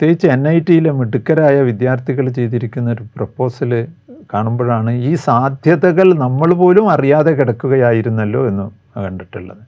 [0.00, 3.86] പ്രത്യേകിച്ച് N I ടിയിലെ മിടുക്കരായ വിദ്യാർത്ഥികൾ ചെയ്തിരിക്കുന്ന ഒരു പ്രപ്പോസൽ
[4.34, 9.58] കാണുമ്പോഴാണ് ഈ സാധ്യതകൾ നമ്മൾ പോലും അറിയാതെ കിടക്കുകയായിരുന്നല്ലോ എന്ന് കണ്ടിട്ടുള്ളത്.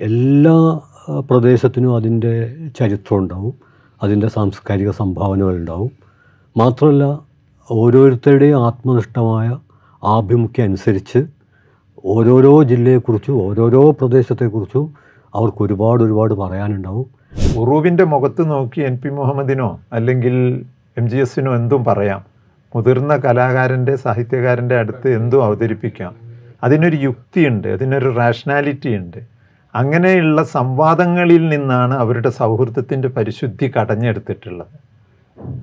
[0.00, 0.80] എല്ലാ
[1.18, 3.54] പ്രദേശത്തിനും അതിന്റെ ചരിത്രം ഉണ്ടാവും.
[4.02, 5.90] അതിന്റെ സാംസ്കാരിക സംഭാവനകൾ ഉണ്ടാവും.
[6.56, 7.18] മാത്രമല്ല
[7.70, 9.56] ഓരോരുത്തരുടെയും ആത്മനിഷ്ഠമായ
[10.04, 11.26] ആഭിമുഖ്യം അനുസരിച്ച്
[12.04, 14.94] ഓരോരോ ജില്ലയെക്കുറിച്ചും ഓരോരോ പ്രദേശത്തെക്കുറിച്ചും
[15.34, 17.19] അവർക്ക് ഒരുപാട് ഒരുപാട് പറയാനുണ്ടാവും.
[17.56, 20.64] ഉറൂബിന്റെ മുഖത്ത് നോക്കി എൻ പി മുഹമ്മദിനോ അല്ലെങ്കിൽ
[20.98, 22.24] എം ജി എസിനോ എന്തും പറയാം.
[22.76, 26.14] മുതിർന്ന കലാകാരന്റെ സാഹിത്യകാരന്റെ അടുത്ത് എന്തും അവതരിപ്പിക്കാം.
[26.64, 29.16] അതിനൊരു യുക്തിയുണ്ട് അതിനൊരു റാഷണാലിറ്റി ഉണ്ട്
[29.74, 34.90] അങ്ങനെയുള്ള സംവാദങ്ങളിൽ നിന്നാണ് അവരുടെ സൗഹൃദത്തിന്റെ പരിശുദ്ധി കടഞ്ഞെടുത്തിട്ടുള്ളത്.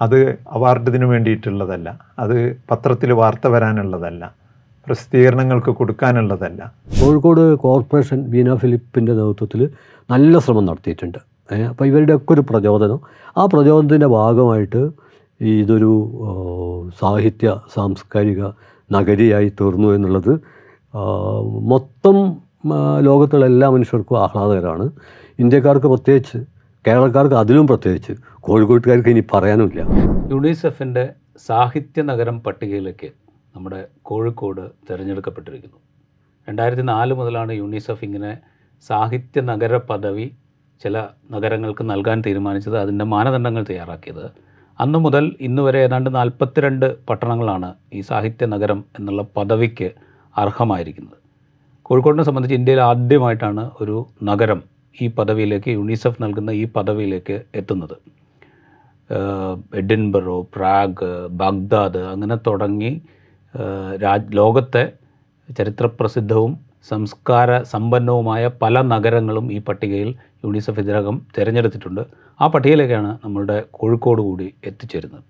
[0.02, 4.34] അത് അവാർഡിന് വേണ്ടിയിട്ടുള്ളതല്ല അത് പത്രത്തിൽ വാർത്ത വരാനുള്ളതല്ല
[4.88, 6.74] പ്രസിദ്ധീകരണങ്ങൾക്ക് കൊടുക്കാനുള്ളതല്ല.
[7.02, 9.70] കോഴിക്കോട് കോർപ്പറേഷൻ ബീന ഫിലിപ്പിന്റെ നേതൃത്വത്തിൽ
[10.12, 11.37] നല്ല ശ്രമം നടത്തിയിട്ടുണ്ട്.
[11.52, 13.00] അപ്പോൾ ഇവരുടെയൊക്കെ ഒരു പ്രചോദനം.
[13.38, 14.90] ആ പ്രചോദനത്തിന്റെ ഭാഗമായിട്ട്
[15.42, 15.92] ഇതൊരു
[17.00, 18.42] സാഹിത്യ സാംസ്കാരിക
[18.92, 20.34] നഗരിയായി തീർന്നു എന്നുള്ളത്
[21.72, 22.18] മൊത്തം
[23.00, 24.92] ലോകത്തുള്ള എല്ലാ മനുഷ്യർക്കും ആഹ്ലാദകരമാണ്
[25.40, 26.38] ഇന്ത്യക്കാർക്ക് പ്രത്യേകിച്ച്
[26.88, 29.82] കേരളക്കാർക്ക് അതിലും പ്രത്യേകിച്ച് കോഴിക്കോട്ടുകാർക്ക് ഇനി പറയാനുമില്ല.
[30.32, 31.10] യുണിസെഫിന്റെ
[31.48, 33.10] സാഹിത്യ നഗരം പട്ടികയിലേക്ക്
[33.56, 35.78] നമ്മുടെ കോഴിക്കോട് തിരഞ്ഞെടുക്കപ്പെട്ടിരിക്കുന്നു.
[36.50, 38.38] രണ്ടായിരത്തി നാല് മുതലാണ് യുണിസെഫ് ഇങ്ങനെ
[38.90, 40.32] സാഹിത്യ നഗര പദവി
[40.84, 40.98] ചില
[41.32, 44.26] നഗരങ്ങൾക്ക് നൽകാൻ തീരുമാനിച്ചത് അതിന്റെ മാനദണ്ഡങ്ങൾ തയ്യാറാക്കിയത്.
[44.80, 49.90] അന്നു മുതൽ ഇന്ന് വരെ ഏതാണ്ട് നാൽപ്പത്തിരണ്ട് പട്ടണങ്ങളാണ് ഈ സാഹിത്യ നഗരം എന്നുള്ള പദവിക്ക്
[50.38, 51.18] അർഹമായിരിക്കുന്നത്.
[51.82, 54.60] കോഴിക്കോടിനെ സംബന്ധിച്ച് ഇന്ത്യയിൽ ആദ്യമായിട്ടാണ് ഒരു നഗരം
[55.02, 57.98] ഈ പദവിയിലേക്ക് യുണിസെഫ് നൽകുന്ന ഈ പദവിയിലേക്ക് എത്തുന്നത്.
[59.80, 61.10] എഡിൻബറോ പ്രാഗ്
[61.42, 62.92] ബാഗ്ദാദ് അങ്ങനെ തുടങ്ങി
[64.04, 64.84] രാജ് ലോകത്തെ
[65.50, 72.02] ചരിത്രപ്രസിദ്ധവും സംസ്കാര സമ്പന്നവുമായ പല നഗരങ്ങളും ഈ പട്ടികയിൽ യുണിസെഫ് ഇതിനകം തിരഞ്ഞെടുത്തിട്ടുണ്ട്.
[72.42, 75.24] ആ പട്ടികയിലേക്കാണ് നമ്മളുടെ കോഴിക്കോട് കൂടി എത്തിച്ചേരുന്നത്.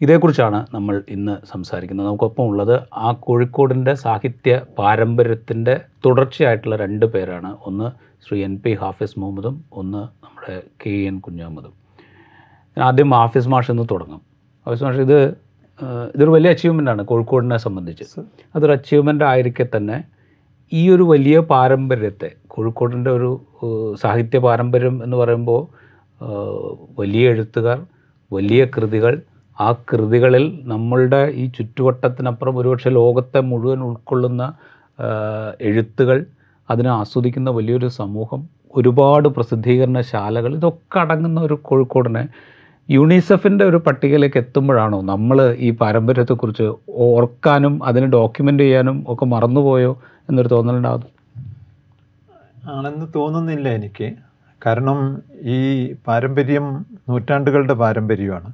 [0.00, 2.06] ഇതേക്കുറിച്ചാണ് നമ്മൾ ഇന്ന് സംസാരിക്കുന്നത്.
[2.06, 7.56] നമുക്കൊപ്പം ഉള്ളത് ആ കോഴിക്കോടിന്റെ സാഹിത്യ പാരമ്പര്യത്തിന്റെ തുടർച്ചയായിട്ടുള്ള രണ്ട് പേരാണ്.
[7.66, 7.90] ഒന്ന്
[8.28, 11.72] ശ്രീ എൻ പി ഹാഫിസ് മുഹമ്മദും ഒന്ന് നമ്മുടെ കെ എൻ കുഞ്ഞഹമ്മദും.
[12.82, 14.20] ആദ്യം ഹാഫിസ് മാഷ് എന്ന് തുടങ്ങും.
[14.66, 15.18] ഹാഫിസ് മാഷ് ഇത്
[16.14, 18.20] ഇതൊരു വലിയ അച്ചീവ്മെന്റ് ആണ് കോഴിക്കോടിനെ സംബന്ധിച്ച്.
[18.56, 20.04] അതൊരു അച്ചീവ്മെന്റ് ആയിരിക്കെ തന്നെ
[20.72, 23.30] ഈ ഒരു വലിയ പാരമ്പര്യത്തെ കോഴിക്കോടിന്റെ ഒരു
[23.94, 25.60] സാഹിത്യ പാരമ്പര്യം എന്ന് പറയുമ്പോൾ
[26.98, 27.78] വലിയ എഴുത്തുകാർ
[28.30, 29.14] വലിയ കൃതികൾ
[29.58, 34.42] ആ കൃതികളിൽ നമ്മളുടെ ഈ ചുറ്റുവട്ടത്തിനപ്പുറം ഒരുപക്ഷെ ലോകത്തെ മുഴുവൻ ഉൾക്കൊള്ളുന്ന
[35.60, 36.18] എഴുത്തുകൾ
[36.68, 38.40] അതിനെ ആസ്വദിക്കുന്ന വലിയൊരു സമൂഹം
[38.76, 42.22] ഒരുപാട് പ്രസിദ്ധീകരണശാലകൾ ഇതൊക്കെ അടങ്ങുന്ന ഒരു കോഴിക്കോടിനെ
[42.88, 46.66] യൂണിസെഫിന്റെ ഒരു പട്ടികയിലേക്ക് എത്തുമ്പോഴാണോ നമ്മൾ ഈ പാരമ്പര്യത്തെക്കുറിച്ച്
[47.06, 49.92] ഓർക്കാനും അതിനെ ഡോക്യുമെന്റ് ചെയ്യാനും ഒക്കെ മറന്നുപോയോ?
[50.28, 51.10] എന്നൊരു തോന്നലുണ്ടാകുന്നു.
[52.70, 54.08] ആണെന്ന് തോന്നുന്നില്ല എനിക്ക്.
[54.66, 54.98] കാരണം
[55.54, 55.58] ഈ
[56.06, 56.64] പാരമ്പര്യം
[57.08, 58.50] നൂറ്റാണ്ടുകളുടെ പാരമ്പര്യമാണ്.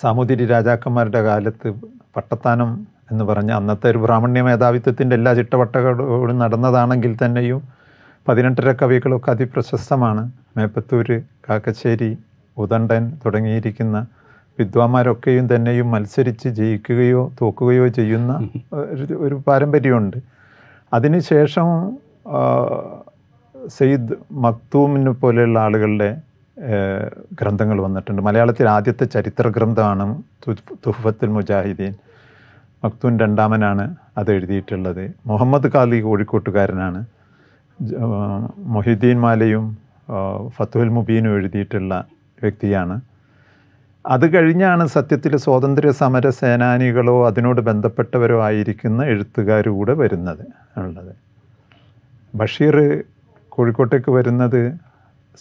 [0.00, 1.68] സാമൂതിരി രാജാക്കന്മാരുടെ കാലത്ത്
[2.16, 2.70] പട്ടത്താനം
[3.12, 7.62] എന്ന് പറഞ്ഞ അന്നത്തെ ഒരു ബ്രാഹ്മണ്യ മേധാവിത്വത്തിന്റെ എല്ലാ ചിട്ടവട്ടകളോടും നടന്നതാണെങ്കിൽ തന്നെയും
[8.28, 10.22] പതിനെട്ടര കവികളൊക്കെ അതിപ്രശസ്തമാണ്.
[10.56, 11.08] മേപ്പത്തൂർ
[11.48, 12.10] കാക്കശ്ശേരി
[12.56, 13.96] ഉദണ്ടൻ തുടങ്ങിയിരിക്കുന്ന
[14.58, 18.32] വിദ്വാന്മാരൊക്കെയും തന്നെയും മത്സരിച്ച് ജയിക്കുകയോ തോക്കുകയോ ചെയ്യുന്ന
[19.24, 20.16] ഒരു പാരമ്പര്യമുണ്ട്.
[20.94, 21.68] അതിനുശേഷം
[23.68, 24.14] സെയ്ദ്
[24.44, 26.08] മക്തൂമിനെ പോലെയുള്ള ആളുകളുടെ
[27.40, 28.20] ഗ്രന്ഥങ്ങൾ വന്നിട്ടുണ്ട്.
[28.22, 30.06] മലയാളത്തിൽ ആദ്യത്തെ ചരിത്ര ഗ്രന്ഥമാണ്
[30.86, 31.94] തുഹഫത്തുൽ മുജാഹിദ്ദീൻ മുജാഹിദീൻ.
[32.84, 33.84] മക്തൂൻ രണ്ടാമനാണ്
[34.18, 35.04] അത് എഴുതിയിട്ടുള്ളത്.
[35.26, 37.00] മുഹമ്മദ് ഖാലി കോഴിക്കോട്ടുകാരനാണ്.
[38.74, 39.64] മൊഹിദ്ദീൻ മാലയും
[40.48, 41.92] ഫത്തുൽ മുബീനും എഴുതിയിട്ടുള്ള
[42.42, 42.96] വ്യക്തിയാണ്.
[44.06, 50.46] അത് കഴിഞ്ഞാണ് സത്യത്തിൽ സ്വാതന്ത്ര്യ സമര സേനാനികളോ അതിനോട് ബന്ധപ്പെട്ടവരോ ആയിരിക്കുന്ന എഴുത്തുകാർ കൂടെ വരുന്നത്
[50.78, 51.12] ഉള്ളത്.
[52.34, 53.04] ബഷീർ
[53.48, 54.74] കോഴിക്കോട്ടേക്ക് വരുന്നത്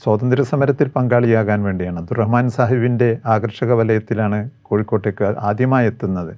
[0.04, 2.00] സ്വാതന്ത്ര്യ സമരത്തിൽ പങ്കാളിയാകാൻ വേണ്ടിയാണ്.
[2.00, 6.34] അബ്ദുറഹ്മാൻ സാഹിബിന്റെ ആകർഷക വലയത്തിലാണ് കോഴിക്കോട്ടേക്ക് ആദ്യമായി എത്തുന്നത്.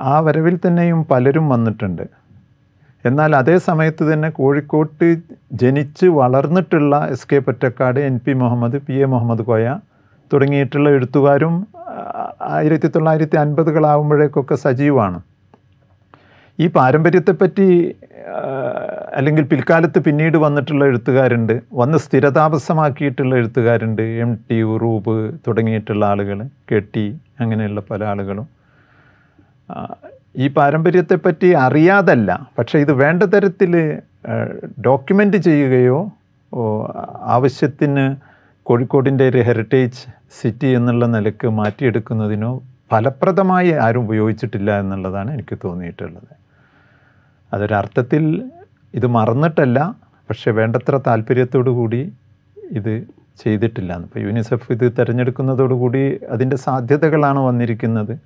[0.00, 2.06] ആ വരവിൽ തന്നെയും പലരും വന്നിട്ടുണ്ട്.
[3.04, 5.16] എന്നാൽ അതേ സമയത്ത് തന്നെ കോഴിക്കോട്ട്
[5.52, 9.78] ജനിച്ച് വളർന്നിട്ടുള്ള S K Pottekkatt N P Muhammad P A Muhammad Koya
[10.32, 11.66] തുടങ്ങിയിട്ടുള്ള എഴുത്തുകാരും
[12.40, 15.20] ആയിരത്തി തൊള്ളായിരത്തി അൻപതുകളാവുമ്പോഴേക്കൊക്കെ സജീവമാണ്
[16.60, 17.94] ഈ പാരമ്പര്യത്തെപ്പറ്റി
[19.16, 27.18] അല്ലെങ്കിൽ പിൽക്കാലത്ത് പിന്നീട് വന്നിട്ടുള്ള എഴുത്തുകാരുണ്ട് വന്ന് സ്ഥിരതാമസമാക്കിയിട്ടുള്ള എഴുത്തുകാരുണ്ട് എം ടി ഉറൂബ് തുടങ്ങിയിട്ടുള്ള ആളുകൾ കെ ടി
[27.40, 28.46] അങ്ങനെയുള്ള പല ആളുകളും.
[30.36, 34.00] ഈ പാരമ്പര്യത്തെപ്പറ്റി അറിയാതല്ല പക്ഷേ ഇത് വേണ്ട തരത്തിൽ
[34.86, 36.12] ഡോക്യുമെന്റ് ചെയ്യുകയോ
[37.22, 38.16] ആവശ്യത്തിന്
[38.66, 42.62] കോഴിക്കോടിന്റെ ഒരു ഹെറിറ്റേജ് സിറ്റി എന്നുള്ള നിലയ്ക്ക് മാറ്റിയെടുക്കുന്നതിനോ
[42.92, 46.46] ഫലപ്രദമായി ആരും ഉപയോഗിച്ചിട്ടില്ല എന്നുള്ളതാണ് എനിക്ക് തോന്നിയിട്ടുള്ളത്.
[47.54, 48.50] അതൊരർത്ഥത്തിൽ
[48.94, 49.94] ഇത് മറന്നിട്ടല്ല
[50.28, 52.12] പക്ഷേ വേണ്ടത്ര താല്പര്യത്തോടു കൂടി
[52.70, 53.06] ഇത്
[53.44, 53.96] ചെയ്തിട്ടില്ല.
[53.96, 58.18] ഇപ്പോൾ യൂണിസെഫ് ഇത് തിരഞ്ഞെടുക്കുന്നതോടുകൂടി അതിന്റെ സാധ്യതകളാണ് വന്നിരിക്കുന്നത്.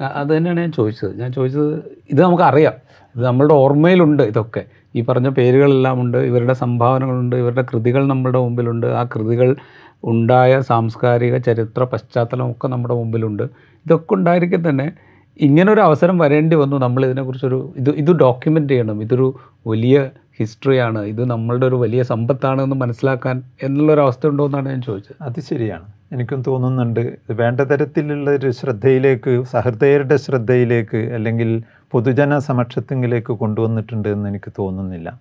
[0.00, 1.20] അത് തന്നെയാണ് ഞാൻ ചോദിച്ചത്.
[1.20, 1.74] ഞാൻ ചോദിച്ചത്
[2.10, 2.72] ഇത് നമുക്കറിയാം.
[3.16, 4.64] ഇത് നമ്മളുടെ ഓർമ്മയിലുണ്ട് ഇതൊക്കെ.
[4.96, 8.86] ഈ പറഞ്ഞ പേരുകളെല്ലാം ഉണ്ട് ഇവരുടെ സംഭാവനകളുണ്ട് ഇവരുടെ കൃതികൾ നമ്മളുടെ മുമ്പിലുണ്ട്.
[8.86, 9.56] ആ കൃതികൾ
[10.04, 13.42] ഉണ്ടായ സാംസ്കാരിക ചരിത്ര പശ്ചാത്തലമൊക്കെ നമ്മുടെ മുമ്പിലുണ്ട്.
[13.86, 14.92] ഇതൊക്കെ ഉണ്ടായിരിക്കെ തന്നെ
[15.40, 16.76] ഇങ്ങനൊരു അവസരം വരേണ്ടി വന്നു.
[16.76, 19.02] നമ്മൾ ഇതിനെക്കുറിച്ചൊരു ഇത് ഇത് ഡോക്യുമെന്റ് ചെയ്യണം.
[19.02, 20.10] ഇതൊരു വലിയ
[20.40, 25.16] ഹിസ്റ്ററിയാണ് ഇത് നമ്മളുടെ ഒരു വലിയ സമ്പത്താണ് എന്ന് മനസ്സിലാക്കാൻ എന്നുള്ളൊരു അവസ്ഥ ഉണ്ടോ എന്നാണ് ഞാൻ ചോദിച്ചത്.
[25.22, 25.86] അത് ശരിയാണ്.
[26.12, 31.62] എനിക്കും തോന്നുന്നുണ്ട് വേണ്ട തരത്തിലുള്ള ഒരു ശ്രദ്ധയിലേക്ക് സഹൃദയരുടെ ശ്രദ്ധയിലേക്ക് അല്ലെങ്കിൽ
[31.92, 35.18] പൊതുജന സമക്ഷത്തിലേക്ക് കൊണ്ടുവന്നിട്ടുണ്ട് എന്ന് എനിക്ക് തോന്നുന്നില്ല.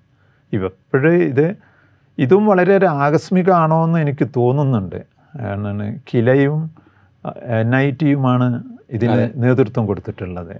[0.53, 1.55] ഇപ്പോഴേ ഇത്
[2.23, 4.99] ഇതും വളരെ ഒരു ആകസ്മികമാണോ എന്ന് എനിക്ക് തോന്നുന്നുണ്ട്.
[5.39, 5.77] കാരണം
[6.09, 6.57] കിലയും
[7.59, 8.47] എൻ ഐ ടിയുമാണ്
[8.95, 10.53] ഇതിന് നേതൃത്വം കൊടുത്തിട്ടുള്ളത്.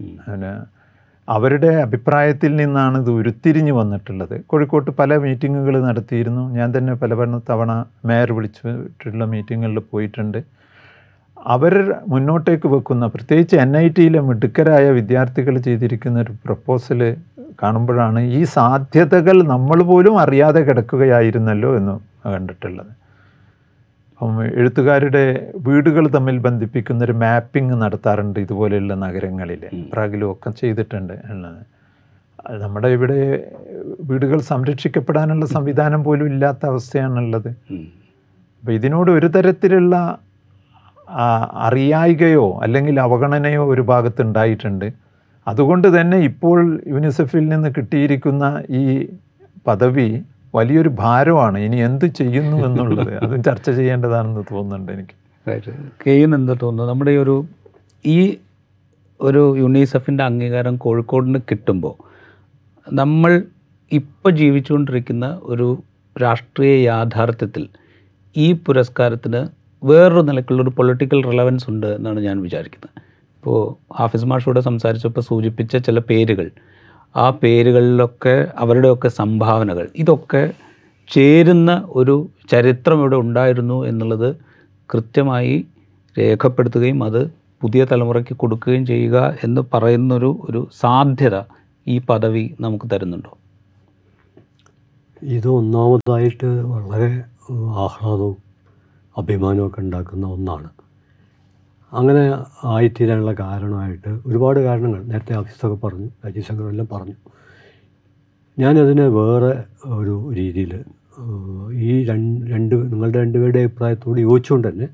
[1.27, 4.35] അവരുടെ അഭിപ്രായത്തിൽ നിന്നാണ് ഇത് ഉരുത്തിരിഞ്ഞു വന്നിട്ടുള്ളത്.
[4.49, 6.43] കോഴിക്കോട്ട് പല മീറ്റിങ്ങുകൾ നടത്തിയിരുന്നു.
[6.59, 7.71] ഞാൻ തന്നെ പല പല തവണ
[8.05, 10.60] മേയർ വിളിച്ചിട്ടുള്ള മീറ്റിങ്ങുകളിൽ പോയിട്ടുണ്ട്.
[11.45, 17.15] അവർ മുന്നോട്ടേക്ക് വെക്കുന്ന പ്രത്യേകിച്ച് എൻ ഐ ടിയിലെ മിടുക്കരായ വിദ്യാർത്ഥികൾ ചെയ്തിരിക്കുന്ന ഒരു പ്രപ്പോസൽ
[17.63, 22.91] കാണുമ്പോഴാണ് ഈ സാധ്യതകൾ നമ്മൾ പോലും അറിയാതെ കിടക്കുകയായിരുന്നല്ലോ എന്ന് കണ്ടിട്ടുള്ളത്.
[24.13, 29.63] അപ്പം എഴുത്തുകാരുടെ വീടുകൾ തമ്മിൽ ബന്ധിപ്പിക്കുന്ന ഒരു മാപ്പിംഗ് നടത്താറുണ്ട് ഇതുപോലെയുള്ള നഗരങ്ങളിൽ.
[29.93, 31.61] പ്രാഗിലും ഒക്കെ ചെയ്തിട്ടുണ്ട് എന്നത്.
[32.61, 33.49] നമ്മുടെ ഇവിടെ
[33.99, 37.49] വീടുകൾ സംരക്ഷിക്കപ്പെടാനുള്ള സംവിധാനം പോലും ഇല്ലാത്ത അവസ്ഥയാണുള്ളത്.
[37.49, 37.79] അപ്പം
[38.63, 40.17] അപ്പോൾ ഇതിനോട് ഒരു തരത്തിലുള്ള
[41.53, 44.93] അറിയായികയോ അല്ലെങ്കിൽ അവഗണനയോ ഒരു ഭാഗത്ത് ഉണ്ടായിട്ടുണ്ട്
[45.47, 49.07] അതുകൊണ്ട് തന്നെ ഇപ്പോൾ യുനിസെഫിൽ നിന്ന് കിട്ടിയിരിക്കുന്ന ഈ
[49.67, 50.23] പദവി
[50.55, 51.59] വലിയൊരു ഭാരമാണ്.
[51.59, 53.19] ഇനി എന്ത് ചെയ്യുന്നു എന്നുള്ളത്.
[53.23, 55.15] അത് ചർച്ച ചെയ്യേണ്ടതാണെന്ന് തോന്നുന്നുണ്ട് എനിക്ക്.
[55.49, 55.71] റൈറ്റ്
[56.07, 56.89] കെയ്യുന് എന്താ തോന്നുന്നത്?
[56.89, 57.45] നമ്മുടെ ഈ ഒരു
[58.05, 58.37] ഈ
[59.21, 61.95] ഒരു യുണിസെഫിന്റെ അംഗീകാരം കോഴിക്കോടിന് കിട്ടുമ്പോൾ
[62.93, 63.43] നമ്മൾ
[63.91, 65.83] ഇപ്പോൾ ജീവിച്ചുകൊണ്ടിരിക്കുന്ന ഒരു
[66.21, 67.69] രാഷ്ട്രീയ യാഥാർത്ഥ്യത്തിൽ
[68.35, 73.01] ഈ പുരസ്കാരത്തിന് വേറൊരു നിലക്കുള്ളൊരു പൊളിറ്റിക്കൽ റിലവൻസ് ഉണ്ട് എന്നാണ് ഞാൻ വിചാരിക്കുന്നത്.
[73.37, 76.51] ഇപ്പോൾ ഹാഫിസ് മാഷൂടെ സംസാരിച്ചപ്പോൾ സൂചിപ്പിച്ച ചില പേരുകൾ.
[77.15, 79.89] ആ പേരുകളിലൊക്കെ അവരുടെയൊക്കെ സംഭാവനകൾ.
[79.95, 80.53] ഇതൊക്കെ
[81.07, 84.35] ചേരുന്ന ഒരു ചരിത്രം ഇവിടെ ഉണ്ടായിരുന്നു എന്നുള്ളത്
[84.89, 85.65] കൃത്യമായി
[86.19, 87.21] രേഖപ്പെടുത്തുകയും അത്
[87.61, 91.41] പുതിയ തലമുറയ്ക്ക് കൊടുക്കുകയും ചെയ്യുക എന്ന് പറയുന്നൊരു ഒരു സാധ്യത
[91.87, 93.37] ഈ പദവി നമുക്ക് തരുന്നുണ്ടോ?
[95.21, 97.23] ഇത് ഒന്നാമതായിട്ട് വളരെ
[97.85, 98.50] ആഹ്ലാദവും
[99.15, 100.69] അഭിമാനമൊക്കെ ഉണ്ടാക്കുന്ന ഒന്നാണ്.
[101.91, 102.23] അങ്ങനെ
[102.73, 107.15] ആയിത്തീരാനുള്ള കാരണമായിട്ട് ഒരുപാട് കാരണങ്ങൾ നേരത്തെ ഓഫീസൊക്കെ പറഞ്ഞു രാജീവ് ശങ്കർ എല്ലാം പറഞ്ഞു.
[108.57, 109.51] ഞാനതിനെ വേറെ
[109.93, 110.71] ഒരു രീതിയിൽ
[111.85, 114.87] ഈ രണ്ട് രണ്ട് നിങ്ങളുടെ രണ്ടുപേരുടെ അഭിപ്രായത്തോട് യോജിച്ചുകൊണ്ട് തന്നെ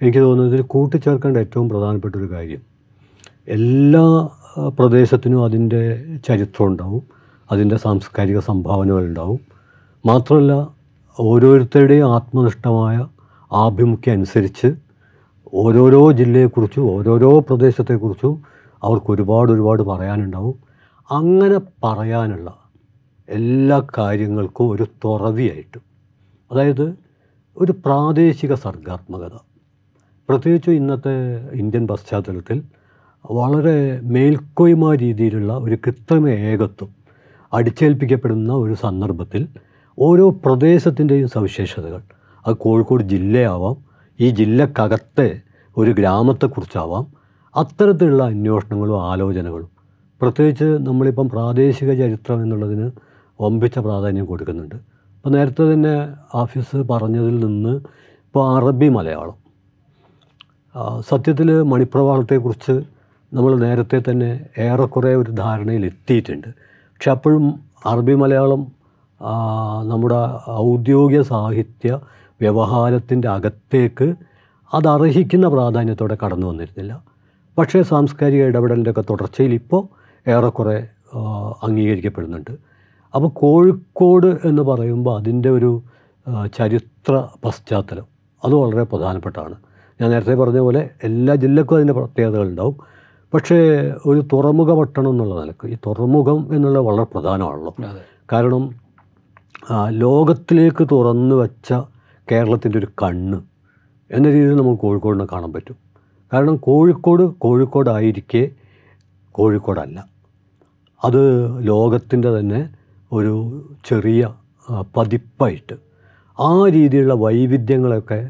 [0.00, 2.62] എനിക്ക് തോന്നുന്നത് ഇതിൽ കൂട്ടിച്ചേർക്കേണ്ട ഏറ്റവും പ്രധാനപ്പെട്ട ഒരു കാര്യം
[3.48, 4.04] എല്ലാ
[4.78, 5.82] പ്രദേശത്തിനും അതിന്റെ
[6.28, 7.02] ചരിത്രം ഉണ്ടാവും
[7.50, 9.40] അതിന്റെ സാംസ്കാരിക സംഭാവനകളുണ്ടാവും
[10.04, 10.52] മാത്രമല്ല
[11.18, 12.96] ഓരോരുത്തരുടെയും ആത്മനിഷ്ഠമായ
[13.52, 14.74] ആഭിമുഖ്യം അനുസരിച്ച്
[15.54, 18.42] ഓരോരോ ജില്ലയെക്കുറിച്ചും ഓരോരോ പ്രദേശത്തെക്കുറിച്ചും
[18.82, 20.54] അവർക്ക് ഒരുപാട് ഒരുപാട് പറയാനുണ്ടാവും.
[21.10, 22.54] അങ്ങനെ പറയാനുള്ള
[23.28, 25.78] എല്ലാ കാര്യങ്ങൾക്കും ഒരു തുറവിയായിട്ട്
[26.52, 26.94] അതായത്
[27.56, 29.34] ഒരു പ്രാദേശിക സർഗാത്മകത.
[30.28, 31.14] പ്രത്യേകിച്ചും ഇന്നത്തെ
[31.52, 32.62] ഇന്ത്യൻ പശ്ചാത്തലത്തിൽ
[33.30, 36.90] വളരെ മേൽക്കോയ്മ രീതിയിലുള്ള ഒരു കൃത്രിമ ഏകത്വം
[37.52, 39.48] അടിച്ചേൽപ്പിക്കപ്പെടുന്ന ഒരു സന്ദർഭത്തിൽ
[39.98, 42.02] ഓരോ പ്രദേശത്തിന്റെയും സവിശേഷതകൾ
[42.46, 43.76] അത് കോഴിക്കോട് ജില്ലയാവാം.
[44.20, 45.40] ഈ ജില്ലക്കകത്തെ
[45.76, 47.06] ഒരു ഗ്രാമത്തെക്കുറിച്ചാവാം.
[47.56, 49.68] അത്തരത്തിലുള്ള അന്വേഷണങ്ങളും ആലോചനകളും.
[50.20, 52.90] പ്രത്യേകിച്ച് നമ്മളിപ്പം പ്രാദേശിക ചരിത്രം എന്നുള്ളതിന്
[53.40, 54.74] വമ്പിച്ച പ്രാധാന്യം കൊടുക്കുന്നുണ്ട്.
[54.74, 55.94] അപ്പോൾ നേരത്തെ തന്നെ
[56.34, 57.74] ഓഫീസ് പറഞ്ഞതിൽ നിന്ന്
[58.26, 59.42] ഇപ്പോൾ അറബി മലയാളം.
[61.00, 62.72] സത്യത്തിൽ മണിപ്രവാളത്തെക്കുറിച്ച്
[63.32, 66.48] നമ്മൾ നേരത്തെ തന്നെ ഏറെക്കുറെ ഒരു ധാരണയിൽ എത്തിയിട്ടുണ്ട്.
[66.72, 68.66] പക്ഷെ അപ്പോഴും അറബി മലയാളം
[69.88, 70.20] നമ്മുടെ
[70.50, 72.00] ഔദ്യോഗിക സാഹിത്യ
[72.42, 74.08] വ്യവഹാരത്തിന്റെ അകത്തേക്ക്
[74.74, 76.92] അത് അർഹിക്കുന്ന പ്രാധാന്യത്തോടെ കടന്നു വന്നിരുന്നില്ല.
[77.58, 79.82] പക്ഷേ സാംസ്കാരിക ഇടപെടലിന്റെ ഒക്കെ തുടർച്ചയിൽ ഇപ്പോൾ
[80.30, 80.88] ഏറെക്കുറെ
[81.62, 82.50] അംഗീകരിക്കപ്പെടുന്നുണ്ട്.
[83.14, 85.82] അപ്പോൾ കോഴിക്കോട് എന്ന് പറയുമ്പോൾ അതിന്റെ ഒരു
[86.56, 88.06] ചരിത്ര പശ്ചാത്തലം
[88.44, 89.56] അത് വളരെ പ്രധാനപ്പെട്ടതാണ്
[90.00, 92.76] ഞാൻ നേരത്തെ പറഞ്ഞ പോലെ എല്ലാ ജില്ലക്കും അതിന്റെ പ്രത്യേകതകളുണ്ടാവും
[93.34, 93.56] പക്ഷേ
[94.06, 97.74] ഒരു തുറമുഖ പട്ടണം എന്നുള്ള നിലയ്ക്ക് ഈ തുറമുഖം എന്നുള്ളത് വളരെ പ്രധാനമാണല്ലോ.
[98.32, 98.62] കാരണം
[99.88, 101.72] ലോകത്തിലേക്ക് തുറന്നു വച്ച
[102.32, 103.38] കേരളത്തിന്റെ ഒരു കണ്ണ്
[104.10, 105.76] എന്ന രീതിയിൽ നമുക്ക് കോഴിക്കോടിനെ കാണാൻ പറ്റും.
[106.32, 108.42] കാരണം കോഴിക്കോട് കോഴിക്കോടായിരിക്കെ
[109.34, 109.98] കോഴിക്കോടല്ല.
[111.04, 111.22] അത്
[111.68, 112.60] ലോകത്തിന്റെ തന്നെ
[113.12, 113.34] ഒരു
[113.84, 114.22] ചെറിയ
[114.96, 115.76] പതിപ്പായിട്ട്
[116.38, 118.20] ആ രീതിയിലുള്ള വൈവിധ്യങ്ങളൊക്കെ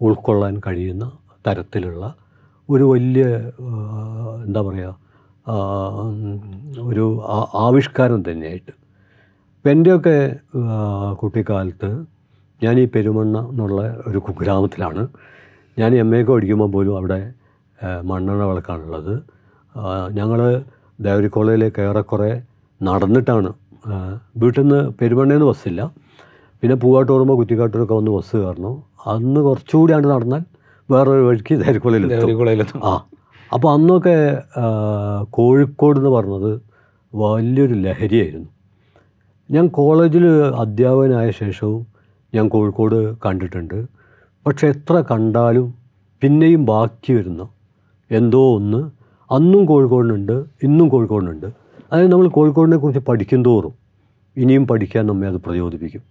[0.00, 1.04] ഉൾക്കൊള്ളാൻ കഴിയുന്ന
[1.46, 2.04] തരത്തിലുള്ള
[2.68, 3.24] ഒരു വലിയ
[4.46, 4.94] എന്താ പറയുക
[6.90, 7.04] ഒരു
[7.64, 8.72] ആവിഷ്കാരം തന്നെയായിട്ട്.
[9.64, 10.16] എന്റെയൊക്കെ
[11.22, 11.90] കുട്ടിക്കാലത്ത്
[12.64, 15.02] ഞാൻ ഈ പെരുമണ്ണ എന്നുള്ള ഒരു കുഗ്രാമത്തിലാണ്.
[15.78, 17.20] ഞാൻ എം എ ഒക്കെ പഠിക്കുമ്പോൾ പോലും അവിടെ
[18.10, 19.14] മണ്ണെണ്ണ വിളക്കാണുള്ളത്.
[20.18, 20.40] ഞങ്ങൾ
[21.06, 22.32] ദേവരി കോളേജിലേക്ക് ഏറെക്കുറെ
[22.80, 23.50] നടന്നിട്ടാണ്.
[24.40, 25.82] വീട്ടിൽ നിന്ന് പെരുമണ്ണയിൽ നിന്ന് ബസ്സില്ല.
[26.62, 28.74] പിന്നെ പൂവാട്ടൂറുമ്പോൾ കുറ്റിക്കാട്ടൂരൊക്കെ വന്ന് ബസ് കയറണം.
[29.12, 30.42] അന്ന് കുറച്ചുകൂടി ആണ് നടന്നാൽ
[30.88, 32.92] വേറൊരു വഴിക്ക് ദേവരികുളയിലെത്തും ആ
[33.54, 34.16] അപ്പോൾ അന്നൊക്കെ
[35.36, 36.50] കോഴിക്കോട് എന്ന് പറഞ്ഞത്
[37.12, 38.50] വലിയൊരു ലഹരിയായിരുന്നു.
[39.50, 40.24] ഞാൻ കോളേജിൽ
[40.64, 41.80] അധ്യാപകനായ ശേഷവും
[42.34, 43.86] ഞാൻ കോഴിക്കോട് കണ്ടിട്ടുണ്ട്.
[44.46, 45.74] പക്ഷെ എത്ര കണ്ടാലും
[46.22, 47.48] പിന്നെയും ബാക്കി വരുന്ന.
[48.10, 48.90] എന്തോ ഒന്ന്
[49.32, 50.32] അന്നും കോഴിക്കോടിനുണ്ട്
[50.62, 51.46] ഇന്നും കോഴിക്കോടിനുണ്ട്.
[51.92, 53.74] അതായത് നമ്മൾ കോഴിക്കോടിനെ കുറിച്ച് പഠിക്കും തോറും
[54.36, 56.02] ഇനിയും പഠിക്കാൻ നമ്മെ അത് പ്രചോദിപ്പിക്കും.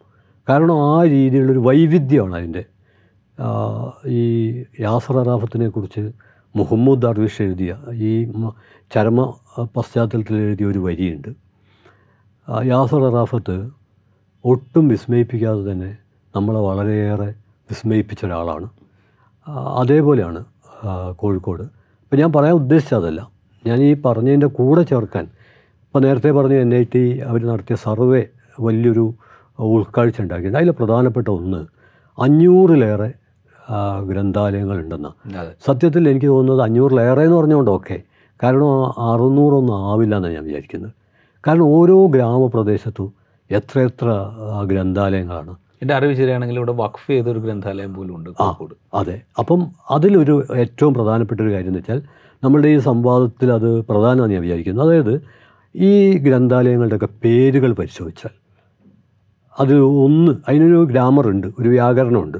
[0.49, 2.65] കാരണം ആ രീതിയിലുള്ളൊരു വൈവിധ്യമാണ് അതിന്റെ.
[4.07, 4.21] ഈ
[4.79, 6.11] യാസർ അറാഫത്തിനെ കുറിച്ച്
[6.55, 8.31] മുഹമ്മദ് ദർവിഷ് എഴുതിയ ഈ
[8.93, 9.33] ചരമ
[9.77, 11.29] പശ്ചാത്തലത്തിൽ എഴുതിയ ഒരു വരിയുണ്ട്.
[12.63, 13.69] യാസർ അറാഫത്ത്
[14.45, 15.97] ഒട്ടും വിസ്മയിപ്പിക്കാതെ തന്നെ
[16.39, 17.29] നമ്മളെ വളരെയേറെ
[17.69, 18.67] വിസ്മയിപ്പിച്ച ഒരാളാണ്.
[19.81, 20.39] അതേപോലെയാണ്
[21.21, 21.63] കോഴിക്കോട്.
[22.03, 23.21] ഇപ്പം ഞാൻ പറയാൻ ഉദ്ദേശിച്ചതല്ല
[23.67, 25.25] ഞാൻ ഈ പറഞ്ഞതിന്റെ കൂടെ ചേർക്കാൻ
[25.85, 28.21] ഇപ്പോൾ നേരത്തെ പറഞ്ഞ എൻ ഐ ടി അവർ നടത്തിയ സർവേ
[28.59, 29.05] വലിയൊരു
[29.59, 30.59] ഉൾക്കാഴ്ച ഉണ്ടാക്കിയിട്ടുണ്ട്.
[30.59, 31.61] അതിൽ പ്രധാനപ്പെട്ട ഒന്ന്
[32.21, 33.09] അഞ്ഞൂറിലേറെ
[34.09, 35.15] ഗ്രന്ഥാലയങ്ങളുണ്ടെന്നാണ്.
[35.67, 37.97] സത്യത്തിൽ എനിക്ക് തോന്നുന്നത് അഞ്ഞൂറിലേറെ എന്ന് പറഞ്ഞുകൊണ്ട് ഓക്കെ.
[38.43, 38.69] കാരണം
[39.11, 40.93] അറുന്നൂറൊന്നും ആവില്ല എന്നാണ് ഞാൻ വിചാരിക്കുന്നത്.
[41.47, 43.09] കാരണം ഓരോ ഗ്രാമപ്രദേശത്തും
[43.57, 44.07] എത്ര എത്ര
[44.71, 45.53] ഗ്രന്ഥാലയങ്ങളാണ്.
[45.81, 48.33] എന്റെ അറിവ് ശരിയാണെങ്കിൽ ഇവിടെ വഖഫ് ചെയ്തൊരു ഗ്രന്ഥാലയം പോലും ഉണ്ട് ആ.
[48.37, 48.73] കോഴിക്കോട്.
[48.93, 49.21] അതെ.
[49.39, 49.59] അപ്പം
[49.89, 51.99] അതിലൊരു ഏറ്റവും പ്രധാനപ്പെട്ട ഒരു കാര്യം എന്ന് വെച്ചാൽ
[52.43, 55.13] നമ്മളുടെ ഈ സംവാദത്തിൽ അത് പ്രധാനമാണ് ഞാൻ വിചാരിക്കുന്നത് അതായത്
[55.75, 58.33] ഈ ഗ്രന്ഥാലയങ്ങളുടെയൊക്കെ പേരുകൾ പരിശോധിച്ചാൽ
[59.59, 62.37] അത് ഒന്ന് അതിനൊരു ഗ്രാമർ ഉണ്ട് ഒരു വ്യാകരണമുണ്ട്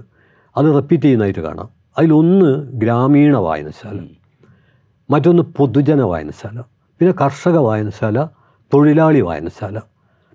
[0.56, 1.68] അത് റിപ്പീറ്റ് ചെയ്യുന്നതായിട്ട് കാണാം.
[1.98, 3.98] അതിലൊന്ന് ഗ്രാമീണ വായനശാല
[5.10, 6.58] മറ്റൊന്ന് പൊതുജന വായനശാല
[7.02, 8.18] പിന്നെ കർഷക വായനശാല
[8.72, 9.78] തൊഴിലാളി വായനശാല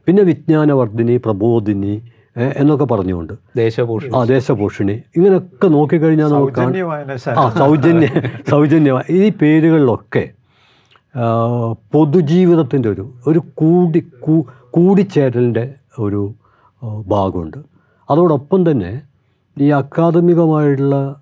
[0.06, 1.94] പിന്നെ വിജ്ഞാനവർദ്ധിനി പ്രബോധിനി
[2.36, 3.32] എന്നൊക്കെ പറഞ്ഞുകൊണ്ട്.
[3.56, 5.02] ദേശഭൂഷണി ആ ദേശഭൂഷണി.
[5.16, 8.08] ഇങ്ങനെയൊക്കെ നോക്കിക്കഴിഞ്ഞാൽ നമുക്ക് ആ സൗജന്യ
[8.50, 9.02] സൗജന്യമായ.
[9.10, 10.30] ഈ പേരുകളിലൊക്കെ
[11.92, 16.34] പൊതുജീവിതത്തിന്റെ ഒരു ഒരു കൂടി കൂ- കൂടിച്ചേരലിന്റെ ഒരു
[17.06, 17.56] ഭാഗമുണ്ട്.
[18.10, 19.02] അതോടൊപ്പം തന്നെ
[19.58, 21.20] ഈ അക്കാദമികമായിട്ടുള്ള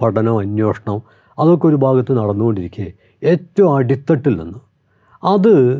[0.00, 1.02] പഠനം അന്വേഷണം
[1.38, 4.58] അതൊക്കെ ഒരു ഭാഗത്ത് നടന്നുകൊണ്ടിരിക്കെ ഏറ്റവും അടിത്തട്ടിൽ നിന്ന്.
[5.26, 5.76] അത്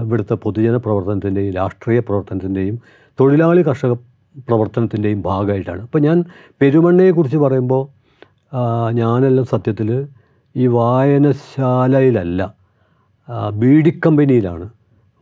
[0.00, 2.78] ഇവിടുത്തെ പൊതുജന പ്രവർത്തനത്തിന്റെയും രാഷ്ട്രീയ പ്രവർത്തനത്തിന്റെയും
[3.20, 3.92] തൊഴിലാളി കർഷക
[4.48, 5.82] പ്രവർത്തനത്തിന്റെയും ഭാഗമായിട്ടാണ്.
[5.82, 6.24] അപ്പോൾ ഞാൻ
[6.62, 7.82] പെരുമണ്ണയെക്കുറിച്ച് പറയുമ്പോൾ
[8.92, 10.08] ഞാനെല്ലാം സത്യത്തിൽ
[10.56, 12.54] ഈ വായനശാലയിലല്ല
[13.28, 14.70] ബി ബീഡി കമ്പനിയിലാണ്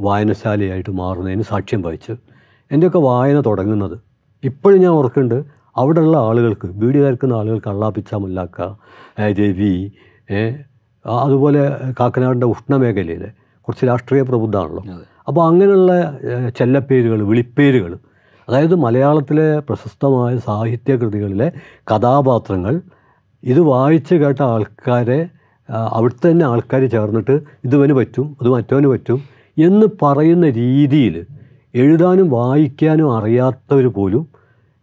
[0.00, 2.12] വായനശാലയായിട്ട് മാറുന്നതിന് സാക്ഷ്യം വഹിച്ച്
[2.72, 3.96] എന്റെയൊക്കെ വായന തുടങ്ങുന്നത്.
[4.44, 5.44] ഇപ്പോഴും ഞാൻ ഓർക്കുന്നുണ്ട്
[5.76, 8.60] അവിടെയുള്ള ആളുകൾക്ക് ബീഡി കയറുന്ന ആളുകൾക്ക് അള്ളാപ്പിച്ച മുല്ലാക്ക
[9.20, 9.74] രവി
[11.04, 11.60] അതുപോലെ
[12.00, 13.30] കാക്കനാടിന്റെ ഉഷ്ണമേഖലയിലെ
[13.62, 14.82] കുറച്ച് രാഷ്ട്രീയ പ്രബുദ്ധമാണല്ലോ.
[15.28, 15.92] അപ്പോൾ അങ്ങനെയുള്ള
[16.58, 17.92] ചെല്ലപ്പേരുകൾ വിളിപ്പേരുകൾ
[18.48, 21.48] അതായത് മലയാളത്തിലെ പ്രശസ്തമായ സാഹിത്യകൃതികളിലെ
[21.90, 22.74] കഥാപാത്രങ്ങൾ
[23.42, 25.20] ഇത് വായിച്ച് കേട്ട ആൾക്കാരെ
[25.92, 29.18] അവിടുത്തെ തന്നെ ആൾക്കാർ ചേർന്നിട്ട് ഇതുവന് പറ്റും ഇത് മറ്റവന് പറ്റും
[29.56, 31.26] എന്ന് പറയുന്ന രീതിയിൽ
[31.74, 34.22] എഴുതാനും വായിക്കാനും അറിയാത്തവർ പോലും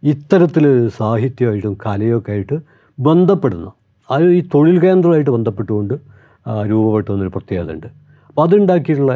[0.03, 2.57] ഇത്തരത്തിൽ സാഹിത്യമായിട്ടും കലയൊക്കെ ആയിട്ട്
[2.97, 3.67] ബന്ധപ്പെടുന്ന.
[4.09, 5.93] അത് ഈ തൊഴിൽ കേന്ദ്രമായിട്ട് ബന്ധപ്പെട്ടുകൊണ്ട്
[6.69, 7.87] രൂപപ്പെട്ടു രൂപപ്പെട്ട വന്നൊരു പ്രത്യേകത ഉണ്ട്
[8.29, 9.13] അപ്പോൾ അതുണ്ടാക്കിയിട്ടുള്ള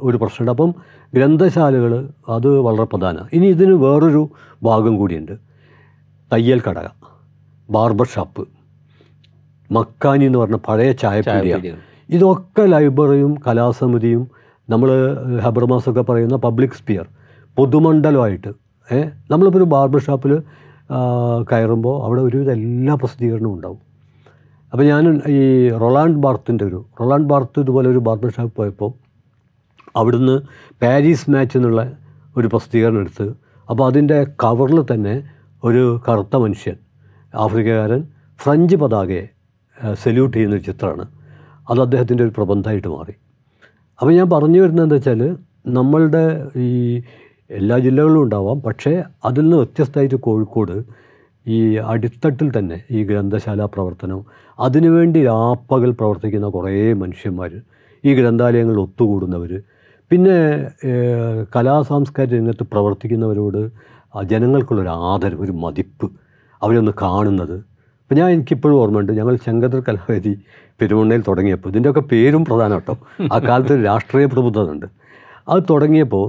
[0.00, 0.50] ഒരു പ്രശ്നമുണ്ട്.
[0.50, 0.74] അപ്പം
[1.14, 3.28] ഗ്രന്ഥശാലകൾ അത് വളരെ പ്രധാനമാണ്.
[3.32, 4.28] ഇനി ഇതിന് വേറൊരു
[4.62, 5.32] ഭാഗം കൂടിയുണ്ട്.
[6.32, 6.88] തയ്യൽ കടക
[7.70, 8.48] ബാർബർ ഷോപ്പ്
[9.70, 11.76] മക്കാനി എന്ന് പറഞ്ഞ പഴയ ചായപ്പീടിയ
[12.10, 14.28] ഇതൊക്കെ ലൈബ്രറിയും കലാസമിതിയും
[14.70, 14.90] നമ്മൾ
[15.40, 17.06] ഹബർമാസൊക്കെ പറയുന്ന പബ്ലിക് സ്പിയർ
[17.56, 18.48] പൊതുമണ്ഡലമായിട്ട്
[18.92, 20.42] ഏഹ് നമ്മളിപ്പോൾ ഒരു ബാർബർ ഷോപ്പിൽ
[21.52, 23.78] കയറുമ്പോൾ അവിടെ ഒരുവിധ എല്ലാ പ്രസിദ്ധീകരണവും ഉണ്ടാവും.
[24.72, 29.03] അപ്പോൾ ഞാൻ ഈ റൊളാൻഡ് ബാർത്തിന്റെ ഒരു റൊളാൻഡ് ബാർത്ത് ഇതുപോലെ ഒരു ബാർബർ ഷോപ്പ് പോയപ്പോൾ
[29.94, 30.36] അവിടുന്ന്
[30.82, 31.82] പാരീസ് മാച്ച് എന്നുള്ള
[32.36, 33.26] ഒരു പ്രസിദ്ധീകരണം എടുത്ത്
[33.68, 35.14] അപ്പോൾ അതിന്റെ കവറിൽ തന്നെ
[35.62, 36.76] ഒരു കറുത്ത മനുഷ്യൻ
[37.34, 38.00] ആഫ്രിക്കക്കാരൻ
[38.40, 39.24] ഫ്രഞ്ച് പതാകയെ
[39.96, 41.04] സല്യൂട്ട് ചെയ്യുന്നൊരു ചിത്രമാണ്.
[41.70, 43.14] അത് അദ്ദേഹത്തിന്റെ ഒരു പ്രബന്ധമായിട്ട് മാറി.
[44.00, 45.20] അപ്പോൾ ഞാൻ പറഞ്ഞു വരുന്നത് എന്താ വെച്ചാൽ
[45.66, 46.24] നമ്മളുടെ
[46.56, 47.02] ഈ
[47.50, 48.92] എല്ലാ ജില്ലകളിലും ഉണ്ടാവാം പക്ഷേ
[49.24, 50.76] അതിൽ നിന്ന് വ്യത്യസ്തമായിട്ട് കോഴിക്കോട്
[51.46, 54.20] ഈ അടിത്തട്ടിൽ തന്നെ ഈ ഗ്രന്ഥശാല പ്രവർത്തനം
[54.58, 57.52] അതിനുവേണ്ടി രാപ്പകൽ പ്രവർത്തിക്കുന്ന കുറേ മനുഷ്യന്മാർ
[58.04, 59.52] ഈ ഗ്രന്ഥാലയങ്ങളിൽ ഒത്തുകൂടുന്നവർ
[60.10, 60.36] പിന്നെ
[61.56, 63.60] കലാ സാംസ്കാരിക രംഗത്ത് പ്രവർത്തിക്കുന്നവരോട്
[64.32, 66.06] ജനങ്ങൾക്കുള്ളൊരു ആദരവ് ഒരു മതിപ്പ്
[66.62, 67.56] അവരൊന്ന് കാണുന്നത്.
[68.02, 70.32] ഇപ്പം ഞാൻ എനിക്കിപ്പോഴും ഓർമ്മയുണ്ട് ഞങ്ങൾ ശങ്കദർ കലാവേദി
[70.80, 72.94] പെരുമണ്ണയിൽ തുടങ്ങിയപ്പോൾ ഇതിന്റെയൊക്കെ പേരും പ്രധാനം കേട്ടോ
[73.34, 74.86] ആ കാലത്ത് രാഷ്ട്രീയ പ്രബുദ്ധത ഉണ്ട്.
[75.48, 76.26] അത് തുടങ്ങിയപ്പോൾ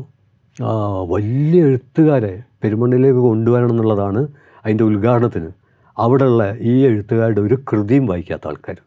[1.14, 4.22] വലിയ എഴുത്തുകാരെ പെരുമണ്ണയിലേക്ക് കൊണ്ടുവരണം എന്നുള്ളതാണ്
[4.66, 5.50] അതിന്റെ ഉദ്ഘാടനത്തിന്
[5.98, 8.78] അവിടെയുള്ള ഈ എഴുത്തുകാരുടെ ഒരു കൃതിയും വായിക്കാത്ത ആൾക്കാർ.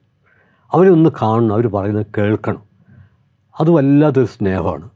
[0.73, 2.63] അവരൊന്ന് കാണണം അവർ പറയുന്നത് കേൾക്കണം.
[3.61, 4.87] അത് വല്ലാത്തൊരു സ്നേഹമാണ്.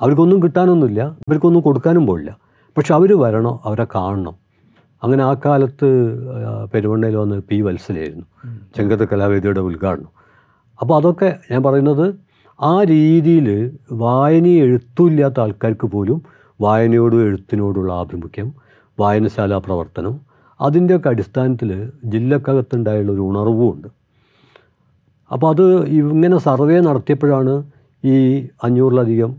[0.00, 2.30] അവർക്കൊന്നും കിട്ടാനൊന്നുമില്ല ഇവർക്കൊന്നും കൊടുക്കാനും പോയില്ല
[2.76, 4.34] പക്ഷെ അവർ വരണോ അവരെ കാണണം.
[5.02, 5.88] അങ്ങനെ ആ കാലത്ത്
[6.72, 8.26] പെരുവണ്ണയിൽ വന്ന് പി വത്സലായിരുന്നു
[8.76, 10.12] ചെങ്കത്ത് കലാവേദിയുടെ ഉദ്ഘാടനം.
[10.80, 12.06] അപ്പോൾ അതൊക്കെ ഞാൻ പറയുന്നത്
[12.60, 13.48] ആ രീതിയിൽ
[14.04, 16.18] വായനയെ എഴുത്തുമില്ലാത്ത ആൾക്കാർക്ക് പോലും
[16.60, 18.48] വായനയോടും എഴുത്തിനോടുള്ള ആഭിമുഖ്യം
[18.98, 20.14] വായനശാല പ്രവർത്തനം
[20.60, 21.70] അതിന്റെയൊക്കെ അടിസ്ഥാനത്തിൽ
[22.12, 23.88] ജില്ലക്കകത്തുണ്ടായുള്ള ഒരു ഉണർവുമുണ്ട്.
[25.30, 25.64] അപ്പോൾ അത്
[26.00, 27.54] ഇങ്ങനെ സർവേ നടത്തിയപ്പോഴാണ്
[28.04, 28.14] ഈ
[28.66, 29.30] അഞ്ഞൂറിലധികം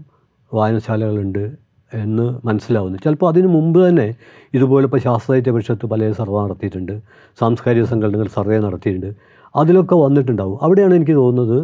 [0.52, 1.44] വായനശാലകളുണ്ട്
[1.92, 3.02] എന്ന് മനസ്സിലാവുന്നത്.
[3.04, 4.08] ചിലപ്പോൾ അതിന് മുമ്പ് തന്നെ
[4.54, 6.94] ഇതുപോലെ ഇപ്പോൾ ശാസ്ത്രസാഹിത്യ പരിഷത്ത് പല സർവേ നടത്തിയിട്ടുണ്ട്.
[7.40, 9.12] സാംസ്കാരിക സംഘടനകൾ സർവേ നടത്തിയിട്ടുണ്ട്.
[9.56, 10.58] അതിലൊക്കെ വന്നിട്ടുണ്ടാവും.
[10.66, 11.60] അവിടെയാണ് എനിക്ക് തോന്നുന്നത്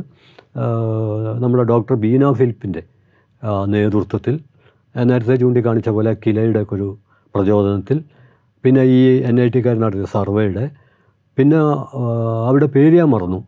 [1.44, 2.84] നമ്മുടെ ഡോക്ടർ ബീന ഫിലിപ്പിന്റെ
[3.74, 4.36] നേതൃത്വത്തിൽ
[4.96, 6.88] നേരത്തെ ചൂണ്ടിക്കാണിച്ച പോലെ കിലയുടെ ഒക്കെ ഒരു
[7.36, 7.98] പ്രചോദനത്തിൽ
[8.64, 10.64] പിന്നെ ഈ എൻ ഐ ടിക്കാർ നടത്തിയ സർവേയുടെ
[11.38, 11.58] പിന്നെ
[12.50, 13.40] അവിടെ പേര് ഞാൻ മറന്നു.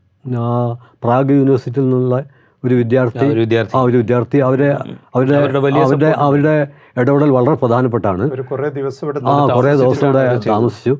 [1.03, 2.17] പ്രാഗ് യൂണിവേഴ്സിറ്റിയിൽ നിന്നുള്ള
[2.65, 3.74] ഒരു വിദ്യാർത്ഥി ഒരു വിദ്യാർത്ഥി.
[3.77, 4.69] ആ ഒരു വിദ്യാർത്ഥി അവരെ
[5.15, 5.38] അവരുടെ
[5.77, 6.55] അവരുടെ അവരുടെ
[7.01, 8.24] ഇടപെടൽ വളരെ പ്രധാനപ്പെട്ടാണ്.
[8.36, 10.93] ഒരു കുറേ ദിവസം ആ കുറേ ദിവസം ഇവിടെ താമസിച്ചു.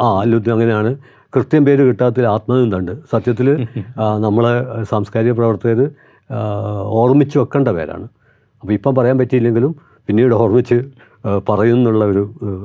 [0.00, 0.92] ആ ലുദ്ധി അങ്ങനെയാണ്.
[1.34, 3.48] കൃത്യം പേര് കിട്ടാത്തതിൽ ആത്മനിന്ദുണ്ട് സത്യത്തിൽ
[4.26, 4.54] നമ്മളെ
[4.90, 5.80] സാംസ്കാരിക പ്രവർത്തകർ
[7.00, 8.06] ഓർമ്മിച്ച് വെക്കേണ്ട പേരാണ്.
[8.62, 9.72] അപ്പോൾ ഇപ്പം പറയാൻ പറ്റിയില്ലെങ്കിലും
[10.08, 10.78] പിന്നീട് ഓർമ്മിച്ച്
[11.48, 12.22] പറയുന്നുള്ള ഒരു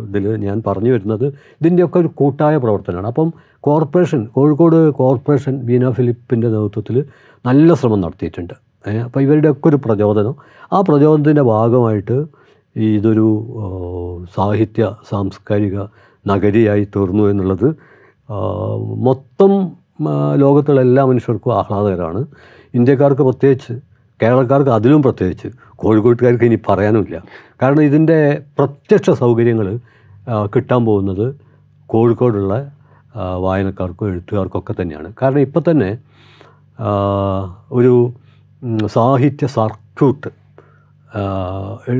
[0.09, 1.25] ഇതിൽ ഞാൻ പറഞ്ഞു വരുന്നത്.
[1.61, 3.07] ഇതിന്റെയൊക്കെ ഒരു കൂട്ടായ പ്രവർത്തനമാണ്.
[3.07, 3.29] അപ്പം
[3.63, 7.05] കോർപ്പറേഷൻ കോഴിക്കോട് കോർപ്പറേഷൻ ബീന ഫിലിപ്പിന്റെ നേതൃത്വത്തിൽ
[7.45, 8.53] നല്ല ശ്രമം നടത്തിയിട്ടുണ്ട്.
[9.05, 10.35] അപ്പോൾ ഇവരുടെയൊക്കെ ഒരു പ്രചോദനം.
[10.73, 12.25] ആ പ്രചോദനത്തിന്റെ ഭാഗമായിട്ട്
[12.75, 13.27] ഇതൊരു
[14.35, 15.77] സാഹിത്യ സാംസ്കാരിക
[16.27, 17.67] നഗരിയായി തീർന്നു എന്നുള്ളത്
[19.07, 19.51] മൊത്തം
[20.35, 22.25] ലോകത്തുള്ള എല്ലാ മനുഷ്യർക്കും ആഹ്ലാദകരമാണ്.
[22.73, 23.73] ഇന്ത്യക്കാർക്ക് പ്രത്യേകിച്ച്
[24.21, 27.23] കേരളക്കാർക്ക് അതിലും പ്രത്യേകിച്ച് കോഴിക്കോട്ടുകാർക്ക് ഇനി പറയാനുമില്ല.
[27.61, 29.67] കാരണം ഇതിന്റെ പ്രത്യക്ഷ സൗകര്യങ്ങൾ
[30.55, 31.35] കിട്ടാൻ പോകുന്നത്
[31.85, 32.53] കോഴിക്കോടുള്ള
[33.17, 35.13] വായനക്കാർക്കും എഴുത്തുകാർക്കൊക്കെ തന്നെയാണ്.
[35.21, 35.97] കാരണം ഇപ്പം തന്നെ
[37.71, 37.93] ഒരു
[38.85, 40.29] സാഹിത്യ സർക്യൂട്ട്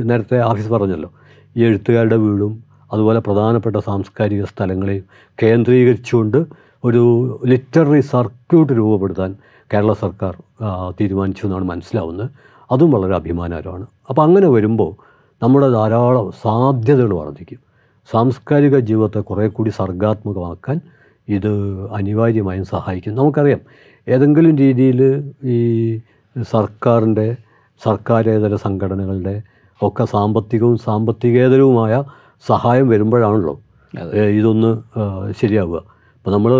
[0.08, 1.10] നേരത്തെ ആഫീസ് പറഞ്ഞല്ലോ.
[1.56, 2.52] ഈ എഴുത്തുകാരുടെ വീടും
[2.92, 5.04] അതുപോലെ പ്രധാനപ്പെട്ട സാംസ്കാരിക സ്ഥലങ്ങളെയും
[5.42, 6.38] കേന്ദ്രീകരിച്ചുകൊണ്ട്
[6.84, 7.02] ഒരു
[7.46, 9.30] ലിറ്റററി സർക്യൂട്ട് രൂപപ്പെടുത്താൻ
[9.74, 10.34] കേരള സർക്കാർ
[11.00, 12.30] തീരുമാനിച്ചു എന്നാണ് മനസ്സിലാവുന്നത്.
[12.70, 13.86] അതും വളരെ അഭിമാനകരമാണ്.
[14.08, 14.92] അപ്പോൾ അങ്ങനെ വരുമ്പോൾ
[15.42, 17.60] നമ്മുടെ ധാരാളം സാധ്യതകൾ വർദ്ധിക്കും.
[18.10, 20.80] സാംസ്കാരിക ജീവിതത്തെ കുറേ കൂടി സർഗാത്മകമാക്കാൻ
[21.28, 21.52] ഇത്
[21.92, 23.14] അനിവാര്യമായും സഹായിക്കും.
[23.14, 23.60] നമുക്കറിയാം
[24.08, 25.00] ഏതെങ്കിലും രീതിയിൽ
[25.44, 25.58] ഈ
[26.52, 27.36] സർക്കാരിന്റെ
[27.84, 29.42] സർക്കാരേതര സംഘടനകളുടെ
[29.82, 32.04] ഒക്കെ സാമ്പത്തികവും സാമ്പത്തികേതരവുമായ
[32.48, 33.54] സഹായം വരുമ്പോഴാണല്ലോ
[34.38, 34.70] ഇതൊന്ന്
[35.40, 35.78] ശരിയാവുക.
[36.16, 36.52] അപ്പോൾ നമ്മൾ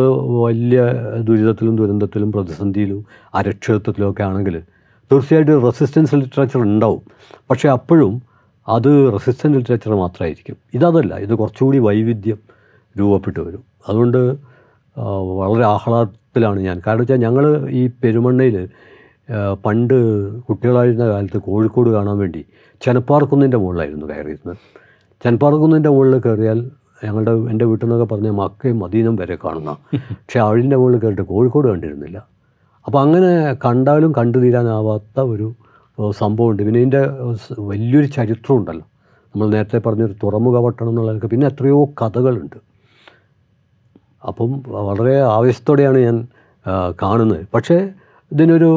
[0.45, 0.83] വലിയ
[1.29, 3.01] ദുരിതത്തിലും ദുരന്തത്തിലും പ്രതിസന്ധിയിലും
[3.35, 4.57] അരക്ഷിതത്വത്തിലും ഒക്കെ ആണെങ്കിൽ
[5.13, 7.03] തീർച്ചയായിട്ടും റെസിസ്റ്റൻസ് ലിറ്ററേച്ചർ ഉണ്ടാവും.
[7.51, 8.23] പക്ഷേ അപ്പോഴും
[8.69, 10.57] അത് റെസിസ്റ്റൻസ് ലിറ്ററേച്ചർ മാത്രമായിരിക്കും.
[10.75, 12.39] ഇതതല്ല ഇത് കുറച്ചുകൂടി വൈവിധ്യം
[12.99, 13.63] രൂപപ്പെട്ടു വരും.
[13.89, 14.21] അതുകൊണ്ട്
[15.39, 16.77] വളരെ ആഹ്ലാദത്തിലാണ് ഞാൻ.
[16.87, 18.57] കാരണം വെച്ചാൽ ഞങ്ങൾ ഈ പെരുമണ്ണയിൽ
[19.65, 19.95] പണ്ട്
[20.41, 22.45] കുട്ടികളായിരുന്ന കാലത്ത് കോഴിക്കോട് കാണാൻ വേണ്ടി
[22.81, 24.57] ചെനപ്പാർക്കുന്നിന്റെ മുകളിലായിരുന്നു കയറിയിരുന്നത്.
[25.25, 26.59] ചെനപ്പാർക്കുന്നിന്റെ മുകളിൽ കയറിയാൽ
[27.05, 29.73] ഞങ്ങളുടെ എന്റെ വീട്ടിൽ നിന്നൊക്കെ പറഞ്ഞ മക്കയും മദീനം വരെ കാണുന്ന.
[29.95, 32.19] പക്ഷേ അതിന്റെ മുകളിൽ കയറിയിട്ട് കോഴിക്കോട് കണ്ടിരുന്നില്ല.
[32.87, 33.31] അപ്പോൾ അങ്ങനെ
[33.65, 35.49] കണ്ടാലും കണ്ടു തീരാനാവാത്ത ഒരു
[36.19, 36.63] സംഭവമുണ്ട്.
[36.63, 37.03] പിന്നെ ഇതിന്റെ
[37.59, 38.87] വലിയൊരു ചരിത്രമുണ്ടല്ലോ.
[39.35, 42.68] നമ്മൾ നേരത്തെ പറഞ്ഞൊരു തുറമുഖ പട്ടണം എന്നുള്ളതൊക്കെ പിന്നെ എത്രയോ കഥകളുണ്ട്.
[44.27, 46.17] അപ്പം വളരെ ആവേശത്തോടെയാണ് ഞാൻ
[47.03, 47.47] കാണുന്നത്.
[47.55, 47.77] പക്ഷേ
[48.33, 48.71] ഇതിനൊരു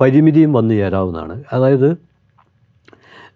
[0.00, 1.44] പരിമിതിയും വന്നു ചേരാവുന്നതാണ്.
[1.52, 1.88] അതായത്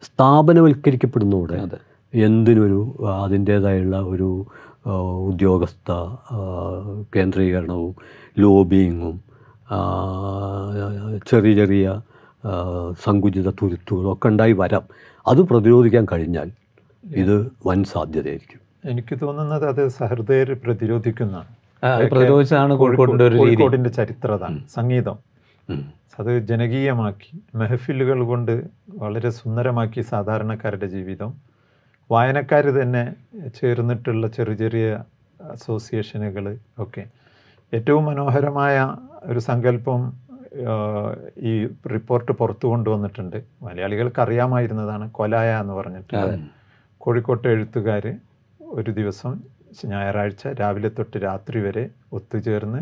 [0.02, 1.78] സ്ഥാപനവൽക്കരിക്കപ്പെടുന്നതോടെ അതെ.
[2.14, 2.80] എന്തിനൊരു
[3.22, 4.28] അതിന്റേതായുള്ള ഒരു
[5.28, 5.90] ഉദ്യോഗസ്ഥ
[7.16, 7.94] കേന്ദ്രീകരണവും
[8.38, 9.16] ലോബിയിങ്ങും
[11.30, 11.87] ചെറിയ ചെറിയ
[13.04, 14.85] സങ്കുചിത തുരുത്തുകളും ഒക്കെ ഉണ്ടായി വരാം.
[15.26, 16.50] അത് പ്രതിരോധിക്കാൻ കഴിഞ്ഞാൽ
[17.04, 18.61] ഇത് വൻ സാധ്യതയായിരിക്കും.
[18.90, 21.37] എനിക്ക് തോന്നുന്നത് അത് സഹൃദയർ പ്രതിരോധിക്കുന്ന
[22.11, 23.40] പ്രതിരോധിച്ചതാണ് കോഴിക്കോടിന്റെ ഒരു രീതി.
[23.42, 25.16] കോഴിക്കോടിന്റെ ചരിത്രതാണ് സംഗീതം.
[26.20, 28.53] അത് ജനകീയമാക്കി മെഹഫിലുകൾ കൊണ്ട്
[29.03, 31.31] വളരെ സുന്ദരമാക്കി സാധാരണക്കാരുടെ ജീവിതം.
[32.11, 33.03] വായനക്കാർ തന്നെ
[33.61, 34.87] ചേർന്നിട്ടുള്ള ചെറിയ ചെറിയ
[35.53, 36.44] അസോസിയേഷനുകൾ
[36.85, 37.05] ഒക്കെ.
[37.73, 38.77] ഏറ്റവും മനോഹരമായ
[39.25, 40.01] ഒരു സങ്കല്പം
[41.51, 41.53] ഈ
[41.94, 43.38] റിപ്പോർട്ട് പുറത്തു കൊണ്ടുവന്നിട്ടുണ്ട്.
[43.62, 46.20] മലയാളികൾക്ക് അറിയാമായിരുന്നതാണ് കൊലായ എന്ന് പറഞ്ഞിട്ട്.
[47.03, 48.05] കോഴിക്കോട്ടെ എഴുത്തുകാർ
[48.74, 49.32] ഒരു ദിവസം
[49.87, 52.80] ഞായറാഴ്ച രാവിലെ തൊട്ട് രാത്രി വരെ ഒത്തുചേർന്ന്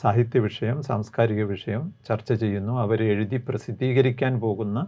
[0.00, 2.72] സാഹിത്യ വിഷയം സാംസ്കാരിക വിഷയം ചർച്ച ചെയ്യുന്നു.
[2.80, 4.86] അവർ എഴുതി പ്രസിദ്ധീകരിക്കാൻ പോകുന്ന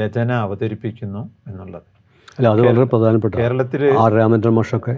[0.00, 1.86] രചന അവതരിപ്പിക്കുന്നു എന്നുള്ളത്.
[2.38, 4.92] അല്ല അത് വളരെ പ്രധാനപ്പെട്ട കേരളത്തിൽ ആർ രാമേന്ദ്ര മാഷൊക്കെ.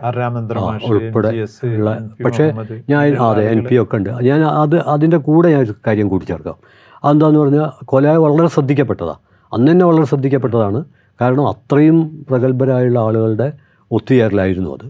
[0.89, 1.31] ഉൾപ്പെടെ
[1.65, 2.47] ഉള്ള പക്ഷേ
[2.91, 4.11] ഞാൻ അതെ എൻ പി ഒക്കെ ഉണ്ട്.
[4.11, 6.59] ഞാൻ അത് അതിന്റെ കൂടെ ഞാൻ കാര്യം കൂട്ടിച്ചേർക്കാം
[7.05, 9.19] അതെന്താന്ന് പറഞ്ഞാൽ കൊല വളരെ ശ്രദ്ധിക്കപ്പെട്ടതാണ്
[9.53, 10.85] അന്ന് തന്നെ വളരെ ശ്രദ്ധിക്കപ്പെട്ടതാണ്.
[11.21, 13.53] കാരണം അത്രയും പ്രഗത്ഭരായുള്ള ആളുകളുടെ
[13.91, 14.87] ഒത്തുചേരലായിരുന്നു അത്.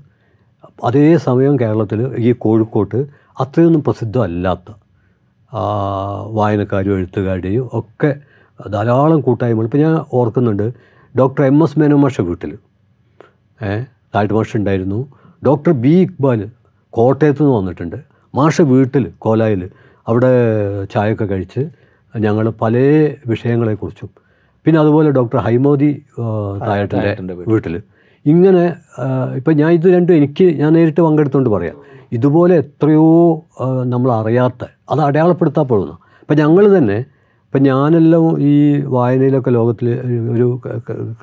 [0.85, 3.01] അതേസമയം കേരളത്തിൽ ഈ കോഴിക്കോട്ട്
[3.43, 4.69] അത്രയൊന്നും പ്രസിദ്ധമല്ലാത്ത
[6.39, 8.11] വായനക്കാരും എഴുത്തുകാരുടെയും ഒക്കെ
[8.61, 9.67] ധാരാളം കൂട്ടായ്മകൾ.
[9.69, 10.67] ഇപ്പോൾ ഞാൻ ഓർക്കുന്നുണ്ട്
[11.15, 12.53] ഡോക്ടർ എം എസ് മേനോമാഷ വീട്ടിൽ
[13.61, 13.71] ഏ
[14.15, 15.01] താഴ്ത്ത് മാഷ് ഉണ്ടായിരുന്നു
[15.47, 16.41] ഡോക്ടർ ബി ഇക്ബാൽ
[16.93, 17.99] കോട്ടയത്ത് നിന്ന് വന്നിട്ടുണ്ട്.
[18.35, 19.63] മാഷ വീട്ടിൽ കോലായിൽ
[20.09, 20.33] അവിടെ
[20.93, 21.63] ചായയൊക്കെ കഴിച്ച്
[22.15, 22.77] ഞങ്ങൾ പല
[23.27, 24.11] വിഷയങ്ങളെക്കുറിച്ചും
[24.67, 25.91] പിന്നെ അതുപോലെ ഡോക്ടർ ഹൈമോദി
[26.69, 27.75] തായട്ടിന്റെ വീട്ടിൽ.
[28.27, 28.65] ഇങ്ങനെ
[29.37, 31.77] ഇപ്പം ഞാൻ ഇത് രണ്ടും എനിക്ക് ഞാൻ നേരിട്ട് പങ്കെടുത്തുകൊണ്ട് പറയാം.
[32.13, 33.07] ഇതുപോലെ എത്രയോ
[33.93, 35.93] നമ്മൾ അറിയാത്ത അത് അടയാളപ്പെടുത്താൻ പോകുന്നു.
[36.23, 36.99] ഇപ്പം ഞങ്ങൾ തന്നെ
[37.47, 38.55] ഇപ്പം ഞാനെല്ലാം ഈ
[38.85, 39.89] വായനയിലൊക്കെ ലോകത്തിൽ
[40.35, 40.61] ഒരു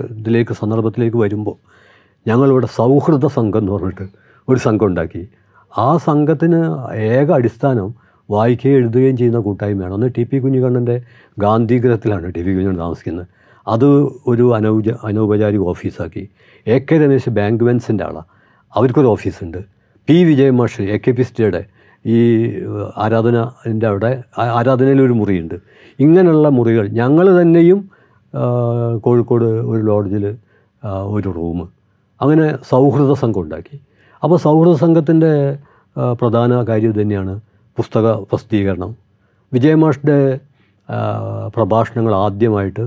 [0.10, 1.58] ഇതിലേക്ക് സന്ദർഭത്തിലേക്ക് വരുമ്പോൾ
[2.28, 4.06] ഞങ്ങളിവിടെ സൗഹൃദ സംഘം എന്ന് പറഞ്ഞിട്ട്
[4.50, 5.28] ഒരു സംഘം ഉണ്ടാക്കി.
[5.78, 6.60] ആ സംഘത്തിന്
[6.94, 7.94] ഏക അടിസ്ഥാനം
[8.32, 9.94] വായിക്കുകയും എഴുതുകയും ചെയ്യുന്ന കൂട്ടായ്മയാണ്.
[9.94, 11.02] അന്ന് ടി പി കുഞ്ഞിക്കണ്ണന്റെ
[11.40, 13.28] ഗാന്ധിഗ്രഹത്തിലാണ് ടി പി താമസിക്കുന്നത്.
[13.67, 13.88] അത്
[14.28, 16.23] ഒരു അനൗച അനൗപചാരിക ഓഫീസാക്കി.
[16.67, 18.28] എ കെ രമേശ് ബാങ്ക് വെൻസിന്റെ ആളാണ്
[18.73, 19.60] അവർക്കൊരു ഓഫീസുണ്ട്.
[20.08, 21.23] പി വിജയമാഷ് എ കെ പി
[22.06, 22.17] ഈ
[22.97, 25.56] ആരാധനന്റെ അവിടെ ആരാധനയിൽ ഒരു മുറിയുണ്ട്.
[25.99, 27.80] ഇങ്ങനെയുള്ള മുറികൾ ഞങ്ങൾ തന്നെയും
[29.01, 30.25] കോഴിക്കോട് ഒരു ലോഡ്ജിൽ
[31.15, 31.60] ഒരു റൂം.
[32.21, 33.78] അങ്ങനെ സൗഹൃദ സംഘം ഉണ്ടാക്കി.
[34.23, 35.32] അപ്പോൾ സൗഹൃദ സംഘത്തിന്റെ
[36.21, 37.34] പ്രധാന കാര്യം തന്നെയാണ്
[37.78, 38.91] പുസ്തക പ്രസിദ്ധീകരണം.
[39.54, 40.17] വിജയമാഷിന്റെ
[41.56, 42.86] പ്രഭാഷണങ്ങൾ ആദ്യമായിട്ട്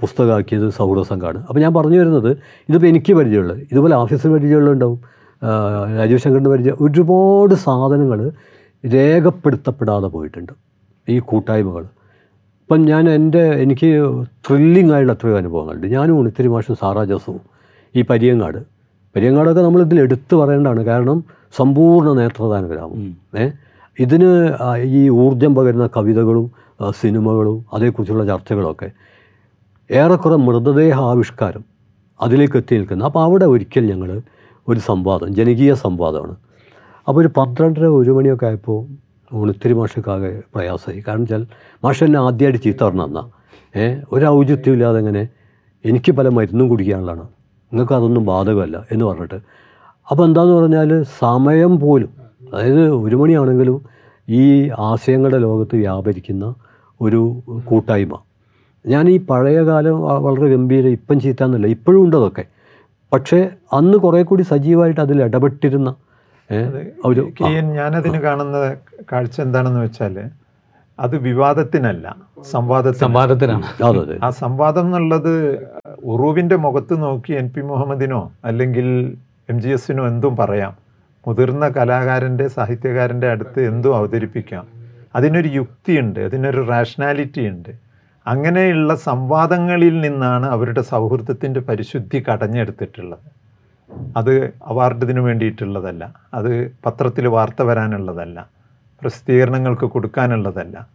[0.00, 2.30] പുസ്തകമാക്കിയത് സൗഹൃദ സംഘമാണ് അപ്പോൾ ഞാൻ പറഞ്ഞു വരുന്നത്
[2.68, 3.60] ഇതിപ്പോൾ എനിക്ക് പരിചയമുള്ളത്.
[3.72, 4.98] ഇതുപോലെ ആഫീസിൽ പരിചയമുള്ള ഉണ്ടാവും
[5.98, 6.76] രാജീവ് ശങ്കറിന്റെ പരിചയം.
[6.80, 8.20] ഒരുപാട് സാധനങ്ങൾ
[8.84, 10.52] രേഖപ്പെടുത്തപ്പെടാതെ പോയിട്ടുണ്ട്
[11.08, 11.84] ഈ കൂട്ടായ്മകൾ
[12.62, 13.88] ഇപ്പം ഞാൻ എന്റെ എനിക്ക്
[14.46, 15.86] ത്രില്ലിംഗ് ആയിട്ടുള്ള എത്രയോ അനുഭവങ്ങളുണ്ട്.
[15.86, 17.40] ഞാനും ഉണിത്തിരി മാഷും സാറാ ജോസഫും
[17.94, 18.60] ഈ പരിയങ്ങാട്.
[19.14, 20.82] പരിയങ്ങാടൊക്കെ നമ്മളിതിൽ എടുത്തു പറയേണ്ടതാണ്.
[20.84, 21.18] കാരണം
[21.56, 23.00] സമ്പൂർണ നേത്രദാന ഗ്രാമം
[23.38, 23.46] ഏ?
[23.98, 24.28] ഇതിന്
[24.98, 26.46] ഈ ഊർജം പകരുന്ന കവിതകളും
[27.00, 28.88] സിനിമകളും അതേക്കുറിച്ചുള്ള ചർച്ചകളൊക്കെ
[29.98, 31.62] ഏറെക്കുറെ മൃതദേഹ ആവിഷ്കാരം
[32.20, 34.10] അതിലേക്ക് എത്തി നിൽക്കുന്നത് അപ്പോൾ അവിടെ ഒരിക്കൽ ഞങ്ങൾ
[34.68, 36.34] ഒരു സംവാദം ജനകീയ സംവാദമാണ്.
[37.08, 38.78] അപ്പോൾ ഒരു പന്ത്രണ്ടര ഒരു മണിയൊക്കെ ആയപ്പോൾ
[39.30, 41.00] ഒത്തിരി മാഷക്കാകെ പ്രയാസമായി.
[41.06, 41.42] കാരണം വെച്ചാൽ
[41.84, 43.22] മാഷ എന്നെ ആദ്യമായിട്ട് ചീത്ത പറഞ്ഞ
[43.74, 45.22] ഏ ഒരു ഔചിത്യം ഇല്ലാതെ എങ്ങനെ
[45.84, 47.26] എനിക്ക് പല മരുന്നും കുടിക്കാനുള്ളതാണ്.
[47.72, 49.38] നിങ്ങൾക്ക് അതൊന്നും ബാധകമല്ല എന്ന് പറഞ്ഞിട്ട്.
[50.10, 52.10] അപ്പോൾ എന്താണെന്ന് പറഞ്ഞാൽ സമയം പോലും
[52.52, 53.76] അതായത് ഒരു മണിയാണെങ്കിലും
[54.28, 54.42] ഈ
[54.90, 56.54] ആശയങ്ങളുടെ ലോകത്ത് വ്യാപരിക്കുന്ന
[57.00, 57.20] ഒരു
[57.68, 58.14] കൂട്ടായ്മ.
[58.84, 62.44] ഞാൻ ഈ പഴയ കാലം വളരെ ഗംഭീര ഇപ്പം ചീത്താന്നല്ല ഇപ്പോഴും ഉണ്ട് അതൊക്കെ.
[63.12, 63.38] പക്ഷേ
[63.72, 65.90] അന്ന് കുറേ കൂടി സജീവമായിട്ട് അതിൽ ഇടപെട്ടിരുന്ന
[67.04, 67.22] ഒരു
[67.78, 68.58] ഞാനതിന് കാണുന്ന
[69.12, 70.14] കാഴ്ച എന്താണെന്ന് വെച്ചാൽ
[70.98, 72.06] അത് വിവാദത്തിനല്ല
[72.52, 73.66] സംവാദത്തിന് സംവാദത്തിനാണ്.
[74.22, 75.34] ആ സംവാദം എന്നുള്ളത്
[76.04, 78.88] ഉറൂവിന്റെ മുഖത്ത് നോക്കി എൻ പി മുഹമ്മദിനോ അല്ലെങ്കിൽ
[79.50, 80.72] എം ജി എസിനോ എന്തും പറയാം.
[81.26, 84.66] മുതിർന്ന കലാകാരന്റെ സാഹിത്യകാരന്റെ അടുത്ത് എന്തും അവതരിപ്പിക്കാം.
[85.16, 87.72] അതിനൊരു യുക്തിയുണ്ട് അതിനൊരു റാഷണാലിറ്റി ഉണ്ട്.
[88.26, 93.40] അങ്ങനെയുള്ള സംവാദങ്ങളിൽ നിന്നാണ് അവരുടെ സൗഹൃദത്തിന്റെ പരിശുദ്ധി കടഞ്ഞെടുത്തിട്ടുള്ളത്.
[94.16, 96.14] അത് അവാർഡിന് വേണ്ടിയിട്ടുള്ളതല്ല.
[96.34, 98.50] അത് പത്രത്തിൽ വാർത്ത വരാനുള്ളതല്ല.
[99.00, 100.88] പ്രസിദ്ധീകരണങ്ങൾക്ക് കൊടുക്കാനുള്ളതല്ല.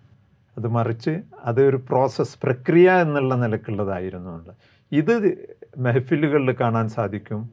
[0.57, 4.45] അത് മറിച്ച് അതൊരു പ്രോസസ്സ് പ്രക്രിയ എന്നുള്ള നിലക്കുള്ളതായിരുന്നു.
[4.91, 7.49] ഇത് മെഹഫിലുകളിൽ കാണാൻ സാധിക്കും.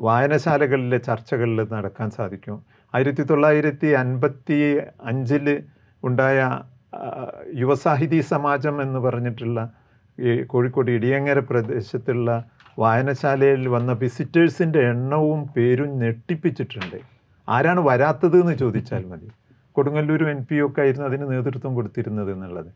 [0.00, 2.62] വായനശാലകളിലെ ചർച്ചകളിൽ നടക്കാൻ സാധിക്കും.
[2.94, 5.62] ആയിരത്തി തൊള്ളായിരത്തി അൻപത്തി അഞ്ചിൽ
[6.04, 6.58] ഉണ്ടായ
[7.54, 9.58] യുവസാഹിതി സമാജം എന്ന് പറഞ്ഞിട്ടുള്ള
[10.18, 12.44] ഈ കോഴിക്കോട് ഇടിയങ്ങര പ്രദേശത്തുള്ള
[12.78, 16.98] വായനശാലയിൽ വന്ന വിസിറ്റേഴ്സിന്റെ എണ്ണവും പേരും ഞെട്ടിപ്പിച്ചിട്ടുണ്ട്.
[17.48, 19.28] ആരാണ് വരാത്തത് എന്ന് ചോദിച്ചാൽ മതി.
[19.76, 22.70] കൊടുങ്ങല്ലൂരും എൻ പി ഒക്കെ ആയിരുന്നു അതിന് നേതൃത്വം കൊടുത്തിരുന്നത് എന്നുള്ളത്.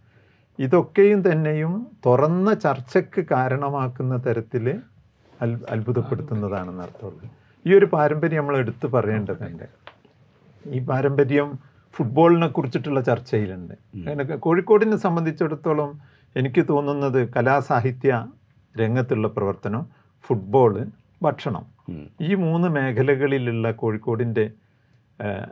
[0.59, 1.73] ഇതൊക്കെയും തന്നെയും
[2.07, 4.67] തുറന്ന ചർച്ചയ്ക്ക് കാരണമാക്കുന്ന തരത്തിൽ
[5.43, 7.27] അൽ അത്ഭുതപ്പെടുത്തുന്നതാണെന്ന് അർത്ഥമുള്ളത്
[7.67, 9.67] ഈ ഒരു പാരമ്പര്യം നമ്മൾ എടുത്തു പറയേണ്ടതുണ്ട്.
[10.65, 11.49] ഈ പാരമ്പര്യം
[11.97, 13.75] ഫുട്ബോളിനെ കുറിച്ചിട്ടുള്ള ചർച്ചയിലുണ്ട്.
[13.75, 16.01] അങ്ങനെ കോഴിക്കോടിനെ സംബന്ധിച്ചിടത്തോളം
[16.37, 18.27] എനിക്ക് തോന്നുന്നത് കലാസാഹിത്യ
[18.81, 19.87] രംഗത്തുള്ള പ്രവർത്തനം
[20.27, 20.87] ഫുട്ബോൾ
[21.23, 21.67] ഭക്ഷണം.
[22.21, 24.51] ഈ മൂന്ന് മേഖലകളിലുള്ള കോഴിക്കോടിന്റെ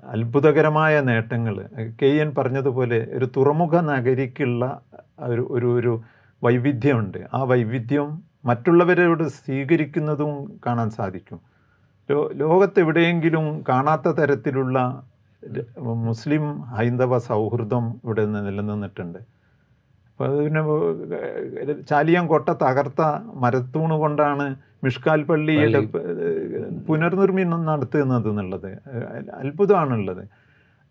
[0.05, 1.69] അത്ഭുതകരമായ നേട്ടങ്ങൾ
[2.03, 4.81] കെ എൻ പറഞ്ഞതുപോലെ ഒരു തുറമുഖ നഗരിക്കുള്ള
[5.21, 6.03] ഒരു ഒരു ഒരു
[6.43, 7.19] വൈവിധ്യമുണ്ട്.
[7.35, 11.41] ആ വൈവിധ്യം മറ്റുള്ളവരോട് സ്വീകരിക്കുന്നതും കാണാൻ സാധിക്കും.
[12.11, 15.05] ലോ ലോകത്തെവിടെയെങ്കിലും കാണാത്ത തരത്തിലുള്ള
[16.09, 16.45] മുസ്ലിം
[16.77, 19.21] ഹൈന്ദവ സൗഹൃദം ഇവിടെ നിന്ന് നിലനിന്നിട്ടുണ്ട്.
[20.11, 20.63] അപ്പോൾ അത് പിന്നെ
[21.91, 23.03] ചാലിയം കൊട്ട തകർത്ത
[23.43, 24.47] മരത്തൂണ് കൊണ്ടാണ്
[24.85, 25.81] മിഷ്കാൽ പള്ളിയുടെ
[26.89, 28.71] പുനർനിർമ്മിണം നടത്തുന്നത് എന്നുള്ളത്
[29.43, 30.25] അത്ഭുതമാണുള്ളത്.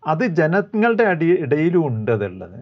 [0.02, 2.58] അത് ജനങ്ങളുടെ അടി ഇടയിലും ഉണ്ട് അതുള്ളത്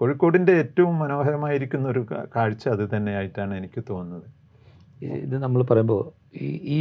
[0.00, 2.02] കോഴിക്കോടിന്റെ ഏറ്റവും മനോഹരമായിരിക്കുന്ന ഒരു
[2.34, 4.28] കാഴ്ച അത് തന്നെയായിട്ടാണ് എനിക്ക് തോന്നുന്നത്.
[5.26, 6.02] ഇത് നമ്മൾ പറയുമ്പോൾ
[6.46, 6.80] ഈ ഈ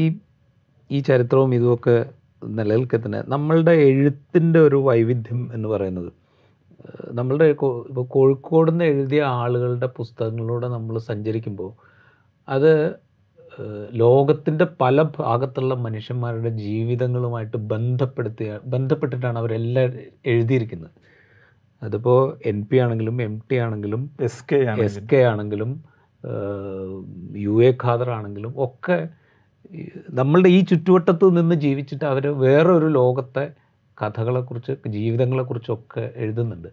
[0.90, 1.98] ഈ ചരിത്രവും ഇതുമൊക്കെ
[2.42, 6.12] നിലനിൽക്കെ തന്നെ നമ്മളുടെ എഴുത്തിന്റെ ഒരു വൈവിധ്യം എന്ന് പറയുന്നത്
[7.14, 11.72] നമ്മളുടെ ഇപ്പോൾ കോഴിക്കോട് നിന്ന് എഴുതിയ ആളുകളുടെ പുസ്തകങ്ങളിലൂടെ നമ്മൾ സഞ്ചരിക്കുമ്പോൾ
[12.48, 13.00] അത്
[13.94, 19.94] ലോകത്തിന്റെ പല ഭാഗത്തുള്ള മനുഷ്യന്മാരുടെ ജീവിതങ്ങളുമായിട്ട് ബന്ധപ്പെടുത്തിയ ബന്ധപ്പെട്ടിട്ടാണ് അവരെല്ലാം
[20.26, 20.92] എഴുതിയിരിക്കുന്നത്.
[21.84, 25.72] അതിപ്പോൾ എൻ പി ആണെങ്കിലും എം ടി ആണെങ്കിലും എസ് കെ എസ് കെ ആണെങ്കിലും
[27.38, 28.98] യു എ ഖാദർ ആണെങ്കിലും ഒക്കെ
[30.14, 33.52] നമ്മളുടെ ഈ ചുറ്റുവട്ടത്ത് നിന്ന് ജീവിച്ചിട്ട് അവർ വേറൊരു ലോകത്തെ
[34.02, 36.68] കഥകളെക്കുറിച്ച് ജീവിതങ്ങളെക്കുറിച്ചൊക്കെ എഴുതുന്നുണ്ട്.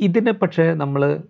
[0.00, 1.20] ഇതിനെ പക്ഷേ നമ്മൾ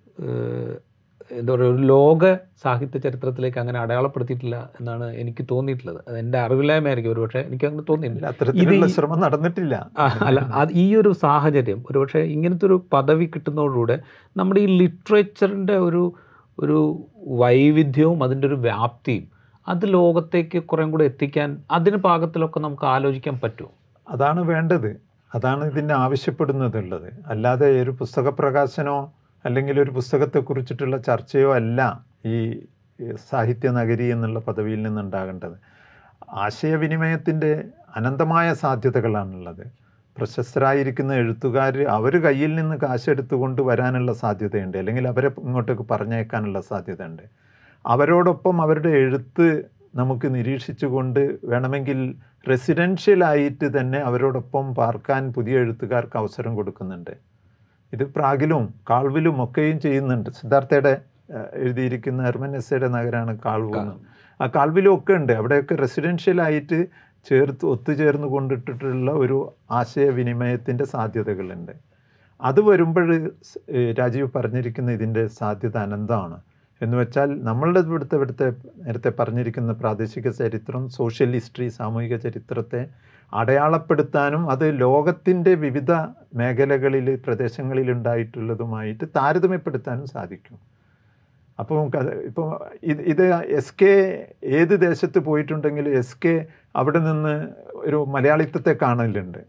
[1.31, 6.01] എന്താ പറയുക ഒരു ലോക സാഹിത്യ ചരിത്രത്തിലേക്ക് അങ്ങനെ അടയാളപ്പെടുത്തിയിട്ടില്ല എന്നാണ് എനിക്ക് തോന്നിയിട്ടുള്ളത്.
[6.09, 7.13] അത് എന്റെ അറിവില്ലായ്മയായിരിക്കും.
[7.13, 9.91] ഒരു പക്ഷേ എനിക്ക് അങ്ങനെ തോന്നിയിട്ടില്ല ശ്രമം നടന്നിട്ടില്ല.
[9.99, 13.99] അല്ല അത് ഈ ഒരു സാഹചര്യം ഒരുപക്ഷെ ഇങ്ങനത്തെ ഒരു പദവി കിട്ടുന്നതോടുകൂടെ
[14.37, 16.15] നമ്മുടെ ഈ ലിറ്ററേച്ചറിന്റെ ഒരു
[16.61, 19.33] ഒരു വൈവിധ്യവും അതിന്റെ ഒരു വ്യാപ്തിയും
[19.69, 23.71] അത് ലോകത്തേക്ക് കുറേം കൂടെ എത്തിക്കാൻ അതിന് പാകത്തിലൊക്കെ നമുക്ക് ആലോചിക്കാൻ പറ്റുമോ?
[24.11, 25.01] അതാണ് വേണ്ടത്.
[25.35, 27.13] അതാണ് ഇതിന് ആവശ്യപ്പെടുന്നതുള്ളത്.
[27.27, 29.13] അല്ലാതെ ഒരു പുസ്തക പ്രകാശനോ
[29.45, 32.61] അല്ലെങ്കിൽ ഒരു പുസ്തകത്തെക്കുറിച്ചിട്ടുള്ള ചർച്ചയോ അല്ല ഈ
[33.31, 35.53] സാഹിത്യ നഗരി എന്നുള്ള പദവിയിൽ നിന്നുണ്ടാകേണ്ടത്.
[36.31, 37.65] ആശയവിനിമയത്തിന്റെ
[37.97, 39.67] അനന്തമായ സാധ്യതകളാണുള്ളത്.
[40.17, 44.79] പ്രശസ്തരായിരിക്കുന്ന എഴുത്തുകാർ അവർ കയ്യിൽ നിന്ന് കാശെടുത്തുകൊണ്ട് വരാനുള്ള സാധ്യതയുണ്ട്.
[44.79, 47.23] അല്ലെങ്കിൽ അവരെ ഇങ്ങോട്ടേക്ക് പറഞ്ഞേക്കാനുള്ള സാധ്യതയുണ്ട്.
[47.87, 52.15] അവരോടൊപ്പം അവരുടെ എഴുത്ത് നമുക്ക് നിരീക്ഷിച്ചുകൊണ്ട് വേണമെങ്കിൽ
[52.51, 57.11] റെസിഡൻഷ്യലായിട്ട് തന്നെ അവരോടൊപ്പം പാർക്കാൻ പുതിയ എഴുത്തുകാർക്ക് അവസരം കൊടുക്കുന്നുണ്ട്.
[57.93, 60.31] ഇത് പ്രാഗിലും കാൾവിലും ഒക്കെയും ചെയ്യുന്നുണ്ട്.
[60.31, 61.01] സിദ്ധാർത്ഥയുടെ
[61.53, 63.95] എഴുതിയിരിക്കുന്ന ഹെർമൻ എസ്സയുടെ നഗരമാണ് കാൾവ് എന്ന്.
[64.43, 65.33] ആ കാൾവിലും ഒക്കെ ഉണ്ട്.
[65.33, 66.87] അവിടെയൊക്കെ റെസിഡൻഷ്യലായിട്ട്
[67.29, 71.73] ചേർത്ത് ഒത്തുചേർന്ന് കൊണ്ടിട്ടിട്ടുള്ള ഒരു ആശയവിനിമയത്തിന്റെ സാധ്യതകളുണ്ട്.
[72.41, 73.31] അത് വരുമ്പോൾ
[73.99, 76.41] രാജീവ് പറഞ്ഞിരിക്കുന്ന ഇതിന്റെ സാധ്യത അനന്തമാണ്.
[76.83, 78.47] എന്ന് വെച്ചാൽ നമ്മളുടെ ഇവിടുത്തെ ഇവിടുത്തെ
[78.85, 82.83] നേരത്തെ പറഞ്ഞിരിക്കുന്ന പ്രാദേശിക ചരിത്രം സോഷ്യൽ ഹിസ്റ്ററി സാമൂഹിക ചരിത്രത്തെ
[83.33, 85.93] അടയാളപ്പെടുത്താനും അത് ലോകത്തിന്റെ വിവിധ
[86.35, 90.59] മേഖലകളിൽ പ്രദേശങ്ങളിൽ ഉണ്ടായിട്ടുള്ളതുമായിട്ട് താരതമ്യപ്പെടുത്താനും സാധിക്കും.
[91.61, 91.79] അപ്പോൾ
[92.29, 92.49] ഇപ്പോൾ
[92.83, 93.25] ഇത് ഇത്
[93.59, 93.93] എസ് കെ
[94.59, 96.35] ഏത് ദേശത്ത് പോയിട്ടുണ്ടെങ്കിലും എസ് കെ
[96.77, 97.35] അവിടെ നിന്ന്
[97.87, 99.41] ഒരു മലയാളിത്തത്തെ കാണലുണ്ട്.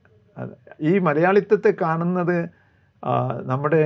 [0.81, 2.37] ഈ മലയാളിത്തത്തെ കാണുന്നത്
[3.43, 3.83] നമ്മുടെ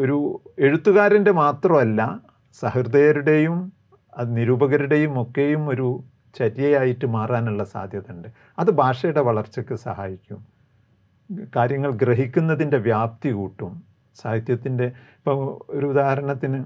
[0.00, 2.00] ഒരു എഴുത്തുകാരന്റെ മാത്രമല്ല
[2.60, 3.72] സഹൃദയരുടെയും
[4.28, 5.88] നിരൂപകരുടെയും ഒക്കെയും ഒരു
[6.38, 10.40] ചര്യയായിട്ട് മാറാനുള്ള സാധ്യത ഉണ്ട് അത് ഭാഷയുടെ വളർച്ചയ്ക്ക് സഹായിക്കും.
[11.56, 13.72] കാര്യങ്ങൾ ഗ്രഹിക്കുന്നതിന്റെ വ്യാപ്തി കൂട്ടും.
[14.16, 14.86] സാഹിത്യത്തിന്റെ
[15.18, 15.36] ഇപ്പോൾ
[15.70, 16.60] ഒരു ഉദാഹരണത്തിന്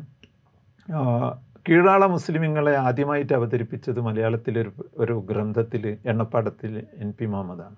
[1.69, 7.77] കീഴാള മുസ്ലിമുകളെ ആദ്യമായിട്ട് അവതരിപ്പിച്ചത് മലയാളത്തിലൊരു ഒരു ഗ്രന്ഥത്തിൽ എണ്ണപ്പാടത്തിൽ എൻ പി മുഹമ്മദാണ്.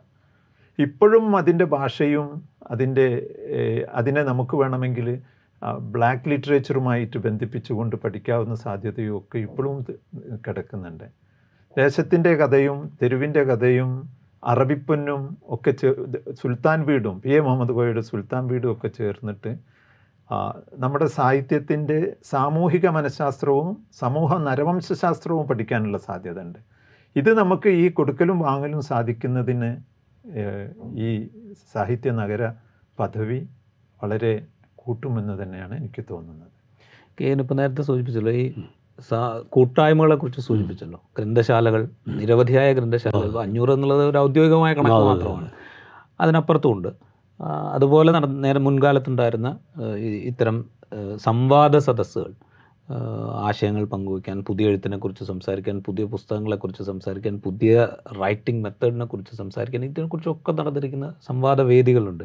[0.79, 3.07] ഇപ്പോഴും അതിന്റെ ഭാഷയും അതിന്റെ
[3.89, 5.23] അതിനെ നമുക്ക് വേണമെങ്കിൽ
[5.81, 9.87] ബ്ലാക്ക് ലിറ്ററേച്ചറുമായിട്ട് ബന്ധിപ്പിച്ചുകൊണ്ട് പഠിക്കാവുന്ന സാധ്യതയും ഒക്കെ ഇപ്പോഴും
[10.47, 11.07] കിടക്കുന്നുണ്ട്.
[11.77, 14.09] ദേശത്തിന്റെ കഥയും തെരുവിന്റെ കഥയും
[14.43, 15.91] അറബിപ്പൊന്നും ഒക്കെ ചേ
[16.33, 19.59] സുൽത്താൻ വീടും പി എ മുഹമ്മദ് കോയയുടെ സുൽത്താൻ വീടും ഒക്കെ ചേർന്നിട്ട്
[20.79, 26.59] നമ്മുടെ സാഹിത്യത്തിന്റെ സാമൂഹിക മനഃശാസ്ത്രവും സമൂഹ നരവംശാസ്ത്രവും പഠിക്കാനുള്ള സാധ്യത ഉണ്ട്
[27.17, 29.94] ഇത് നമുക്ക് ഈ കൊടുക്കലും വാങ്ങലും സാധിക്കുന്നതിന്
[30.99, 31.29] ഈ
[31.73, 32.43] സാഹിത്യ നഗര
[32.99, 33.41] പദവി
[34.03, 34.33] വളരെ
[34.75, 36.51] കൂട്ടുമെന്ന് തന്നെയാണ് എനിക്ക് തോന്നുന്നത്.
[37.21, 38.45] കെ ഇപ്പോൾ നേരത്തെ സൂചിപ്പിച്ചല്ലോ ഈ
[39.09, 41.01] സാ കൂട്ടായ്മകളെ കുറിച്ച് സൂചിപ്പിച്ചല്ലോ.
[41.19, 44.91] ഗ്രന്ഥശാലകൾ നിരവധിയായ ഗ്രന്ഥശാലകൾ അഞ്ഞൂറ് എന്നുള്ളത് ഒരു ഔദ്യോഗികമായ കണക്ക്.
[44.91, 45.49] മാത്രമാണ്.
[46.21, 46.89] അതിനപ്പുറത്തും ഉണ്ട്
[47.73, 49.49] അതുപോലെ നട നേരെ മുൻകാലത്തുണ്ടായിരുന്ന
[50.31, 50.65] ഇത്തരം
[51.17, 52.33] സംവാദ സദസ്സുകൾ.
[53.35, 57.89] ആശയങ്ങൾ പങ്കുവയ്ക്കാൻ പുതിയ എഴുത്തിനെ കുറിച്ച് സംസാരിക്കാൻ പുതിയ പുസ്തകങ്ങളെക്കുറിച്ച് സംസാരിക്കാൻ പുതിയ
[58.23, 62.25] റൈറ്റിംഗ് മെത്തേഡിനെ കുറിച്ച് സംസാരിക്കാൻ ഇതിനെക്കുറിച്ചൊക്കെ നടന്നിരിക്കുന്ന സംവാദ വേദികളുണ്ട്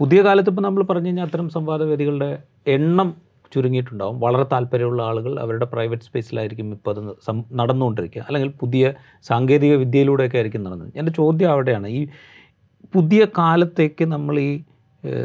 [0.00, 3.14] പുതിയ കാലത്ത് ഇപ്പോൾ നമ്മൾ പറഞ്ഞു കഴിഞ്ഞാൽ അത്തരം സംവാദ വേദികളുടെ എണ്ണം
[3.54, 4.20] ചുരുങ്ങിയിട്ടുണ്ടാവും.
[4.20, 7.00] വളരെ താല്പര്യമുള്ള ആളുകൾ അവരുടെ പ്രൈവറ്റ് സ്പേസിലായിരിക്കും ഇപ്പോൾ അത്
[7.52, 8.22] നടന്നുകൊണ്ടിരിക്കുക.
[8.28, 10.92] അല്ലെങ്കിൽ പുതിയ സാങ്കേതിക വിദ്യയിലൂടെയൊക്കെ ആയിരിക്കും നടന്നത്.
[10.96, 11.86] എന്റെ ചോദ്യം അവിടെയാണ്.
[11.86, 12.08] ഈ
[12.94, 14.50] പുതിയ കാലത്തേക്ക് നമ്മൾ ഈ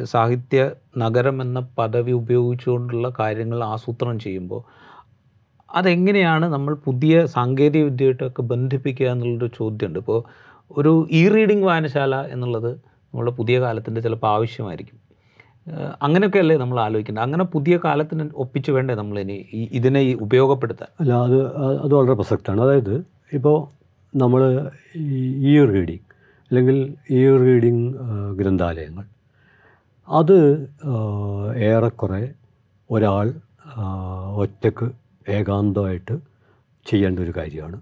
[0.03, 4.61] സാഹിത്യ നഗരം എന്ന പദവി ഉപയോഗിച്ചുകൊണ്ടുള്ള കാര്യങ്ങൾ ആസൂത്രണം ചെയ്യുമ്പോൾ
[5.75, 9.99] അതെങ്ങനെയാണ് നമ്മൾ പുതിയ സാങ്കേതിക വിദ്യയായിട്ടൊക്കെ ബന്ധിപ്പിക്കുക എന്നുള്ളൊരു ചോദ്യമുണ്ട്.
[9.99, 10.23] ഇപ്പോൾ
[10.71, 12.71] ഒരു ഇ റീഡിംഗ് വായനശാല എന്നുള്ളത്
[13.13, 14.97] നമ്മുടെ പുതിയ കാലത്തിന്റെ ചിലപ്പോൾ ആവശ്യമായിരിക്കും.
[16.01, 19.37] അങ്ങനെയൊക്കെ അല്ലേ നമ്മൾ ആലോചിക്കുന്നത് അങ്ങനെ പുതിയ കാലത്തിന് ഒപ്പിച്ച് വേണ്ടേ നമ്മൾ ഇനി
[19.71, 20.87] ഇതിനെ ഉപയോഗപ്പെടുത്താൻ?
[20.99, 21.37] അല്ല അത്
[21.83, 22.61] അത് വളരെ പ്രസക്തമാണ്.
[22.61, 22.95] അതായത്
[23.33, 23.57] ഇപ്പോൾ
[24.15, 24.41] നമ്മൾ
[25.35, 26.05] ഈ റീഡിങ്
[26.51, 27.93] അല്ലെങ്കിൽ ഈ റീഡിങ്
[28.35, 29.05] ഗ്രന്ഥാലയങ്ങൾ
[30.09, 30.37] അത്
[31.57, 32.33] ഏറെക്കുറെ
[32.91, 33.33] ഒരാൾ
[34.35, 34.91] ഒറ്റയ്ക്ക്
[35.29, 36.19] ഏകാന്തമായിട്ട്
[36.85, 37.81] ചെയ്യേണ്ട ഒരു കാര്യമാണ്.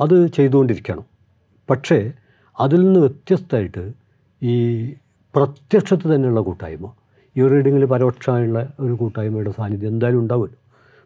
[0.00, 1.04] അത് ചെയ്തുകൊണ്ടിരിക്കണം.
[1.70, 2.12] പക്ഷേ
[2.60, 3.92] അതിൽ നിന്ന് വ്യത്യസ്തമായിട്ട്
[4.42, 4.56] ഈ
[5.34, 6.92] പ്രത്യക്ഷത്തിൽ തന്നെയുള്ള കൂട്ടായ്മ
[7.36, 10.58] ഈ റീഡിങ്ങിൽ പരോക്ഷമായുള്ള ഒരു കൂട്ടായ്മയുടെ സാന്നിധ്യം എന്തായാലും ഉണ്ടാവുമല്ലോ.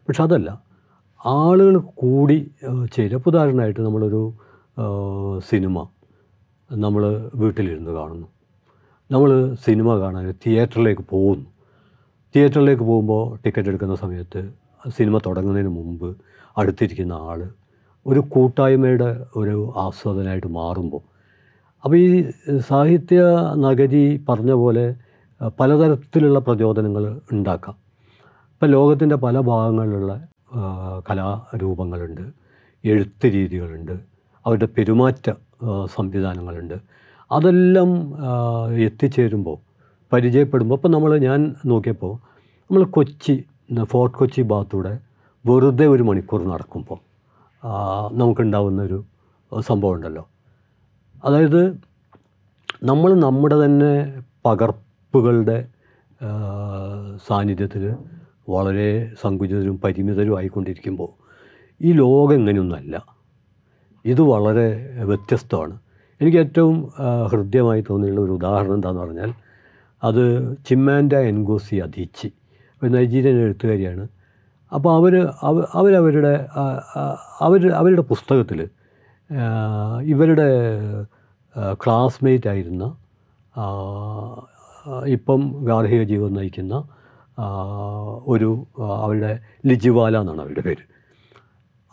[0.07, 0.61] പക്ഷെ അതല്ല.
[1.25, 2.51] ആളുകൾ കൂടി
[2.93, 4.33] ചെയ്ത് ഉദാഹരണമായിട്ട് നമ്മളൊരു
[5.49, 5.87] സിനിമ
[6.71, 8.27] നമ്മൾ വീട്ടിലിരുന്ന് കാണുന്നു.
[9.13, 9.29] നമ്മൾ
[9.65, 11.47] സിനിമ കാണാൻ തിയേറ്ററിലേക്ക് പോകുന്നു.
[12.35, 14.41] തിയേറ്ററിലേക്ക് പോകുമ്പോൾ ടിക്കറ്റ് എടുക്കുന്ന സമയത്ത്
[14.97, 16.09] സിനിമ തുടങ്ങുന്നതിന് മുമ്പ്
[16.57, 17.39] അടുത്തിരിക്കുന്ന ആൾ
[18.05, 21.01] ഒരു കൂട്ടായ്മയുടെ ഒരു ആസ്വാദനമായിട്ട് മാറുമ്പോൾ.
[21.83, 22.09] അപ്പോൾ ഈ
[22.69, 23.23] സാഹിത്യ
[23.65, 24.85] നഗരി പറഞ്ഞ പോലെ
[25.59, 27.75] പലതരത്തിലുള്ള പ്രചോദനങ്ങൾ ഉണ്ടാക്കാം.
[28.53, 30.13] ഇപ്പം ലോകത്തിന്റെ പല ഭാഗങ്ങളിലുള്ള
[31.09, 32.25] കലാരൂപങ്ങളുണ്ട്
[32.83, 33.95] എഴുത്ത് രീതികളുണ്ട്
[34.45, 35.27] അവരുടെ പെരുമാറ്റ
[35.95, 36.77] സംവിധാനങ്ങളുണ്ട്.
[37.31, 37.89] അതെല്ലാം
[38.87, 39.57] എത്തിച്ചേരുമ്പോൾ
[40.13, 41.39] പരിചയപ്പെടുമ്പോൾ അപ്പോൾ നമ്മൾ ഞാൻ
[41.71, 42.13] നോക്കിയപ്പോൾ
[42.69, 43.35] നമ്മൾ കൊച്ചി
[43.91, 44.93] ഫോർട്ട് കൊച്ചി ഭാഗത്തൂടെ
[45.45, 46.99] വെറുതെ ഒരു മണിക്കൂർ നടക്കുമ്പോൾ
[48.19, 48.99] നമുക്കുണ്ടാവുന്നൊരു
[49.69, 50.23] സംഭവം ഉണ്ടല്ലോ.
[51.23, 51.61] അതായത്
[52.89, 53.93] നമ്മൾ നമ്മുടെ തന്നെ
[54.45, 55.57] പകർപ്പുകളുടെ
[57.27, 57.83] സാന്നിധ്യത്തിൽ
[58.49, 58.89] വളരെ
[59.21, 61.09] സങ്കുചിതരും പരിമിതരും ആയിക്കൊണ്ടിരിക്കുമ്പോൾ
[61.81, 62.95] ഈ ലോകം ഇങ്ങനെയൊന്നുമല്ല
[64.05, 64.67] ഇത് വളരെ
[65.09, 65.75] വ്യത്യസ്തമാണ്.
[66.21, 66.77] എനിക്ക് ഏറ്റവും
[67.31, 69.31] ഹൃദ്യമായി തോന്നിയുള്ള ഒരു ഉദാഹരണം എന്താണെന്ന് പറഞ്ഞാൽ
[70.01, 70.23] അത്
[70.67, 72.29] ചിമ്മാൻഡ എൻഗോസി അധീച്ചി
[72.81, 74.05] ഒരു നൈജീരിയൻ എഴുത്തുകാരിയാണ്.
[74.71, 75.13] അപ്പോൾ അവർ
[75.79, 76.33] അവരവരുടെ
[77.47, 78.59] അവർ അവരുടെ പുസ്തകത്തിൽ
[80.13, 80.47] ഇവരുടെ
[81.83, 82.83] ക്ലാസ്മേറ്റ് ആയിരുന്ന
[85.15, 86.75] ഇപ്പം ഗാർഹിക ജീവിതം നയിക്കുന്ന
[88.33, 88.49] ഒരു
[89.05, 89.31] അവരുടെ
[89.69, 90.83] ലിജിവാല എന്നാണ് അവരുടെ പേര്.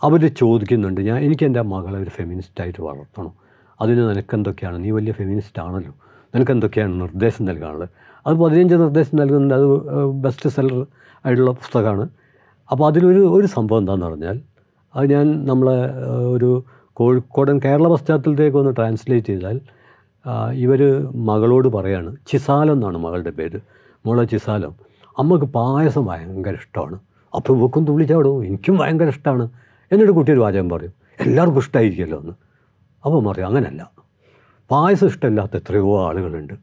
[0.03, 3.35] അവർ ചോദിക്കുന്നുണ്ട് ഞാൻ എനിക്ക് എന്റെ മകളെ ഒരു ഫെമിനിസ്റ്റായിട്ട് വളർത്തണം.
[3.81, 4.85] അതിന് നിനക്കെന്തൊക്കെയാണ്?
[4.85, 5.93] നീ വലിയ ഫെമിനിസ്റ്റ് ആണല്ലോ.
[6.35, 7.91] നിനക്കെന്തൊക്കെയാണ് നിർദ്ദേശം നൽകാനുള്ളത്?
[8.27, 9.55] അത് പതിനഞ്ച് നിർദ്ദേശം നൽകുന്നുണ്ട്.
[9.55, 9.67] അത്
[10.25, 10.87] ബെസ്റ്റ് സെല്ലർ
[11.25, 12.09] ആയിട്ടുള്ള പുസ്തകമാണ്.
[12.71, 14.41] അപ്പോൾ അതിലൊരു ഒരു സംഭവം എന്താണെന്ന് പറഞ്ഞാൽ
[14.97, 15.79] അത് ഞാൻ നമ്മളെ
[16.35, 19.61] ഒരു കോഴിക്കോടൻ കേരള പശ്ചാത്തലത്തേക്ക് ഒന്ന് ട്രാൻസ്ലേറ്റ് ചെയ്താൽ
[20.53, 20.81] ഇവർ
[21.15, 23.59] മകളോട് പറയാണ് ചിസാലം എന്നാണ് മകളുടെ പേര്.
[24.07, 24.73] മോളെ ചിസാലം
[25.19, 26.97] അമ്മയ്ക്ക് പായസം ഭയങ്കര ഇഷ്ടമാണ്.
[27.35, 29.45] അപ്പോൾ ഇവക്കും തുള്ളിച്ചാടും എനിക്കും ഭയങ്കര ഇഷ്ടമാണ്
[29.93, 30.93] എന്നിട്ട് കുട്ടി ഒരു വാചകം പറയും.
[31.21, 32.35] എല്ലാവർക്കും ഇഷ്ടമായിരിക്കുമല്ലോ എന്ന്.
[33.07, 33.91] അപ്പോൾ പറയും അങ്ങനല്ല.
[34.71, 36.55] പായസം ഇഷ്ടമില്ലാത്ത എത്രയോ ആളുകളുണ്ട്.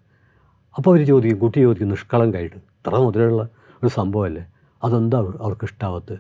[0.78, 3.44] അപ്പോൾ അവർ ചോദിക്കും കുട്ടി ചോദിക്കും നിഷ്കളങ്കായിട്ട് ഇത്ര മുതലുള്ള
[3.84, 4.46] ഒരു സംഭവമല്ലേ?
[4.84, 6.18] അതെന്താ അവർ- അവർക്ക് ഇഷ്ടാവത്ത്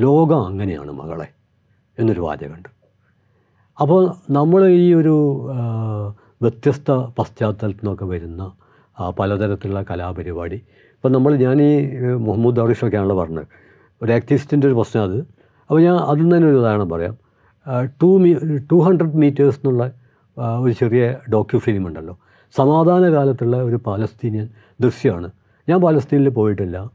[0.00, 1.28] ലോകം അങ്ങനെയാണ് മകളെ.
[1.98, 2.68] എന്നൊരു വാചകമുണ്ട്.
[3.80, 5.46] അപ്പോൾ നമ്മൾ ഈ ഒരു
[6.42, 8.52] വ്യത്യസ്ത പശ്ചാത്തലത്തിൽ നിന്നൊക്കെ വരുന്ന
[9.18, 10.56] പലതരത്തിലുള്ള കലാപരിപാടി.
[10.56, 13.46] ഇപ്പം നമ്മൾ ഞാൻ ഈ മുഹമ്മദ് ദാറിഷൊക്കെയാണല്ലോ പറഞ്ഞത്.
[14.02, 15.18] ഒരു ആക്ടിവിസ്റ്റിന്റെ ഒരു പ്രശ്നം അത്.
[15.18, 17.25] അപ്പോൾ ഞാൻ അതിൽ തന്നെ ഒരു ഉദാഹരണം പറയാം.
[18.02, 18.30] To me
[18.72, 19.84] two hundred metres എന്നുള്ള
[20.60, 22.14] ഒരു ചെറിയ ഡോക്യു ഫിലിം ഉണ്ടല്ലോ
[22.56, 24.48] സമാധാന കാലത്തുള്ള ഒരു പാലസ്തീനിയൻ
[24.80, 25.30] ദൃശ്യമാണ്
[25.68, 26.90] ഞാൻ പാലസ്തീനിൽ പോയിട്ടില്ല.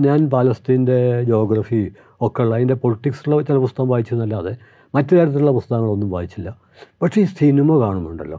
[0.00, 1.80] ഞാൻ പാലസ്തീന്റെ ജോഗ്രഫി
[2.20, 4.52] ഒക്കെ ഉള്ള അതിന്റെ പൊളിറ്റിക്സുള്ള ചില പുസ്തകം വായിച്ചെന്നല്ലാതെ
[4.94, 6.48] മറ്റു തരത്തിലുള്ള പുസ്തകങ്ങളൊന്നും വായിച്ചില്ല.
[7.02, 8.38] പക്ഷേ ഈ സിനിമ കാണുന്നുണ്ടല്ലോ.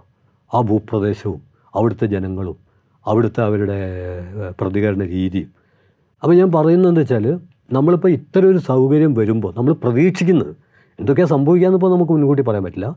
[0.53, 1.41] ആ ഭൂപ്രദേശവും
[1.75, 2.57] അവിടുത്തെ ജനങ്ങളും
[3.07, 3.79] അവിടുത്തെ അവരുടെ
[4.61, 5.49] പ്രതികരണ രീതിയും.
[6.23, 7.39] അപ്പോൾ ഞാൻ പറയുന്നത് എന്താ വെച്ചാൽ
[7.71, 10.53] നമ്മളിപ്പോൾ ഇത്തരം ഒരു സൗകര്യം വരുമ്പോൾ നമ്മൾ പ്രതീക്ഷിക്കുന്നത്
[10.99, 12.95] എന്തൊക്കെയാണ് സംഭവിക്കാമെന്നിപ്പോൾ നമുക്ക് മുൻകൂട്ടി പറയാൻ പറ്റില്ല.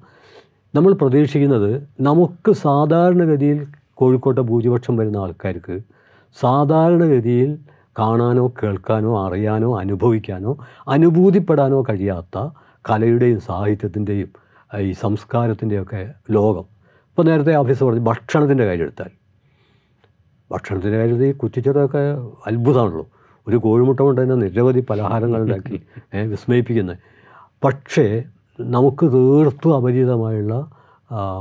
[0.74, 5.80] നമ്മൾ പ്രതീക്ഷിക്കുന്നത് നമുക്ക് സാധാരണഗതിയിൽ കോഴിക്കോട്ടെ ഭൂരിപക്ഷം വരുന്ന ആൾക്കാർക്ക്
[6.40, 7.58] സാധാരണഗതിയിൽ
[7.98, 10.52] കാണാനോ കേൾക്കാനോ അറിയാനോ അനുഭവിക്കാനോ
[10.88, 12.36] അനുഭൂതിപ്പെടാനോ കഴിയാത്ത
[12.90, 14.30] കലയുടെയും സാഹിത്യത്തിന്റെയും
[14.80, 16.66] ഈ സംസ്കാരത്തിന്റെയൊക്കെ ലോകം.
[17.10, 19.10] ഇപ്പോൾ നേരത്തെ ഓഫീസ് പറഞ്ഞു ഭക്ഷണത്തിന്റെ കാര്യം എടുത്താൽ.
[20.50, 22.02] ഭക്ഷണത്തിന്റെ കാര്യത്തിൽ ഈ കുറ്റിച്ചതൊക്കെ
[22.46, 23.06] അത്ഭുതമാണല്ലോ.
[23.48, 25.82] ഒരു കോഴിമുട്ട കൊണ്ട് തന്നെ നിരവധി പലഹാരങ്ങളുണ്ടാക്കി
[26.32, 26.96] വിസ്മയിപ്പിക്കുന്നത്
[27.64, 28.22] പക്ഷേ
[28.60, 30.70] നമുക്ക് തീർത്തും അപരിചിതമായുള്ള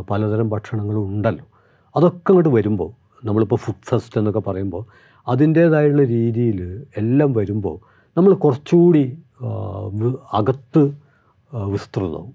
[0.09, 1.45] പലതരം ഭക്ഷണങ്ങളും ഉണ്ടല്ലോ.
[1.95, 2.91] അതൊക്കെ അങ്ങോട്ട് വരുമ്പോൾ
[3.27, 4.85] നമ്മളിപ്പോൾ ഫുഡ് ഫെസ്റ്റ് എന്നൊക്കെ പറയുമ്പോൾ
[5.27, 7.79] അതിന്റേതായുള്ള രീതിയിൽ എല്ലാം വരുമ്പോൾ
[8.17, 9.17] നമ്മൾ കുറച്ചുകൂടി
[10.33, 10.91] അകത്ത്
[11.65, 12.33] വിസ്തൃതവും.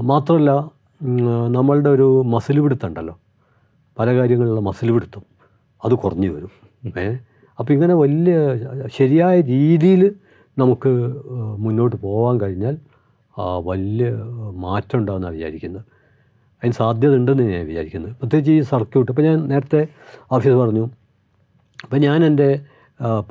[0.00, 0.70] മാത്രമല്ല
[1.48, 3.18] നമ്മളുടെ ഒരു മസിൽ പിടുത്തമുണ്ടല്ലോ
[3.98, 5.22] പല കാര്യങ്ങളിലുള്ള മസിൽ പിടുത്തം.
[5.84, 6.50] അത് കുറഞ്ഞു വരും.
[6.98, 7.16] ഏ?
[7.58, 8.36] അപ്പോൾ ഇങ്ങനെ വലിയ
[8.86, 10.14] ശരിയായ രീതിയിൽ
[10.58, 10.88] നമുക്ക്
[11.58, 12.76] മുന്നോട്ട് പോകാൻ കഴിഞ്ഞാൽ
[13.64, 14.10] വലിയ
[14.64, 15.84] മാറ്റം ഉണ്ടാകുമെന്നാണ് വിചാരിക്കുന്നത്.
[16.60, 19.12] അതിന് സാധ്യത ഉണ്ടെന്ന് ഞാൻ വിചാരിക്കുന്നത് പ്രത്യേകിച്ച് ഈ സർക്യൂട്ട്.
[19.12, 19.88] ഇപ്പോൾ ഞാൻ നേരത്തെ
[20.32, 20.84] ഓഫീസ് പറഞ്ഞു.
[21.84, 22.60] അപ്പം ഞാൻ എന്റെ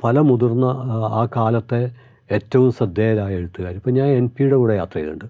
[0.04, 1.94] പല മുതിർന്ന ആ, കാലത്തെ
[2.32, 3.72] ഏറ്റവും ശ്രദ്ധേയരായ എഴുത്തുകാർ.
[3.74, 5.24] ഇപ്പം ഞാൻ എൻ പിയുടെ കൂടെ യാത്ര ചെയ്തിട്ടുണ്ട്.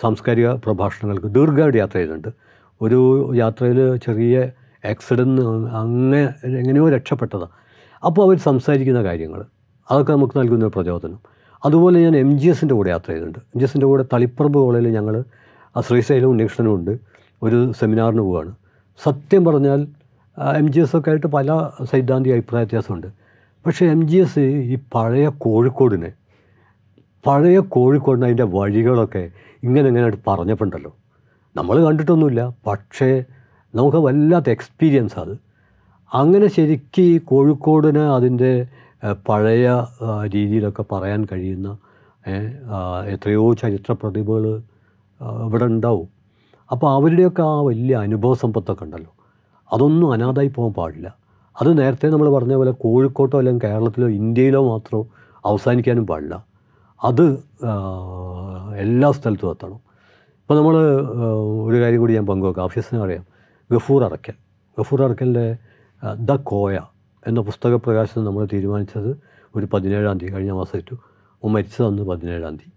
[0.00, 2.28] സാംസ്കാരിക പ്രഭാഷണങ്ങൾക്ക് ദീർഘമായിട്ട് യാത്ര ചെയ്തിട്ടുണ്ട്.
[2.80, 3.00] ഒരു
[3.36, 4.50] യാത്രയിൽ ചെറിയ
[4.84, 5.42] ആക്സിഡന്റ്
[5.82, 7.52] അങ്ങനെ എങ്ങനെയോ രക്ഷപ്പെട്ടതാണ്.
[8.04, 9.44] അപ്പോൾ അവർ സംസാരിക്കുന്ന കാര്യങ്ങൾ.
[9.90, 11.18] അതൊക്കെ നമുക്ക് നൽകുന്ന പ്രചോദനം.
[11.64, 13.38] അതുപോലെ ഞാൻ എം ജി എസിന്റെ കൂടെ യാത്ര ചെയ്തിട്ടുണ്ട്.
[13.38, 15.24] എം ജി എസിന്റെ കൂടെ തളിപ്പറമ്പ് കോളേജിൽ ഞങ്ങൾ
[15.80, 16.98] ശ്രീശൈലവും ഉണ്ണികൃഷ്ണനും ഉണ്ട്.
[17.42, 18.54] ഒരു സെമിനാറിന് പോവുകയാണ്
[19.04, 19.86] സത്യം പറഞ്ഞാൽ
[20.56, 23.06] എം ജി എസ് ഒക്കെ ആയിട്ട് പല സൈദ്ധാന്തിക അഭിപ്രായ വ്യത്യാസമുണ്ട്.
[23.66, 24.38] പക്ഷേ എം ജി എസ്
[24.72, 26.12] ഈ പഴയ കോഴിക്കോടിനെ
[27.26, 29.30] പഴയ കോഴിക്കോടിന് അതിന്റെ വഴികളൊക്കെ
[29.62, 30.96] ഇങ്ങനെ ഇങ്ങനെയായിട്ട് പറഞ്ഞപ്പോണ്ടല്ലോ
[31.56, 32.54] നമ്മൾ കണ്ടിട്ടൊന്നുമില്ല.
[32.66, 33.24] പക്ഷേ
[33.74, 35.34] നമുക്ക് വല്ലാത്ത എക്സ്പീരിയൻസ് അത്.
[36.14, 38.52] അങ്ങനെ ശരിക്കും ഈ കോഴിക്കോടിന് അതിന്റെ
[39.28, 39.68] പഴയ
[40.34, 41.68] രീതിയിലൊക്കെ പറയാൻ കഴിയുന്ന
[43.14, 44.44] എത്രയോ ചരിത്ര പ്രതിഭകൾ
[45.44, 46.08] ഇവിടെ ഉണ്ടാവും.
[46.72, 49.12] അപ്പോൾ അവരുടെയൊക്കെ ആ വലിയ അനുഭവ സമ്പത്തൊക്കെ ഉണ്ടല്ലോ.
[49.72, 51.08] അതൊന്നും അനാഥായി പോകാൻ പാടില്ല.
[51.60, 55.04] അത് നേരത്തെ നമ്മൾ പറഞ്ഞ പോലെ കോഴിക്കോട്ടോ അല്ലെങ്കിൽ കേരളത്തിലോ ഇന്ത്യയിലോ മാത്രം
[55.44, 56.44] അവസാനിക്കാനും പാടില്ല.
[57.04, 57.24] അത്
[58.78, 59.80] എല്ലാ സ്ഥലത്തും എത്തണം.
[60.42, 60.76] ഇപ്പോൾ നമ്മൾ
[61.68, 62.64] ഒരു കാര്യം കൂടി ഞാൻ പങ്കുവെക്കാം.
[62.64, 63.24] ആഫീസിനെ അറിയാം
[63.72, 64.36] ഗഫൂർ അറക്കൽ
[64.78, 65.56] ഗഫൂർ അറക്കലിന്റെ
[66.14, 66.78] ദ കോയ.
[67.26, 69.16] എന്ന പുസ്തക പ്രകാശനം നമ്മൾ തീരുമാനിച്ചത്
[69.56, 70.94] ഒരു പതിനേഴാം തീയതി കഴിഞ്ഞ മാസം ഇട്ടു
[71.44, 72.72] ഓൻ മരിച്ചത് അന്ന് പതിനേഴാം തീയതി.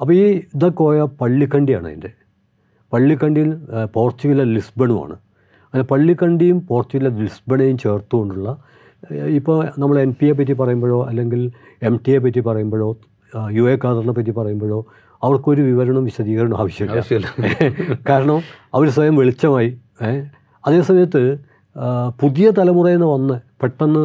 [0.00, 0.24] അപ്പോൾ ഈ
[0.54, 2.10] ഇതൊക്കെ പള്ളിക്കണ്ടിയാണ് അതിന്റെ.
[2.92, 3.50] പള്ളിക്കണ്ടിയിൽ
[3.84, 5.12] പോർച്ചുഗലിലെ ലിസ്ബണുമാണ്
[5.64, 8.56] അങ്ങനെ പള്ളിക്കണ്ടിയും പോർച്ചുഗലിലെ ലിസ്ബണയും ചേർത്തുകൊണ്ടുള്ള
[9.28, 12.96] ഇപ്പോൾ നമ്മൾ എൻ പിയെ പറ്റി പറയുമ്പോഴോ അല്ലെങ്കിൽ എം ടിയെ പറ്റി പറയുമ്പോഴോ
[13.50, 14.84] യു എ ഖാദറിനെ പറ്റി പറയുമ്പോഴോ
[15.22, 16.96] അവർക്കൊരു വിവരണം വിശദീകരണം ആവശ്യമില്ല.
[16.96, 17.28] ആവശ്യമില്ല.
[18.08, 18.42] കാരണം
[18.74, 20.30] അവർ സ്വയം വെളിച്ചമായി അതേ
[20.66, 21.38] അതേസമയത്ത്
[22.20, 24.04] പുതിയ തലമുറയിൽ നിന്ന് വന്ന് പെട്ടെന്ന്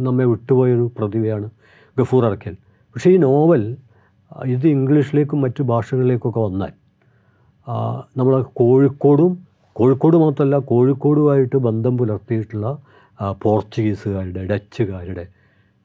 [0.00, 1.48] നമ്മെ വിട്ടുപോയൊരു പ്രതിഭയാണ്
[1.96, 2.54] ഗഫൂർ അറക്കൽ.
[2.96, 3.62] പക്ഷേ ഈ നോവൽ
[4.46, 6.72] ഇത് ഇംഗ്ലീഷിലേക്കും മറ്റു ഭാഷകളിലേക്കൊക്കെ വന്നാൽ
[8.16, 9.32] നമ്മൾ കോഴിക്കോടും
[9.76, 12.68] കോഴിക്കോട് മാത്രമല്ല കോഴിക്കോടുമായിട്ട് ബന്ധം പുലർത്തിയിട്ടുള്ള
[13.42, 15.24] പോർച്ചുഗീസുകാരുടെ ഡച്ചുകാരുടെ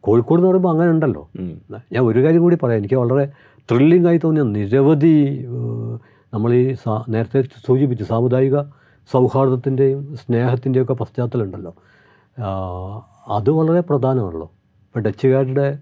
[0.04, 1.24] കോഴിക്കോട് എന്ന് പറയുമ്പോൾ അങ്ങനെ ഉണ്ടല്ലോ.
[1.94, 2.80] ഞാൻ ഒരു കാര്യം കൂടി പറയാം.
[2.82, 3.24] എനിക്ക് വളരെ
[3.70, 5.14] ത്രില്ലിംഗ് ആയി തോന്നിയ നിരവധി
[6.34, 6.64] നമ്മൾ ഈ
[7.10, 8.58] നേരത്തെ സൂചിപ്പിച്ചു സാമുദായിക
[9.10, 11.95] സൗഹാർദ്ദത്തിന്റെയും സ്നേഹത്തിന്റെയൊക്കെ പശ്ചാത്തലം ഉണ്ടല്ലോ ആ,
[13.28, 14.52] അത് വളരെ പ്രധാനമാണല്ലോ.
[14.86, 15.78] ഇപ്പോൾ ഡച്ചുകാരുടെ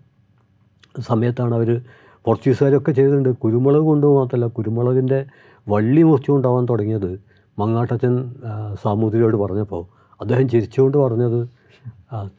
[1.00, 1.82] സമയത്താണ് അവർ
[2.26, 3.30] പോർച്ചുഗീസുകാരൊക്കെ ചെയ്തിട്ടുണ്ട്.
[3.30, 5.26] കുരുമുളക് കൊണ്ട് മാത്രമല്ല കുരുമുളകിന്റെ
[5.70, 7.22] വള്ളി മുറിച്ചുകൊണ്ടാവാൻ തുടങ്ങിയത്
[7.60, 8.36] മങ്ങാട്ടച്ചൻ
[8.84, 9.86] സാമൂതിരിയോട് പറഞ്ഞപ്പോൾ.
[10.22, 11.50] അദ്ദേഹം ചിരിച്ചുകൊണ്ട് പറഞ്ഞത്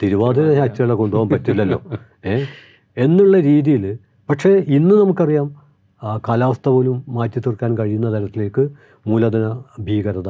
[0.03, 1.81] തിരുവാതിര ചാച്ചുകളെ കൊണ്ടുപോകാൻ പറ്റില്ലല്ലോ.
[2.27, 2.45] ഏ?
[2.97, 3.99] എന്നുള്ള രീതിയിൽ.
[4.31, 5.55] പക്ഷേ ഇന്ന് നമുക്കറിയാം
[6.29, 8.69] കാലാവസ്ഥ പോലും മാറ്റി തീർക്കാൻ കഴിയുന്ന തരത്തിലേക്ക്
[9.07, 10.29] മൂലധന ഭീകരത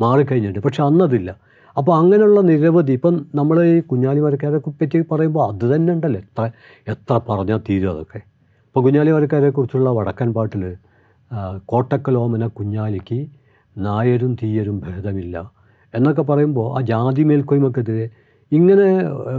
[0.00, 0.66] മാറിക്കഴിഞ്ഞിട്ടുണ്ട്.
[0.66, 1.36] പക്ഷെ അന്നതില്ല.
[1.76, 6.20] അപ്പോൾ അങ്ങനെയുള്ള നിരവധി ഇപ്പം നമ്മൾ ഈ കുഞ്ഞാലി വരക്കാരെ പറ്റി പറയുമ്പോൾ അത് തന്നെ ഉണ്ടല്ലോ.
[6.20, 6.44] എത്ര
[6.92, 8.20] എത്ര പറഞ്ഞാൽ തീരും അതൊക്കെ.
[8.68, 10.62] ഇപ്പോൾ കുഞ്ഞാലി വരക്കാരെ കുറിച്ചുള്ള വടക്കൻ പാട്ടിൽ
[11.64, 13.18] കോട്ടക്കലോമന കുഞ്ഞാലിക്ക്
[13.76, 15.36] നായരും തീയരും ഭേദമില്ല
[15.94, 18.06] എന്നൊക്കെ പറയുമ്പോൾ ആ ജാതി മേൽക്കോയ്മക്കെതിരെ
[18.52, 18.88] ഇങ്ങനെ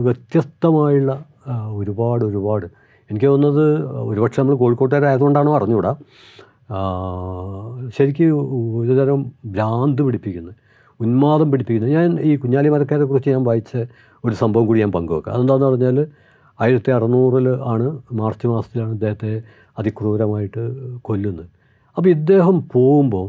[0.06, 1.12] വ്യത്യസ്തമായുള്ള
[1.80, 2.66] ഒരുപാട് ഒരുപാട്.
[3.10, 3.66] എനിക്ക് തോന്നുന്നത്
[4.10, 5.92] ഒരുപക്ഷെ നമ്മൾ കോഴിക്കോട്ടുകാരായതുകൊണ്ടാണോ അറിഞ്ഞുകൂടാ.
[7.98, 8.32] ശരിക്കും
[8.80, 10.56] ഒരുതരം ഭ്രാന്ത് പിടിപ്പിക്കുന്നത്
[11.00, 13.74] ഉന്മാദം പിടിപ്പിക്കുന്നത് ഞാൻ ഈ കുഞ്ഞാലി മരക്കാരെ കുറിച്ച് ഞാൻ വായിച്ച
[14.26, 15.34] ഒരു സംഭവം കൂടി ഞാൻ പങ്കുവെക്കാം.
[15.34, 16.08] അതെന്താണെന്ന് പറഞ്ഞാൽ
[16.62, 19.42] ആയിരത്തി അറുന്നൂറിൽ ആണ് മാർച്ച് മാസത്തിലാണ് ഇദ്ദേഹത്തെ
[19.80, 20.62] അതിക്രൂരമായിട്ട്
[21.02, 21.50] കൊല്ലുന്നത്.
[21.98, 23.28] അപ്പോൾ ഇദ്ദേഹം പോകുമ്പോൾ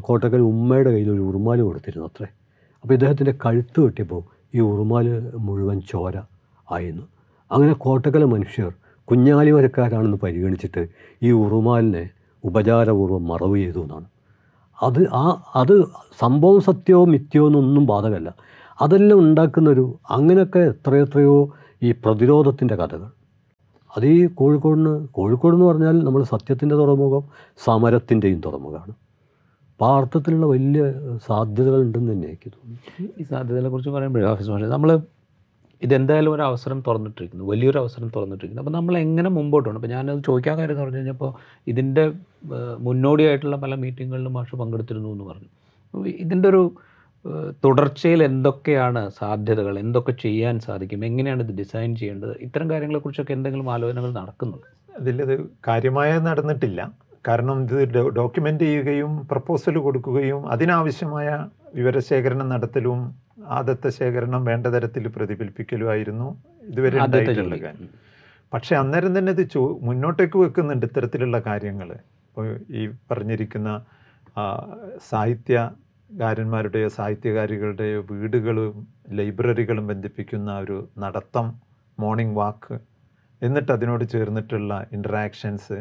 [0.00, 2.28] കോട്ടക്കൽ ഉമ്മയുടെ കയ്യിൽ ഒരു ഉറുമാൽ കൊടുത്തിരുന്നു അത്രേ.
[2.82, 4.22] അപ്പോൾ ഇദ്ദേഹത്തിന്റെ കഴുത്ത് കെട്ടിയപ്പോൾ
[4.54, 5.06] ഈ ഉറുമാൽ
[5.46, 6.16] മുഴുവൻ ചോര
[6.70, 7.06] ആയിരുന്നു.
[7.52, 8.72] അങ്ങനെ കോട്ടക്കലെ മനുഷ്യർ
[9.04, 10.82] കുഞ്ഞാലി വരക്കാരാണെന്ന് പരിഗണിച്ചിട്ട്
[11.22, 12.04] ഈ ഉറുമാലിനെ
[12.44, 14.06] ഉപചാരപൂർവം മറവ് ചെയ്തു എന്നാണ്.
[14.82, 15.24] അത് ആ
[15.54, 15.74] അത്
[16.20, 18.30] സംഭവം സത്യമോ മിഥ്യമോ എന്നൊന്നും ബാധകമല്ല.
[18.80, 21.36] അതെല്ലാം ഉണ്ടാക്കുന്നൊരു അങ്ങനെയൊക്കെ എത്രയെത്രയോ
[21.82, 23.08] ഈ പ്രതിരോധത്തിന്റെ കഥകൾ.
[23.96, 27.22] അത് ഈ കോഴിക്കോടിന് കോഴിക്കോട് എന്ന് പറഞ്ഞാൽ നമ്മൾ സത്യത്തിന്റെ തുറമുഖം
[27.64, 28.94] സമരത്തിന്റെയും തുറമുഖമാണ്.
[29.72, 30.82] അപ്പോൾ ആ അർത്ഥത്തിലുള്ള വലിയ
[31.26, 34.90] സാധ്യതകളുണ്ടെന്ന് തന്നെ എനിക്ക് തോന്നുന്നു ഈ സാധ്യതകളെക്കുറിച്ച് പറയുമ്പോഴേ ഓഫീസ് മാഷെ നമ്മൾ
[35.82, 37.44] ഇതെന്തായാലും ഒരു അവസരം തുറന്നിട്ടിരിക്കുന്നു.
[37.44, 38.62] വലിയൊരു അവസരം തുറന്നിട്ടിരിക്കുന്നു.
[38.62, 41.30] അപ്പോൾ നമ്മൾ എങ്ങനെ മുമ്പോട്ട് പോകണം അപ്പോൾ ഞാനത് ചോദിക്കാൻ കാര്യം എന്ന് പറഞ്ഞു കഴിഞ്ഞപ്പോൾ
[41.66, 42.12] ഇതിന്റെ
[42.78, 45.50] മുന്നോടിയായിട്ടുള്ള പല മീറ്റിങ്ങുകളിലും മാഷ് പങ്കെടുത്തിരുന്നു എന്ന് പറഞ്ഞു.
[46.06, 46.62] ഇതിന്റെ ഒരു
[47.64, 49.78] തുടർച്ചയിൽ എന്തൊക്കെയാണ് സാധ്യതകൾ?
[49.78, 51.04] എന്തൊക്കെ ചെയ്യാൻ സാധിക്കും?
[51.04, 52.34] എങ്ങനെയാണ് ഇത് ഡിസൈൻ ചെയ്യേണ്ടത്?
[52.40, 54.68] ഇത്തരം കാര്യങ്ങളെക്കുറിച്ചൊക്കെ എന്തെങ്കിലും ആലോചനകൾ നടക്കുന്നുണ്ട്?
[54.98, 56.92] അതിലത് കാര്യമായ നടന്നിട്ടില്ല.
[57.28, 66.28] കാരണം ഇത് ഡോക്യുമെന്റ് ചെയ്യുകയും പ്രപ്പോസൽ കൊടുക്കുകയും അതിനാവശ്യമായ വിവരശേഖരണം നടത്തലും ആദത്ത ശേഖരണം വേണ്ട തരത്തിൽ പ്രതിഫലിപ്പിക്കലുമായിരുന്നു.
[66.70, 67.90] ഇതുവരെ ഉണ്ടായിട്ടുള്ള കാര്യം
[68.52, 71.88] പക്ഷെ അന്നേരം തന്നെ ഇത് ചോ മുന്നോട്ടേക്ക് വെക്കുന്നുണ്ട് ഇത്തരത്തിലുള്ള കാര്യങ്ങൾ
[72.28, 72.46] ഇപ്പോൾ
[72.80, 73.70] ഈ പറഞ്ഞിരിക്കുന്ന
[75.10, 78.74] സാഹിത്യകാരന്മാരുടെയോ സാഹിത്യകാരികളുടെയോ വീടുകളും
[79.18, 81.46] ലൈബ്രറികളും ബന്ധിപ്പിക്കുന്ന ഒരു നടത്തം
[81.98, 82.76] മോർണിംഗ് വാക്ക്
[83.42, 85.78] എന്നിട്ട് അതിനോട് ചേർന്നിട്ടുള്ള ഇൻട്രാക്ഷൻസ്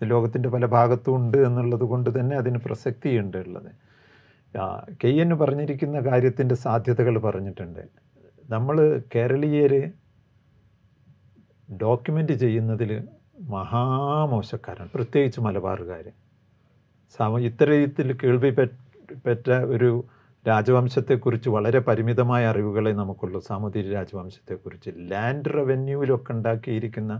[0.00, 3.70] ലോകത്തിന്റെ പല ഭാഗത്തും ഉണ്ട് എന്നുള്ളത് കൊണ്ട് തന്നെ അതിന് പ്രസക്തിയുണ്ട് ഉള്ളത്.
[5.02, 7.82] കെ എൻ പറഞ്ഞിരിക്കുന്ന കാര്യത്തിന്റെ സാധ്യതകൾ പറഞ്ഞിട്ടുണ്ട്.
[8.50, 8.76] നമ്മൾ
[9.14, 9.72] കേരളീയർ
[11.68, 12.90] ഡോക്യുമെന്റ് ചെയ്യുന്നതിൽ
[13.54, 16.06] മഹാമോശക്കാരാണ് പ്രത്യേകിച്ച് മലബാറുകാർ
[17.18, 18.50] സമ ഇത്തരത്തിൽ കേൾവി
[19.26, 19.90] പെറ്റ ഒരു
[20.46, 23.40] രാജവംശത്തെക്കുറിച്ച് വളരെ പരിമിതമായ അറിവുകളെ നമുക്കുള്ളൂ.
[23.48, 27.14] സാമൂതിരി രാജവംശത്തെക്കുറിച്ച് ലാൻഡ് റവന്യൂവിലൊക്കെ ഉണ്ടാക്കിയിരിക്കുന്ന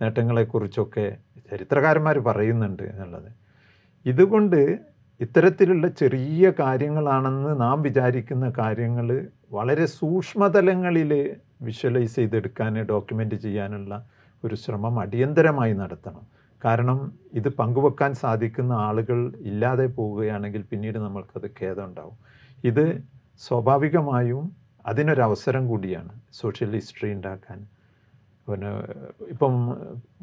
[0.00, 1.06] നേട്ടങ്ങളെക്കുറിച്ചൊക്കെ
[1.50, 3.30] ചരിത്രകാരന്മാർ പറയുന്നുണ്ട് എന്നുള്ളത്.
[4.06, 4.60] ഇതുകൊണ്ട്
[5.20, 11.12] ഇത്തരത്തിലുള്ള ചെറിയ കാര്യങ്ങളാണെന്ന് നാം വിചാരിക്കുന്ന കാര്യങ്ങൾ വളരെ സൂക്ഷ്മതലങ്ങളിൽ
[11.62, 14.06] വിഷ്വലൈസ് ചെയ്തെടുക്കാൻ ഡോക്യുമെന്റ് ചെയ്യാനുള്ള
[14.44, 16.24] ഒരു ശ്രമം അടിയന്തരമായി നടത്തണം.
[16.64, 22.16] കാരണം ഇത് പങ്കുവെക്കാൻ സാധിക്കുന്ന ആളുകൾ ഇല്ലാതെ പോവുകയാണെങ്കിൽ പിന്നീട് നമ്മൾക്കത് ഖേദമുണ്ടാവും.
[22.64, 23.02] ഇത്
[23.40, 24.44] സ്വാഭാവികമായും
[24.86, 27.66] അതിനൊരവസരം കൂടിയാണ് സോഷ്യൽ ഹിസ്റ്ററി ഉണ്ടാക്കാൻ.
[28.48, 28.70] പിന്നെ
[29.28, 29.54] ഇപ്പം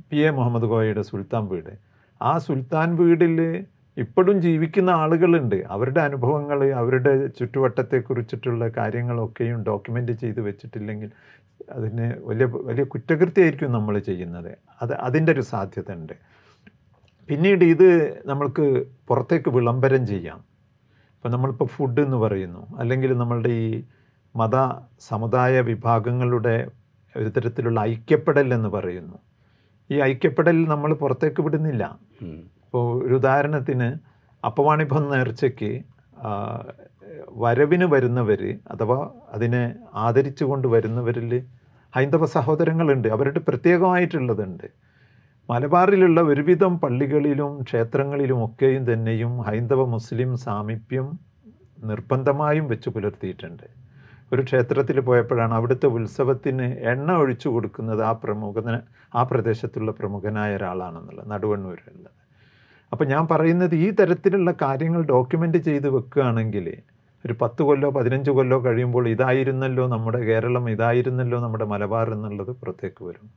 [0.10, 1.74] പി എ മുഹമ്മദ് ഗോയയുടെ സുൽത്താൻ വീട്.
[2.22, 3.66] ആ സുൽത്താൻ വീടിൽ
[3.98, 5.56] ഇപ്പോഴും ജീവിക്കുന്ന ആളുകളുണ്ട്.
[5.68, 11.12] അവരുടെ അനുഭവങ്ങൾ അവരുടെ ചുറ്റുവട്ടത്തെക്കുറിച്ചിട്ടുള്ള കാര്യങ്ങളൊക്കെയും ഡോക്യുമെന്റ് ചെയ്ത് വെച്ചിട്ടില്ലെങ്കിൽ
[11.72, 14.58] അതിന് വലിയ വലിയ കുറ്റകൃത്യമായിരിക്കും നമ്മൾ ചെയ്യുന്നത്.
[14.82, 16.14] അത് അതിന്റെ ഒരു സാധ്യത ഉണ്ട്
[17.28, 17.88] പിന്നീട് ഇത്
[18.26, 20.38] നമ്മൾക്ക് പുറത്തേക്ക് വിളംബരം ചെയ്യാം.
[21.16, 22.78] ഇപ്പം നമ്മളിപ്പോൾ ഫുഡ് എന്ന് പറയുന്നു.
[22.78, 23.84] അല്ലെങ്കിൽ നമ്മളുടെ ഈ
[24.36, 24.56] മത
[25.00, 26.68] സമുദായ വിഭാഗങ്ങളുടെ
[27.18, 29.18] ഒരു തരത്തിലുള്ള ഐക്യപ്പെടൽ എന്ന് പറയുന്നു.
[29.92, 32.00] ഈ ഐക്യപ്പെടൽ നമ്മൾ പുറത്തേക്ക് വിടുന്നില്ല.
[32.74, 33.88] ഇപ്പോൾ ഒരു ഉദാഹരണത്തിന്
[34.46, 35.84] അപ്പവാണിഭം നേർച്ചയ്ക്ക്
[37.28, 41.44] വരവിന് വരുന്നവർ അഥവാ അതിനെ ആദരിച്ചു കൊണ്ട് വരുന്നവരിൽ
[41.96, 43.08] ഹൈന്ദവ സഹോദരങ്ങളുണ്ട്.
[43.08, 44.68] അവരുടെ പ്രത്യേകമായിട്ടുള്ളതുണ്ട്.
[45.50, 51.20] മലബാറിലുള്ള ഒരുവിധം പള്ളികളിലും ക്ഷേത്രങ്ങളിലും ഒക്കെയും തന്നെയും ഹൈന്ദവ മുസ്ലിം സാമീപ്യം
[51.84, 53.68] നിർബന്ധമായും വെച്ച് പുലർത്തിയിട്ടുണ്ട്.
[54.34, 58.80] ഒരു ക്ഷേത്രത്തിൽ പോയപ്പോഴാണ് അവിടുത്തെ ഉത്സവത്തിന് എണ്ണ ഒഴിച്ചു കൊടുക്കുന്നത് ആ പ്രമുഖന
[59.16, 62.21] ആ പ്രദേശത്തുള്ള പ്രമുഖനായ ഒരാളാണെന്നുള്ളത് നടുവണ്ണൂരുള്ളത്
[62.92, 66.78] അപ്പോൾ ഞാൻ പറയുന്നത് ഈ തരത്തിലുള്ള കാര്യങ്ങൾ ഡോക്യുമെന്റ് ചെയ്ത് വെക്കുകയാണെങ്കിൽ
[67.26, 73.30] ഒരു പത്ത് കൊല്ലോ പതിനഞ്ച് കൊല്ലോ കഴിയുമ്പോൾ ഇതായിരുന്നല്ലോ നമ്മുടെ കേരളം ഇതായിരുന്നല്ലോ നമ്മുടെ മലബാർ എന്നുള്ളത് പുറത്തേക്ക് വരും.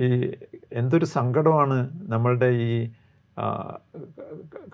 [0.00, 0.32] ഈ
[0.72, 2.90] എന്തൊരു സങ്കടമാണ് നമ്മളുടെ ഈ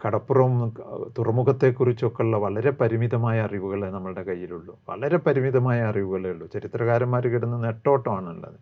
[0.05, 0.73] കടപ്പുറം
[1.19, 4.79] തുറമുഖത്തെക്കുറിച്ചൊക്കെയുള്ള വളരെ പരിമിതമായ അറിവുകളെ നമ്മളുടെ കയ്യിലുള്ളൂ.
[4.89, 6.47] വളരെ പരിമിതമായ അറിവുകളേ ഉള്ളൂ.
[6.47, 8.59] ചരിത്രകാരന്മാർ കിടന്ന് നെട്ടോട്ടമാണുള്ളത്.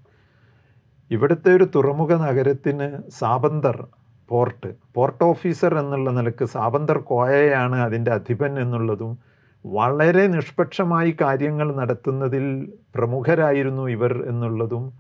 [1.11, 3.87] ഇവിടുത്തെ ഒരു തുറമുഖ നഗരത്തിന് സാബന്തർ
[4.29, 4.74] പോർട്ട്.
[4.95, 9.18] പോർട്ട് ഓഫീസർ എന്നുള്ള നിലയ്ക്ക് സാബന്തർ കോയയാണ് അതിന്റെ അധിപൻ എന്നുള്ളതും
[9.66, 14.93] വളരെ നിഷ്പക്ഷമായി കാര്യങ്ങൾ നടത്തുന്നതിൽ പ്രമുഖരായിരുന്നു ഇവർ എന്നുള്ളതും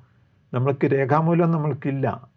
[0.54, 2.28] നമ്മൾക്ക് രേഖാമൂലം നമ്മൾക്കില്ല.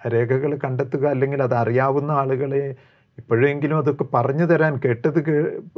[0.00, 2.74] രേഖകൾ കണ്ടെത്തുക അല്ലെങ്കിൽ അത് അറിയാവുന്ന ആളുകളെ
[3.18, 5.18] ഇപ്പോഴെങ്കിലും അതൊക്കെ പറഞ്ഞു തരാൻ കേട്ടത്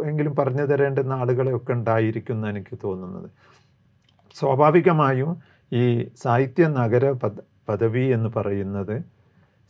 [0.04, 3.30] എങ്കിലും പറഞ്ഞു തരേണ്ടുന്ന ആളുകളെയൊക്കെ ഉണ്ടായിരിക്കും എനിക്ക് തോന്നുന്നത്.
[4.34, 5.36] സ്വാഭാവികമായും
[5.72, 7.36] ഈ സാഹിത്യ നഗര പദ
[7.68, 9.17] പദവി എന്ന് പറയുന്നത്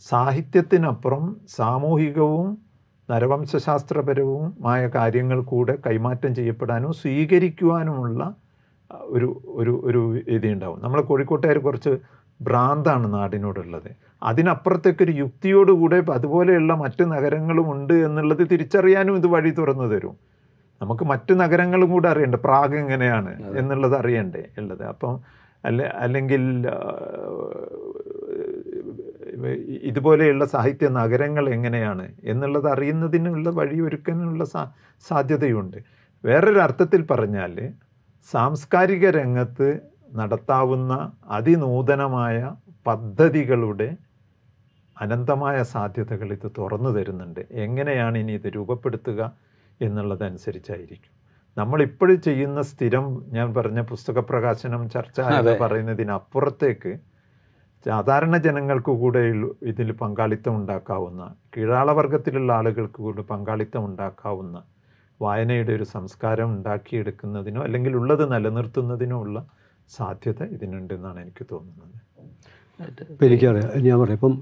[0.00, 2.58] സാഹിത്യത്തിനപ്പുറം സാമൂഹികവും
[3.10, 8.34] നരവംശാസ്ത്രപരവുമായ കാര്യങ്ങൾ കൂടെ കൈമാറ്റം ചെയ്യപ്പെടാനും സ്വീകരിക്കുവാനുമുള്ള
[8.94, 10.82] ഒരു ഒരു ഒരു രീതി ഉണ്ടാവും.
[10.82, 11.98] നമ്മളെ കോഴിക്കോട്ടുകാർ കുറച്ച്
[12.42, 13.96] ഭ്രാന്താണ് നാടിനോടുള്ളത്.
[14.22, 20.16] അതിനപ്പുറത്തേക്കൊരു യുക്തിയോടുകൂടെ അതുപോലെയുള്ള മറ്റ് നഗരങ്ങളും ഉണ്ട് എന്നുള്ളത് തിരിച്ചറിയാനും ഇത് വഴി തുറന്നു തരും.
[20.82, 22.38] നമുക്ക് മറ്റ് നഗരങ്ങളും കൂടെ അറിയണ്ടേ?
[22.44, 24.44] പ്രാഗ് എങ്ങനെയാണ് എന്നുള്ളത് അറിയണ്ടേ?
[24.58, 24.82] ഉള്ളത്.
[24.82, 25.20] അപ്പം
[25.64, 26.66] അല്ലെ അല്ലെങ്കിൽ
[29.82, 34.72] ഇതുപോലെയുള്ള സാഹിത്യ നഗരങ്ങൾ എങ്ങനെയാണ് എന്നുള്ളത് അറിയുന്നതിനുള്ള വഴിയൊരുക്കാനുള്ള സാ
[35.08, 35.76] സാധ്യതയുണ്ട്.
[36.24, 37.72] വേറൊരർത്ഥത്തിൽ പറഞ്ഞാൽ
[38.30, 39.80] സാംസ്കാരിക രംഗത്ത്
[40.14, 42.52] നടത്താവുന്ന അതിനൂതനമായ
[42.86, 43.96] പദ്ധതികളുടെ
[45.00, 47.40] അനന്തമായ സാധ്യതകൾ ഇത് തുറന്നു തരുന്നുണ്ട്.
[47.50, 49.32] എങ്ങനെയാണ് ഇനി ഇത് രൂപപ്പെടുത്തുക
[49.80, 51.18] എന്നുള്ളതനുസരിച്ചായിരിക്കും.
[51.58, 56.98] നമ്മളിപ്പോഴും ചെയ്യുന്ന സ്ഥിരം ഞാൻ പറഞ്ഞ പുസ്തക പ്രകാശനം ചർച്ച എന്ന് പറയുന്നതിനപ്പുറത്തേക്ക്
[57.86, 59.20] സാധാരണ ജനങ്ങൾക്ക് കൂടെ
[59.62, 61.22] ഇതിൽ പങ്കാളിത്തം ഉണ്ടാക്കാവുന്ന
[61.56, 64.62] കീഴാളവർഗത്തിലുള്ള ആളുകൾക്ക് കൂടെ പങ്കാളിത്തം ഉണ്ടാക്കാവുന്ന
[65.20, 69.38] വായനയുടെ ഒരു സംസ്കാരം ഉണ്ടാക്കിയെടുക്കുന്നതിനോ അല്ലെങ്കിൽ ഉള്ളത് നിലനിർത്തുന്നതിനോ ഉള്ള
[69.90, 71.94] സാധ്യത ഇതിനുണ്ടെന്നാണ് എനിക്ക് തോന്നുന്നത്.
[73.10, 74.34] ഇപ്പം എനിക്കറിയാം ഞാൻ പറയാം ഇപ്പം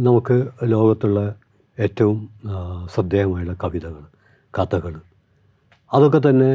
[0.00, 1.20] നമുക്ക് ലോകത്തുള്ള
[1.78, 2.18] ഏറ്റവും
[2.94, 4.04] ശ്രദ്ധേയമായുള്ള കവിതകൾ
[4.54, 4.94] കഥകൾ
[5.92, 6.50] അതൊക്കെ തന്നെ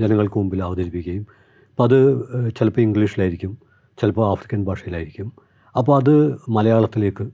[0.00, 1.26] ജനങ്ങൾക്ക് മുമ്പിൽ അവതരിപ്പിക്കുകയും
[1.78, 2.00] അപ്പം അത്
[2.58, 3.50] ചിലപ്പോൾ ഇംഗ്ലീഷിലായിരിക്കും
[3.98, 5.26] ചിലപ്പോൾ ആഫ്രിക്കൻ ഭാഷയിലായിരിക്കും.
[5.76, 6.14] അപ്പോൾ അത്
[6.48, 7.24] മലയാളത്തിലേക്ക്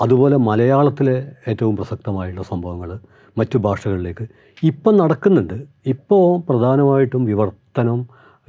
[0.00, 1.14] അതുപോലെ മലയാളത്തിലെ
[1.48, 2.90] ഏറ്റവും പ്രസക്തമായുള്ള സംഭവങ്ങൾ
[3.38, 4.24] മറ്റു ഭാഷകളിലേക്ക്
[4.62, 5.56] ഇപ്പം നടക്കുന്നുണ്ട്.
[5.86, 7.98] ഇപ്പോൾ പ്രധാനമായിട്ടും വിവർത്തനം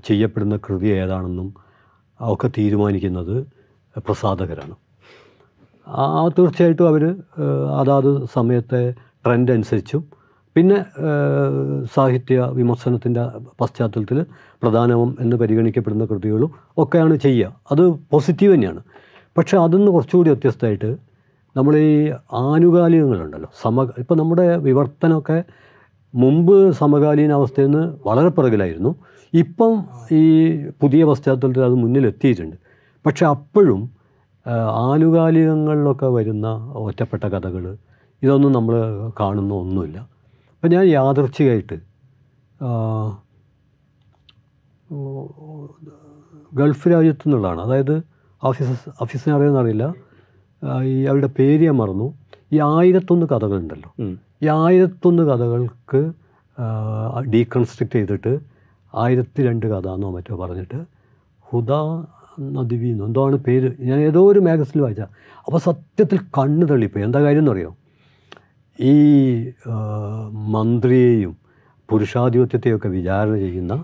[0.06, 1.48] ചെയ്യപ്പെടുന്ന കൃതി ഏതാണെന്നും
[2.20, 3.36] ഒക്കെ തീരുമാനിക്കുന്നത്
[4.08, 4.76] പ്രസാധകരാണ്.
[5.88, 7.06] ആ തീർച്ചയായിട്ടും അവർ
[7.82, 8.84] അതാത് സമയത്തെ
[9.26, 10.04] ട്രെൻഡ് അനുസരിച്ചും
[10.56, 10.86] പിന്നെ
[11.96, 13.24] സാഹിത്യ വിമർശനത്തിന്റെ
[13.62, 14.26] പശ്ചാത്തലത്തിൽ
[14.64, 17.56] പ്രധാനവും എന്ന് പരിഗണിക്കപ്പെടുന്ന കൃതികളും ഒക്കെയാണ് ചെയ്യുക.
[17.72, 18.82] അത് പോസിറ്റീവ് തന്നെയാണ്.
[19.38, 20.98] പക്ഷേ അതിന്ന് കുറച്ചുകൂടി വ്യത്യസ്തമായിട്ട്
[21.58, 23.50] നമ്മൾ ഈ ആനുകാലികങ്ങളുണ്ടല്ലോ.
[23.62, 25.44] സമ ഇപ്പം നമ്മുടെ വിവർത്തനമൊക്കെ
[26.16, 28.96] മുമ്പ് സമകാലീന അവസ്ഥയിൽ നിന്ന് വളരെ പിറകിലായിരുന്നു.
[29.34, 30.24] ഇപ്പം ഈ
[30.82, 32.56] പുതിയ പശ്ചാത്തലത്തിൽ അത് മുന്നിലെത്തിയിട്ടുണ്ട്.
[33.06, 33.90] പക്ഷേ അപ്പോഴും
[34.88, 37.78] ആനുകാലികങ്ങളിലൊക്കെ വരുന്ന ഒറ്റപ്പെട്ട കഥകൾ
[38.24, 38.76] ഇതൊന്നും നമ്മൾ
[39.20, 40.15] കാണുന്ന ഒന്നുമില്ല.
[40.66, 41.76] അപ്പം ഞാൻ യാദർച്ഛികമായിട്ട്
[46.54, 47.96] ഗൾഫ് രാജ്യത്തു നിന്നുള്ളതാണ് അതായത്
[48.44, 49.94] ഓഫീസ് ഓഫീസിനെ അറിയുന്നറിയില്ല
[50.84, 52.08] ഈ അവരുടെ പേര് ഞാൻ മറന്നു.
[52.54, 53.94] ഈ ആയിരത്തൊന്ന് കഥകളുണ്ടല്ലോ.
[54.44, 56.02] ഈ ആയിരത്തൊന്ന് കഥകൾക്ക്
[57.34, 58.34] ഡീകൺസ്ട്രക്റ്റ് ചെയ്തിട്ട്
[58.96, 60.82] ആയിരത്തി രണ്ട് കഥ എന്നോ മറ്റോ പറഞ്ഞിട്ട്
[61.52, 61.72] ഹുദ
[62.42, 63.72] നദിവി എന്തോ ആണ് പേര്.
[63.80, 65.02] ഞാൻ ഏതോ ഒരു മാഗസിനിൽ വായിച്ച.
[65.48, 67.06] അപ്പോൾ സത്യത്തിൽ കണ്ണ് തള്ളിപ്പോയി.
[67.06, 67.76] എന്താ കാര്യം എന്നറിയോ?
[68.80, 68.94] ഈ
[70.54, 71.38] മന്ത്രിയെയും
[71.90, 73.84] പുരുഷാധിപത്യത്തെയൊക്കെ വിചാരണ ചെയ്യുന്ന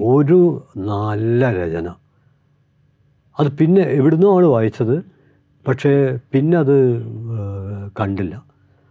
[0.00, 1.88] ഒരു നല്ല രചന.
[3.40, 4.96] അത് പിന്നെ എവിടുന്നോ ആണ് വായിച്ചത്.
[5.68, 6.76] പക്ഷേ പിന്നെ അത്
[8.00, 8.44] കണ്ടില്ല.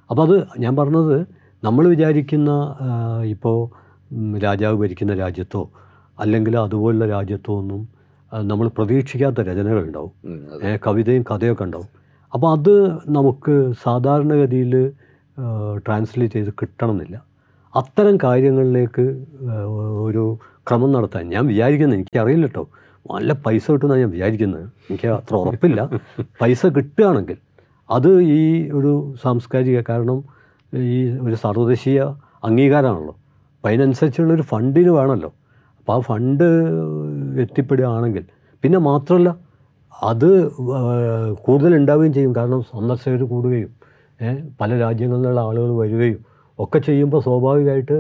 [0.09, 1.27] അപ്പോൾ അത് ഞാൻ പറഞ്ഞത്
[1.63, 2.51] നമ്മൾ വിചാരിക്കുന്ന
[3.25, 3.57] ഇപ്പോൾ
[4.38, 5.69] രാജാവ് ഭരിക്കുന്ന രാജ്യത്തോ
[6.19, 7.81] അല്ലെങ്കിൽ അതുപോലുള്ള രാജ്യത്തോ ഒന്നും
[8.33, 10.79] നമ്മൾ പ്രതീക്ഷിക്കാത്ത രചനകളുണ്ടാവും ഉണ്ടാവും.
[10.86, 11.89] കവിതയും കഥയൊക്കെ ഉണ്ടാവും.
[12.33, 12.75] അപ്പോൾ അത്
[13.07, 14.91] നമുക്ക് സാധാരണഗതിയിൽ
[15.86, 17.15] ട്രാൻസ്ലേറ്റ് ചെയ്ത് കിട്ടണമെന്നില്ല.
[17.75, 19.05] അത്തരം കാര്യങ്ങളിലേക്ക്
[20.07, 22.63] ഒരു ക്രമം നടത്താൻ ഞാൻ വിചാരിക്കുന്നത് എനിക്കറിയില്ല കേട്ടോ
[23.11, 24.63] നല്ല പൈസ കിട്ടുമെന്നാണ് ഞാൻ വിചാരിക്കുന്നത്.
[24.89, 25.81] എനിക്ക് അത്ര ഉറപ്പില്ല.
[26.41, 27.38] പൈസ കിട്ടുകയാണെങ്കിൽ
[27.89, 28.91] അത് ഈ ഒരു
[29.23, 30.23] സാംസ്കാരിക കാരണം
[30.73, 32.01] ഈ ഒരു സർവദേശീയ
[32.47, 33.15] അംഗീകാരമാണല്ലോ.
[33.55, 35.31] അപ്പം അതിനനുസരിച്ചുള്ളൊരു ഫണ്ടിന് വേണമല്ലോ.
[35.79, 36.47] അപ്പോൾ ആ ഫണ്ട്
[37.43, 38.23] എത്തിപ്പെടുകയാണെങ്കിൽ
[38.63, 39.29] പിന്നെ മാത്രമല്ല
[40.03, 40.29] അത്
[41.45, 42.33] കൂടുതൽ ഉണ്ടാവുകയും ചെയ്യും.
[42.36, 43.71] കാരണം സന്ദർശകർ കൂടുകയും.
[44.61, 46.20] പല രാജ്യങ്ങളിലുള്ള നിന്നുള്ള ആളുകൾ വരികയും
[46.59, 47.97] ഒക്കെ ചെയ്യുമ്പോൾ സ്വാഭാവികമായിട്ട്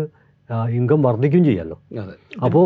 [0.69, 2.15] ഇൻകം വർദ്ധിക്കുകയും ചെയ്യാമല്ലോ അതെ.
[2.45, 2.65] അപ്പോൾ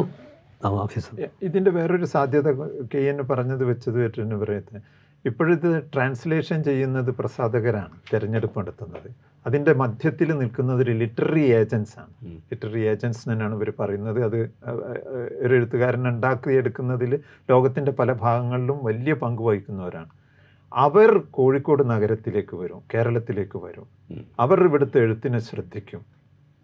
[1.42, 2.50] ഇതിന്റെ വേറൊരു സാധ്യത
[2.94, 4.82] കെ എൻ പറഞ്ഞത് വെച്ചത് വെച്ചിട്ട് പറയുന്നത്
[5.26, 9.10] ഇപ്പോഴത്തെ ട്രാൻസ്ലേഷൻ ചെയ്യുന്നത് പ്രസാധകരാണ് തിരഞ്ഞെടുപ്പ് നടത്തുന്നത്.
[9.48, 12.14] അതിന്റെ മധ്യത്തിൽ നിൽക്കുന്നത് ഒരു ലിറ്റററി ഏജൻസ് ആണ്.
[12.52, 14.24] ലിറ്റററി ഏജൻസ് തന്നെയാണ് ഇവർ പറയുന്നത്.
[14.24, 14.38] അത്
[15.46, 17.20] ഒരു എഴുത്തുകാരൻ ഉണ്ടാക്കിയെടുക്കുന്നതിൽ
[17.50, 20.12] ലോകത്തിന്റെ പല ഭാഗങ്ങളിലും വലിയ പങ്ക് വഹിക്കുന്നവരാണ്.
[20.72, 23.88] അവർ കോഴിക്കോട് നഗരത്തിലേക്ക് വരും കേരളത്തിലേക്ക് വരും.
[24.40, 26.02] അവർ ഇവിടുത്തെ എഴുത്തിനെ ശ്രദ്ധിക്കും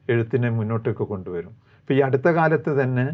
[0.10, 1.54] എഴുത്തിനെ മുന്നോട്ടേക്ക് കൊണ്ടുവരും.
[1.82, 3.08] ഇപ്പോൾ ഈ അടുത്ത കാലത്ത് തന്നെ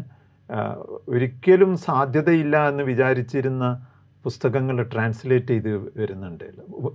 [1.08, 3.64] ഒരിക്കലും സാധ്യതയില്ല എന്ന് വിചാരിച്ചിരുന്ന
[4.24, 6.44] പുസ്തകങ്ങൾ ട്രാൻസ്ലേറ്റ് ചെയ്ത് വരുന്നുണ്ട്.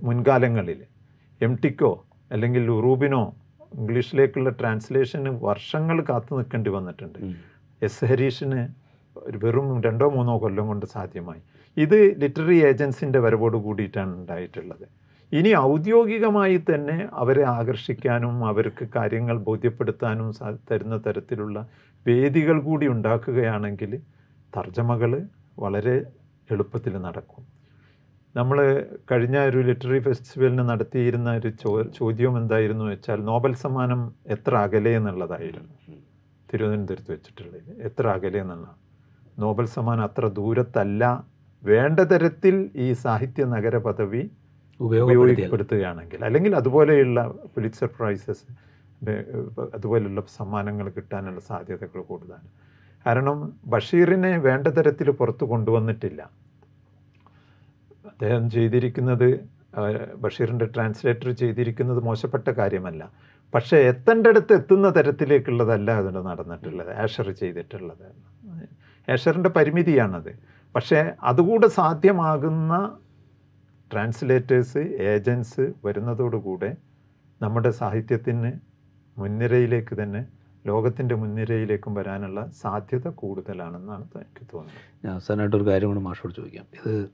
[0.02, 0.80] മുൻകാലങ്ങളിൽ
[1.42, 3.22] എം ടിക്കോ അല്ലെങ്കിൽ ഉറൂബിനോ
[3.78, 7.18] ഇംഗ്ലീഷിലേക്കുള്ള ട്രാൻസ്ലേഷന് വർഷങ്ങൾ കാത്തു നിൽക്കേണ്ടി വന്നിട്ടുണ്ട്.
[7.82, 8.68] എസ് ഹരീഷിന്
[9.16, 11.42] ഒരു വെറും രണ്ടോ മൂന്നോ കൊല്ലം കൊണ്ട് സാധ്യമായി.
[11.76, 14.86] ഇത് ലിറ്റററി ഏജൻസിന്റെ വരവോട് കൂടിയിട്ടാണ് ഉണ്ടായിട്ടുള്ളത്.
[15.32, 20.28] ഇനി ഔദ്യോഗികമായി തന്നെ അവരെ ആകർഷിക്കാനും അവർക്ക് കാര്യങ്ങൾ ബോധ്യപ്പെടുത്താനും
[20.70, 21.58] തരുന്ന തരത്തിലുള്ള
[22.06, 23.92] വേദികൾ കൂടി ഉണ്ടാക്കുകയാണെങ്കിൽ
[24.52, 25.12] തർജമകൾ
[25.64, 25.96] വളരെ
[26.50, 27.42] എളുപ്പത്തിൽ നടക്കും.
[28.34, 28.58] നമ്മൾ
[29.10, 34.00] കഴിഞ്ഞ ഒരു ലിറ്റററി ഫെസ്റ്റിവലിന് നടത്തിയിരുന്ന ഒരു ചോ ചോദ്യം എന്തായിരുന്നു വെച്ചാൽ നോബൽ സമ്മാനം
[34.34, 35.72] എത്ര അകലെ എന്നുള്ളതായിരുന്നു.
[36.48, 37.72] തിരുവനന്തപുരത്ത് വെച്ചിട്ടുള്ളത്.
[37.88, 38.78] എത്ര അകലെ എന്നുള്ളതാണ്
[39.44, 41.04] നോബൽ സമ്മാനം അത്ര ദൂരത്തല്ല
[41.62, 44.30] വേണ്ട തരത്തിൽ ഈ സാഹിത്യ നഗര പദവി
[44.80, 47.20] ഉപയോഗപ്പെടുത്തുകയാണെങ്കിൽ അല്ലെങ്കിൽ അതുപോലെയുള്ള
[47.54, 48.44] പുലിറ്റ്സർ പ്രൈസസ്
[49.74, 52.48] അതുപോലെയുള്ള സമ്മാനങ്ങൾ കിട്ടാനുള്ള സാധ്യതകൾ കൂടുതലാണ്.
[53.06, 56.30] കാരണം ബഷീറിനെ വേണ്ട തരത്തിൽ പുറത്തു കൊണ്ടുവന്നിട്ടില്ല.
[58.10, 59.28] അദ്ദേഹം ചെയ്തിരിക്കുന്നത്
[60.14, 63.10] ബഷീറിന്റെ ട്രാൻസ്ലേറ്റർ ചെയ്തിരിക്കുന്നത് മോശപ്പെട്ട കാര്യമല്ല.
[63.54, 68.06] പക്ഷേ എത്തേണ്ടടുത്ത് എത്തുന്ന തരത്തിലേക്കുള്ളതല്ല അതിന്റെ നടന്നിട്ടുള്ളത് ആഷർ ചെയ്തിട്ടുള്ളത്.
[69.08, 70.57] ആഷറിന്റെ പരിമിതിയാണത്.
[70.74, 72.96] പക്ഷേ അതുകൂടെ സാധ്യമാകുന്ന
[73.92, 76.76] ട്രാൻസ്ലേറ്റേഴ്സ് ഏജൻസ് വരുന്നതോടുകൂടെ
[77.42, 78.52] നമ്മുടെ സാഹിത്യത്തിന്
[79.18, 80.26] മുൻനിരയിലേക്ക് തന്നെ
[80.66, 85.04] ലോകത്തിന്റെ മുൻനിരയിലേക്കും വരാനുള്ള സാധ്യത കൂടുതലാണെന്നാണ് എനിക്ക് തോന്നുന്നത്.
[85.04, 86.66] ഞാൻ അവസാനമായിട്ട് ഒരു കാര്യം കൂടെ മാഷോട് ചോദിക്കാം.
[86.78, 87.10] ഇത്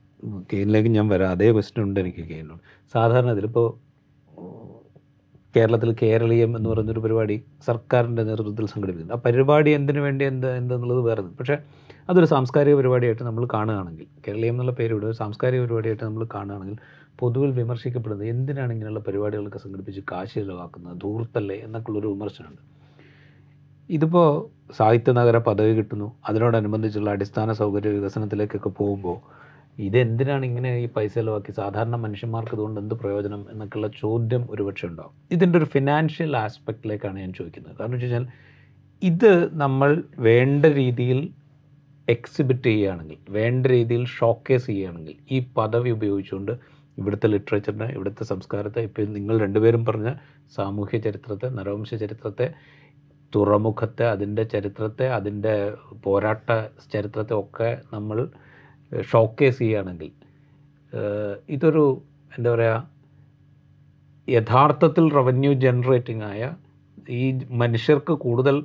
[0.53, 1.31] കെയിനിലേക്ക് ഞാൻ വരാം.
[1.31, 2.61] അതേ ക്വസ്റ്റ്യൻ ഉണ്ട് എനിക്ക് കെയിനോട്
[2.95, 3.69] സാധാരണ ഇതിലിപ്പോൾ
[5.57, 11.23] കേരളത്തിൽ കേരളീയം എന്ന് പറയുന്നൊരു പരിപാടി സർക്കാരിന്റെ നേതൃത്വത്തിൽ സംഘടിപ്പിക്കുന്നു ആ പരിപാടി എന്തിനു വേണ്ടി എന്ത് എന്തെന്നുള്ളത് വേറെ.
[11.23, 11.59] പക്ഷേ
[12.09, 16.79] അതൊരു സാംസ്കാരിക പരിപാടിയായിട്ട് നമ്മൾ കാണുകയാണെങ്കിൽ കേരളീയം എന്നുള്ള പേരോട് ഒരു സാംസ്കാരിക പരിപാടിയായിട്ട് നമ്മൾ കാണുകയാണെങ്കിൽ
[17.21, 22.63] പൊതുവിൽ വിമർശിക്കപ്പെടുന്നത് എന്തിനാണ് ഇങ്ങനെയുള്ള പരിപാടികളൊക്കെ സംഘടിപ്പിച്ച് കാശ് ചിലവാക്കുന്നത് ധൂർത്തല്ലേ എന്നൊക്കെയുള്ളൊരു വിമർശനമുണ്ട്.
[23.91, 24.29] ഇതിപ്പോൾ
[24.79, 29.17] സാഹിത്യ നഗര പദവി കിട്ടുന്നു അതിനോടനുബന്ധിച്ചുള്ള അടിസ്ഥാന സൗകര്യ വികസനത്തിലേക്കൊക്കെ പോകുമ്പോൾ
[29.79, 35.15] ഇതെന്തിനാണ് ഇങ്ങനെ ഈ പൈസ ചിലവാക്കി സാധാരണ മനുഷ്യന്മാർക്ക് ഇതുകൊണ്ട് എന്ത് പ്രയോജനം എന്നൊക്കെയുള്ള ചോദ്യം ഒരുപക്ഷെ ഉണ്ടാവും.
[35.37, 37.75] ഇതിന്റെ ഒരു ഫിനാൻഷ്യൽ ആസ്പെക്റ്റിലേക്കാണ് ഞാൻ ചോദിക്കുന്നത്.
[37.79, 38.27] കാരണം വെച്ച് കഴിഞ്ഞാൽ
[39.03, 39.33] ഇത്
[39.63, 39.91] നമ്മൾ
[40.29, 41.21] വേണ്ട രീതിയിൽ
[42.09, 46.53] എക്സിബിറ്റ് ചെയ്യുകയാണെങ്കിൽ വേണ്ട രീതിയിൽ ഷോക്കേസ് ചെയ്യുകയാണെങ്കിൽ ഈ പദവി ഉപയോഗിച്ചുകൊണ്ട്
[46.99, 50.11] ഇവിടുത്തെ ലിറ്ററേച്ചറിനെ ഇവിടുത്തെ സംസ്കാരത്തെ ഇപ്പോൾ നിങ്ങൾ രണ്ടുപേരും പറഞ്ഞ
[50.57, 52.47] സാമൂഹ്യ ചരിത്രത്തെ നരവംശ ചരിത്രത്തെ
[53.33, 55.55] തുറമുഖത്തെ അതിന്റെ ചരിത്രത്തെ അതിന്റെ
[56.03, 56.49] പോരാട്ട
[56.93, 58.19] ചരിത്രത്തെ ഒക്കെ നമ്മൾ
[59.05, 60.13] ഷോക്കേസ് ചെയ്യുകയാണെങ്കിൽ
[61.49, 61.85] ഇതൊരു
[62.33, 62.83] എന്താ പറയുക
[64.29, 66.43] യഥാർത്ഥത്തിൽ റവന്യൂ ജനറേറ്റിംഗ് ആയ
[67.13, 67.23] ഈ
[67.55, 68.57] മനുഷ്യർക്ക് കൂടുതൽ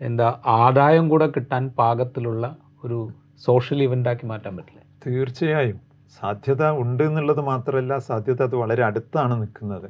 [0.00, 0.26] എന്താ
[0.56, 2.46] ആദായം കൂടെ കിട്ടാൻ പാകത്തിലുള്ള
[2.84, 2.98] ഒരു
[3.46, 4.80] സോഷ്യൽ ഇവന്റാക്കി മാറ്റാൻ പറ്റില്ല?
[5.06, 5.78] തീർച്ചയായും.
[6.18, 9.88] സാധ്യത ഉണ്ട് എന്നുള്ളത് മാത്രമല്ല സാധ്യത അത് വളരെ അടുത്താണ് നിൽക്കുന്നത്.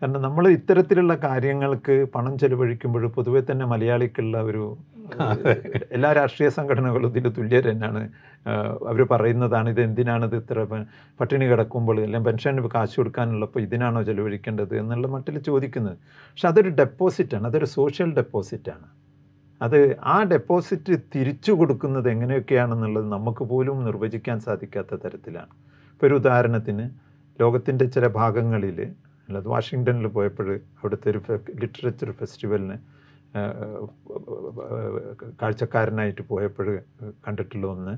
[0.00, 4.64] കാരണം നമ്മൾ ഇത്തരത്തിലുള്ള കാര്യങ്ങൾക്ക് പണം ചെലവഴിക്കുമ്പോൾ പൊതുവെ തന്നെ മലയാളിക്കുള്ള ഒരു
[5.96, 8.02] എല്ലാ രാഷ്ട്രീയ സംഘടനകളും ഇതിന്റെ തുല്യർ തന്നെയാണ്.
[8.90, 10.64] അവർ പറയുന്നതാണ് ഇത് എന്തിനാണിത് ഇത് ഇത്ര
[11.20, 15.98] പട്ടിണി കിടക്കുമ്പോൾ അല്ലെങ്കിൽ പെൻഷന് കാശ് കൊടുക്കാനുള്ളപ്പോൾ ഇതിനാണോ ചെലവഴിക്കേണ്ടത് എന്നുള്ള മട്ടിൽ ചോദിക്കുന്നത്.
[16.30, 18.86] പക്ഷെ അതൊരു ഡെപ്പോസിറ്റാണ് അതൊരു സോഷ്യൽ ഡെപ്പോസിറ്റാണ്
[19.64, 19.78] അത്
[20.14, 25.52] ആ ഡെപ്പോസിറ്റ് തിരിച്ചു കൊടുക്കുന്നത് എങ്ങനെയൊക്കെയാണെന്നുള്ളത് നമുക്ക് പോലും നിർവചിക്കാൻ സാധിക്കാത്ത തരത്തിലാണ്.
[25.92, 26.84] ഇപ്പോൾ ഒരു ഉദാഹരണത്തിന്
[27.40, 28.78] ലോകത്തിന്റെ ചില ഭാഗങ്ങളിൽ
[29.28, 30.48] അല്ലാതെ വാഷിങ്ടണിൽ പോയപ്പോൾ
[30.80, 31.20] അവിടുത്തെ ഒരു
[31.62, 32.76] ലിറ്ററേച്ചർ ഫെസ്റ്റിവലിന്
[35.40, 36.68] കാഴ്ചക്കാരനായിട്ട് പോയപ്പോൾ
[37.26, 37.94] കണ്ടിട്ടുള്ള ഒന്ന്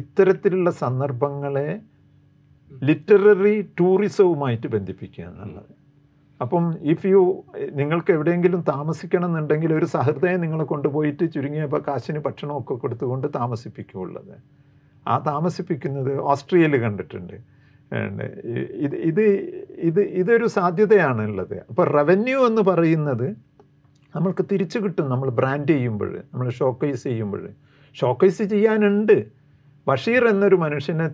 [0.00, 1.68] ഇത്തരത്തിലുള്ള സന്ദർഭങ്ങളെ
[2.88, 5.72] ലിറ്റററി ടൂറിസവുമായിട്ട് ബന്ധിപ്പിക്കുക എന്നുള്ളത്.
[6.40, 7.20] അപ്പം ഇഫ് യു
[7.80, 14.34] നിങ്ങൾക്ക് എവിടെയെങ്കിലും താമസിക്കണം എന്നുണ്ടെങ്കിൽ ഒരു സഹൃദയം നിങ്ങളെ കൊണ്ടുപോയിട്ട് ചുരുങ്ങിയ കാശിന് ഭക്ഷണമൊക്കെ കൊടുത്തുകൊണ്ട് താമസിപ്പിക്കുള്ളത്
[15.08, 17.36] ആ താമസിപ്പിക്കുന്നത് ഓസ്ട്രിയയിൽ കണ്ടിട്ടുണ്ട്.
[18.86, 19.24] ഇത് ഇത്
[19.88, 23.28] ഇത് ഇതൊരു സാധ്യതയാണ് ഉള്ളത് അപ്പോൾ റവന്യൂ എന്ന് പറയുന്നത്
[24.16, 27.42] നമ്മൾക്ക് തിരിച്ചു കിട്ടും നമ്മൾ ബ്രാൻഡ് ചെയ്യുമ്പോൾ നമ്മൾ ഷോക്കേസ് ചെയ്യുമ്പോൾ.
[27.96, 29.16] ഷോക്കേസ് ചെയ്യാനുണ്ട്.
[29.88, 31.06] ബഷീർ എന്നൊരു മനുഷ്യനെ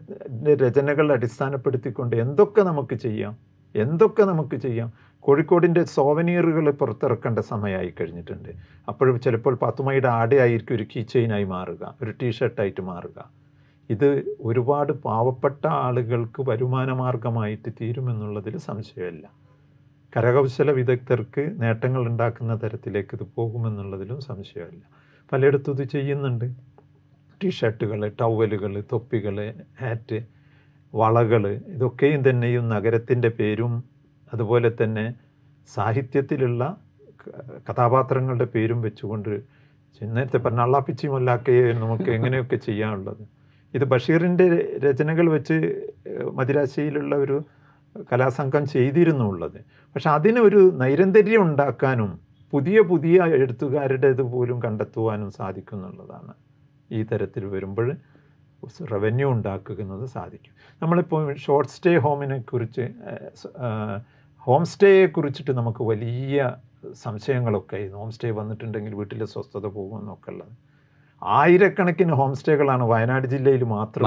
[0.62, 3.33] രചനകൾ അടിസ്ഥാനപ്പെടുത്തിക്കൊണ്ട് എന്തൊക്കെ നമുക്ക് ചെയ്യാം?
[3.75, 4.89] എന്തൊക്കെ നമുക്ക് ചെയ്യാം?
[5.23, 8.49] കോഴിക്കോടിന്റെ സോവനീറുകൾ പുറത്തിറക്കേണ്ട സമയമായി കഴിഞ്ഞിട്ടുണ്ട്.
[8.89, 13.31] അപ്പോഴും ചിലപ്പോൾ പത്തുമയുടെ ആടയായിരിക്കും ഒരു കീ ചെയിനായി മാറുക ഒരു ടീഷർട്ടായിട്ട് മാറുക.
[13.91, 19.31] ഇത് ഒരുപാട് പാവപ്പെട്ട ആളുകൾക്ക് വരുമാന മാർഗമായിട്ട് തീരുമെന്നുള്ളതിൽ സംശയമില്ല.
[20.16, 24.85] കരകൗശല വിദഗ്ധർക്ക് നേട്ടങ്ങൾ ഉണ്ടാക്കുന്ന തരത്തിലേക്ക് ഇത് പോകുമെന്നുള്ളതിലും സംശയമില്ല.
[25.33, 26.55] പലയിടത്തും ഇത് ചെയ്യുന്നുണ്ട്.
[27.45, 30.18] ടീഷർട്ടുകൾ ടവലുകൾ തൊപ്പികൾ ഹാറ്റ്
[30.95, 33.85] വളകൾ ഇതൊക്കെയും തന്നെയും നഗരത്തിന്റെ പേരും
[34.33, 35.14] അതുപോലെ തന്നെ
[35.74, 36.76] സാഹിത്യത്തിലുള്ള
[37.70, 39.62] കഥാപാത്രങ്ങളുടെ പേരും വെച്ചുകൊണ്ട്
[40.03, 43.24] നേരത്തെ പറഞ്ഞ അള്ളാപ്പിച്ചി മൊല്ലാക്കയെ നമുക്ക് എങ്ങനെയൊക്കെ ചെയ്യാനുള്ളത്?
[43.74, 44.47] ഇത് ബഷീറിന്റെ
[44.85, 45.57] രചനകൾ വെച്ച്
[46.33, 47.45] മദിരാശിയിലുള്ള ഒരു
[48.12, 49.61] കലാസംഘം ചെയ്തിരുന്നു ഉള്ളത്
[49.95, 52.20] പക്ഷെ അതിനൊരു നൈരന്തര്യം ഉണ്ടാക്കാനും
[52.53, 56.35] പുതിയ പുതിയ എഴുത്തുകാരുടേത് പോലും കണ്ടെത്തുവാനും സാധിക്കുന്നുള്ളതാണ്
[56.93, 57.97] ഈ തരത്തിൽ വരുമ്പോൾ
[58.93, 60.53] റവന്യൂ ഉണ്ടാക്കുന്നത് സാധിക്കും.
[60.83, 62.91] നമ്മളിപ്പോൾ ഷോർട്ട് സ്റ്റേ ഹോമിനെ കുറിച്ച്
[64.45, 66.53] ഹോം സ്റ്റേയെ കുറിച്ചിട്ട് നമുക്ക് വലിയ
[66.93, 70.49] സംശയങ്ങളൊക്കെ ആയിരുന്നു ഹോം സ്റ്റേ വന്നിട്ടുണ്ടെങ്കിൽ വീട്ടിൽ സ്വസ്ഥത പോകുമെന്നൊക്കെ ഉള്ളത്
[71.22, 74.07] ആയിരക്കണക്കിന് ഹോം സ്റ്റേകളാണ് വയനാട് ജില്ലയിൽ മാത്രം.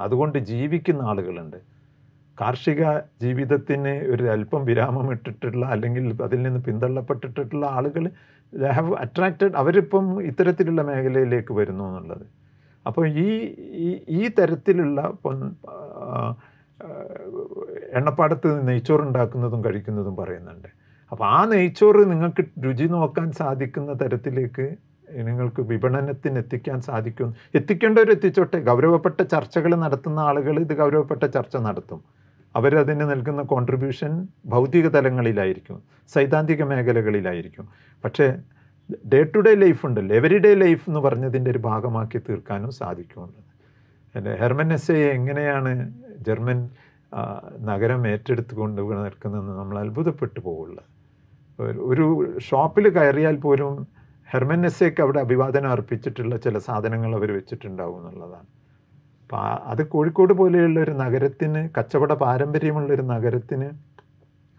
[0.00, 1.56] അതുകൊണ്ട് ജീവിക്കുന്ന ആളുകളുണ്ട്.
[2.40, 8.10] കാർഷിക ജീവിതത്തിന് ഒരു അല്പം വിരാമം ഇട്ടിട്ടുള്ള അല്ലെങ്കിൽ അതിൽ നിന്ന് പിന്തള്ളപ്പെട്ടിട്ടുള്ള ആളുകൾ
[8.70, 12.26] ഹാവ് അട്രാക്റ്റഡ് അവരിപ്പം ഇത്തരത്തിലുള്ള മേഖലയിലേക്ക് വരുന്നു എന്നുള്ളത്.
[12.86, 13.54] അപ്പോൾ ഈ
[14.08, 15.12] ഈ- തരത്തിലുള്ള
[17.92, 20.68] എണ്ണപ്പാടത്ത് നെയ്ച്ചോറ് ഉണ്ടാക്കുന്നതും കഴിക്കുന്നതും പറയുന്നുണ്ട്.
[21.10, 24.76] അപ്പോൾ ആ നെയ്ച്ചോറ് നിങ്ങൾക്ക് രുചി നോക്കാൻ സാധിക്കുന്ന തരത്തിലേക്ക്
[25.10, 27.34] നിങ്ങൾക്ക് വിപണനത്തിന് എത്തിക്കാൻ സാധിക്കും.
[27.54, 28.60] എത്തിക്കേണ്ടവർ എത്തിച്ചോട്ടെ.
[28.60, 32.00] ഗൗരവപ്പെട്ട ചർച്ചകൾ നടത്തുന്ന ആളുകൾ ഇത് ഗൗരവപ്പെട്ട ചർച്ച നടത്തും.
[32.56, 35.82] അവരതിന് നൽകുന്ന കോൺട്രിബ്യൂഷൻ ഭൗതിക തലങ്ങളിലായിരിക്കും.
[36.08, 37.68] സൈദ്ധാന്തിക മേഖലകളിലായിരിക്കും.
[38.04, 38.36] പക്ഷേ
[39.12, 40.16] ഡേ ടു ഡേ ലൈഫ് ഉണ്ടല്ലോ.
[40.16, 43.44] എവറി ഡേ ലൈഫ് എന്ന് പറഞ്ഞതിന്റെ ഒരു ഭാഗമാക്കി തീർക്കാനും സാധിക്കുമുള്ളത്
[44.16, 44.36] അല്ലെ?
[44.40, 46.70] ഹെർമൻ എസ്സയെ എങ്ങനെയാണ് ജർമ്മൻ
[47.60, 50.84] നഗരം ഏറ്റെടുത്തുകൊണ്ട് നിൽക്കുന്നതെന്ന് നമ്മൾ അത്ഭുതപ്പെട്ടു പോവുള്ളൂ.
[51.62, 53.88] ഒരു- ഷോപ്പിൽ കയറിയാൽ പോലും
[54.30, 58.46] ഹെർമൻ എസ്സേക്ക് അവിടെ അഭിവാദനം അർപ്പിച്ചിട്ടുള്ള ചില സാധനങ്ങൾ അവർ വെച്ചിട്ടുണ്ടാവും എന്നുള്ളതാണ്.
[59.22, 63.70] അപ്പം അത് കോഴിക്കോട് പോലെയുള്ള ഒരു നഗരത്തിന് കച്ചവട പാരമ്പര്യമുള്ള ഒരു നഗരത്തിന്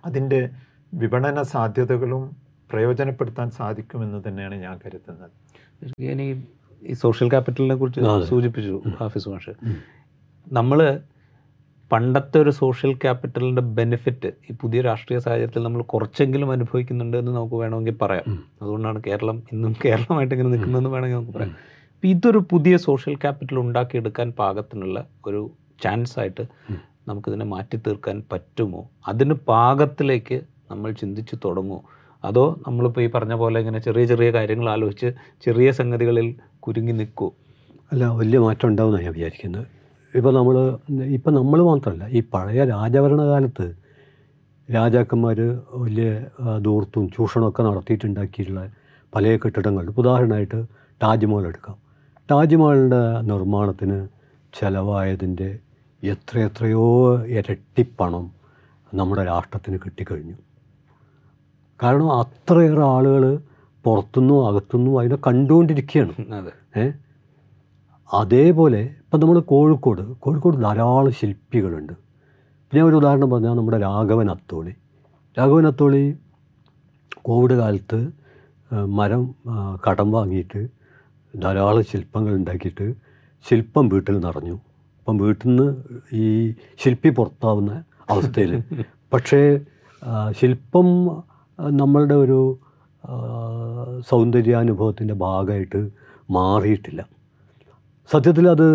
[0.06, 0.50] അതിന്റെ
[0.94, 2.36] വിപണന സാധ്യതകളും
[2.72, 5.32] പ്രയോജനപ്പെടുത്താൻ സാധിക്കുമെന്ന് തന്നെയാണ് ഞാൻ കരുതുന്നത്.
[6.02, 6.44] ഞാൻ
[6.84, 9.50] ഈ സോഷ്യൽ ക്യാപിറ്റലിനെ കുറിച്ച് സൂചിപ്പിച്ചു ഹാഫിസ് മാഷ്.
[10.52, 11.00] നമ്മൾ
[11.92, 17.96] പണ്ടത്തെ ഒരു സോഷ്യൽ ക്യാപിറ്റലിന്റെ ബെനിഫിറ്റ് ഈ പുതിയ രാഷ്ട്രീയ സാഹചര്യത്തിൽ നമ്മൾ കുറച്ചെങ്കിലും അനുഭവിക്കുന്നുണ്ട് എന്ന് നമുക്ക് വേണമെങ്കിൽ
[18.02, 18.26] പറയാം.
[18.62, 21.54] അതുകൊണ്ടാണ് കേരളം ഇന്നും കേരളമായിട്ട് ഇങ്ങനെ നിൽക്കുന്നതെന്ന് വേണമെങ്കിൽ നമുക്ക് പറയാം.
[21.94, 25.52] അപ്പോൾ ഇതൊരു പുതിയ സോഷ്യൽ ക്യാപിറ്റൽ ഉണ്ടാക്കിയെടുക്കാൻ പാകത്തിനുള്ള ഒരു
[25.84, 26.44] ചാൻസ് ആയിട്ട്.
[27.08, 28.90] നമുക്കിതിനെ മാറ്റി തീർക്കാൻ പറ്റുമോ?
[29.08, 31.80] അതിന് പാകത്തിലേക്ക് നമ്മൾ ചിന്തിച്ചു തുടങ്ങുമോ?
[32.24, 35.10] അതോ നമ്മളിപ്പോൾ ഈ പറഞ്ഞ പോലെ ഇങ്ങനെ ചെറിയ ചെറിയ കാര്യങ്ങൾ ആലോചിച്ച്
[35.46, 37.32] ചെറിയ സംഗതികളിൽ കുരുങ്ങി നിൽക്കുമോ
[37.92, 39.66] അല്ല വലിയ മാറ്റം ഉണ്ടാവുമെന്നാണ് ഞാൻ വിചാരിക്കുന്നത്.
[40.16, 43.76] ഇപ്പോൾ നമ്മൾ ഇപ്പം നമ്മൾ മാത്രമല്ല ഈ പഴയ രാജഭരണകാലത്ത്
[44.74, 46.26] രാജാക്കന്മാർ വലിയ
[46.62, 48.72] ദൂർത്തും ചൂഷണമൊക്കെ നടത്തിയിട്ടുണ്ടാക്കിയിട്ടുള്ള
[49.16, 49.94] പല കെട്ടിടങ്ങൾ.
[49.98, 50.66] ഉദാഹരണമായിട്ട്
[51.04, 51.76] താജ്മഹൽ എടുക്കാം.
[52.32, 54.08] താജ്മഹലിന്റെ നിർമ്മാണത്തിന്
[54.60, 55.60] ചിലവായതിന്റെ
[56.04, 58.32] എത്രയെത്രയോ ഇരട്ടി പണം
[58.94, 60.34] നമ്മുടെ രാഷ്ട്രത്തിന് കിട്ടിക്കഴിഞ്ഞു.
[61.84, 63.40] കാരണം അത്രയേറെ ആളുകൾ
[63.84, 66.34] പുറത്തുനിന്നും അകത്തുനിന്നും അതിനെ കണ്ടുകൊണ്ടിരിക്കുകയാണ്.
[66.34, 66.80] അതെ.
[66.80, 66.92] ഏ?
[68.14, 71.94] അതേപോലെ ഇപ്പം നമ്മൾ കോഴിക്കോട് കോഴിക്കോട് ധാരാളം ശില്പികളുണ്ട്.
[72.68, 74.74] പിന്നെ ഒരു ഉദാഹരണം പറഞ്ഞാൽ നമ്മുടെ രാഘവൻ അത്തോളി.
[75.38, 76.04] രാഘവൻ അത്തോളി
[77.22, 78.00] കോവിഡ് കാലത്ത്
[78.98, 79.24] മരം
[79.86, 80.62] കടം വാങ്ങിയിട്ട്
[81.34, 82.86] ധാരാളം ശില്പങ്ങൾ ഉണ്ടാക്കിയിട്ട്
[83.50, 84.56] ശില്പം വീട്ടിൽ നിറഞ്ഞു.
[85.00, 85.68] അപ്പം വീട്ടിൽ നിന്ന്
[86.14, 86.52] ഈ
[86.84, 87.72] ശില്പി പുറത്താവുന്ന
[88.10, 88.54] അവസ്ഥയിൽ.
[89.14, 89.42] പക്ഷേ
[90.40, 90.88] ശില്പം
[91.60, 92.40] നമ്മളുടെ ഒരു
[94.10, 95.82] സൗന്ദര്യാനുഭവത്തിന്റെ ഭാഗമായിട്ട്
[96.32, 97.02] മാറിയിട്ടില്ല.
[98.12, 98.68] സത്യത്തിൽ അത്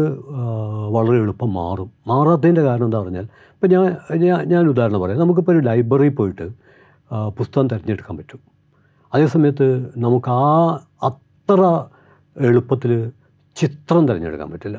[0.97, 1.89] വളരെ എളുപ്പം മാറും.
[2.07, 3.85] മാറാത്തതിന്റെ കാരണം എന്താ പറഞ്ഞാൽ ഇപ്പം ഞാൻ
[4.25, 5.21] ഞാൻ ഞാൻ ഉദാഹരണം പറയാം.
[5.21, 6.47] നമുക്കിപ്പോൾ ഒരു ലൈബ്രറിയിൽ പോയിട്ട്
[7.39, 8.41] പുസ്തകം തിരഞ്ഞെടുക്കാൻ പറ്റും.
[9.15, 9.67] അതേസമയത്ത്
[9.97, 10.47] നമുക്ക് ആ
[11.09, 11.61] അത്ര
[12.37, 12.93] എളുപ്പത്തിൽ
[13.57, 14.79] ചിത്രം തിരഞ്ഞെടുക്കാൻ പറ്റില്ല.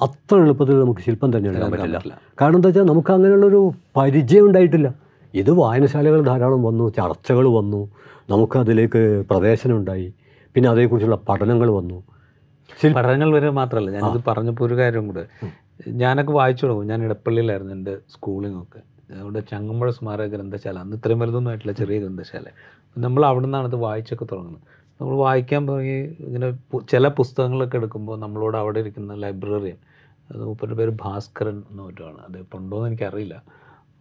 [0.00, 1.98] അത്ര എളുപ്പത്തിൽ നമുക്ക് ശില്പം തിരഞ്ഞെടുക്കാൻ പറ്റില്ല.
[2.40, 3.60] കാരണം എന്താ വെച്ചാൽ നമുക്ക് അങ്ങനെയുള്ളൊരു
[3.96, 4.88] പരിചയം ഉണ്ടായിട്ടില്ല.
[5.34, 7.80] ഇത് വായനശാലകൾ ധാരാളം വന്നു ചർച്ചകൾ വന്നു
[8.30, 10.08] നമുക്കതിലേക്ക് പ്രവേശനം ഉണ്ടായി.
[10.54, 11.98] പിന്നെ അതേക്കുറിച്ചുള്ള പഠനങ്ങൾ വന്നു.
[12.96, 15.24] പഠനങ്ങൾ വരെ മാത്രമല്ല ഞാനിത് പറഞ്ഞപ്പോൾ ഒരു കാര്യം കൂടെ.
[16.02, 16.86] ഞാനൊക്കെ വായിച്ചു തുടങ്ങും.
[16.86, 18.80] ഞാൻ ഇടപ്പള്ളിയിലായിരുന്നു എന്റെ സ്കൂളിങ്ങൊക്കെ
[19.20, 22.46] അവിടെ ചങ്ങമ്പുഴ സ്മാരക ഗ്രന്ഥശാല അന്ന് ഇത്രയും വലുതൊന്നും ആയിട്ടില്ല ചെറിയ ഗ്രന്ഥശാല.
[22.98, 24.62] നമ്മൾ അവിടെ നിന്നാണ് ഇത് വായിച്ചൊക്കെ തുടങ്ങുന്നത്.
[25.00, 25.96] നമ്മൾ വായിക്കാൻ തുടങ്ങി
[26.26, 26.48] ഇങ്ങനെ
[26.90, 29.78] ചില പുസ്തകങ്ങളൊക്കെ എടുക്കുമ്പോൾ നമ്മളോട് അവിടെ ഇരിക്കുന്ന ലൈബ്രറിയൻ
[30.30, 33.42] അത് മൂപ്പരുടെ പേര് ഭാസ്കരൻ എന്ന് മറ്റുമാണ് അത് ഇപ്പോൾ ഉണ്ടോയെന്ന് എനിക്കറിയില്ല.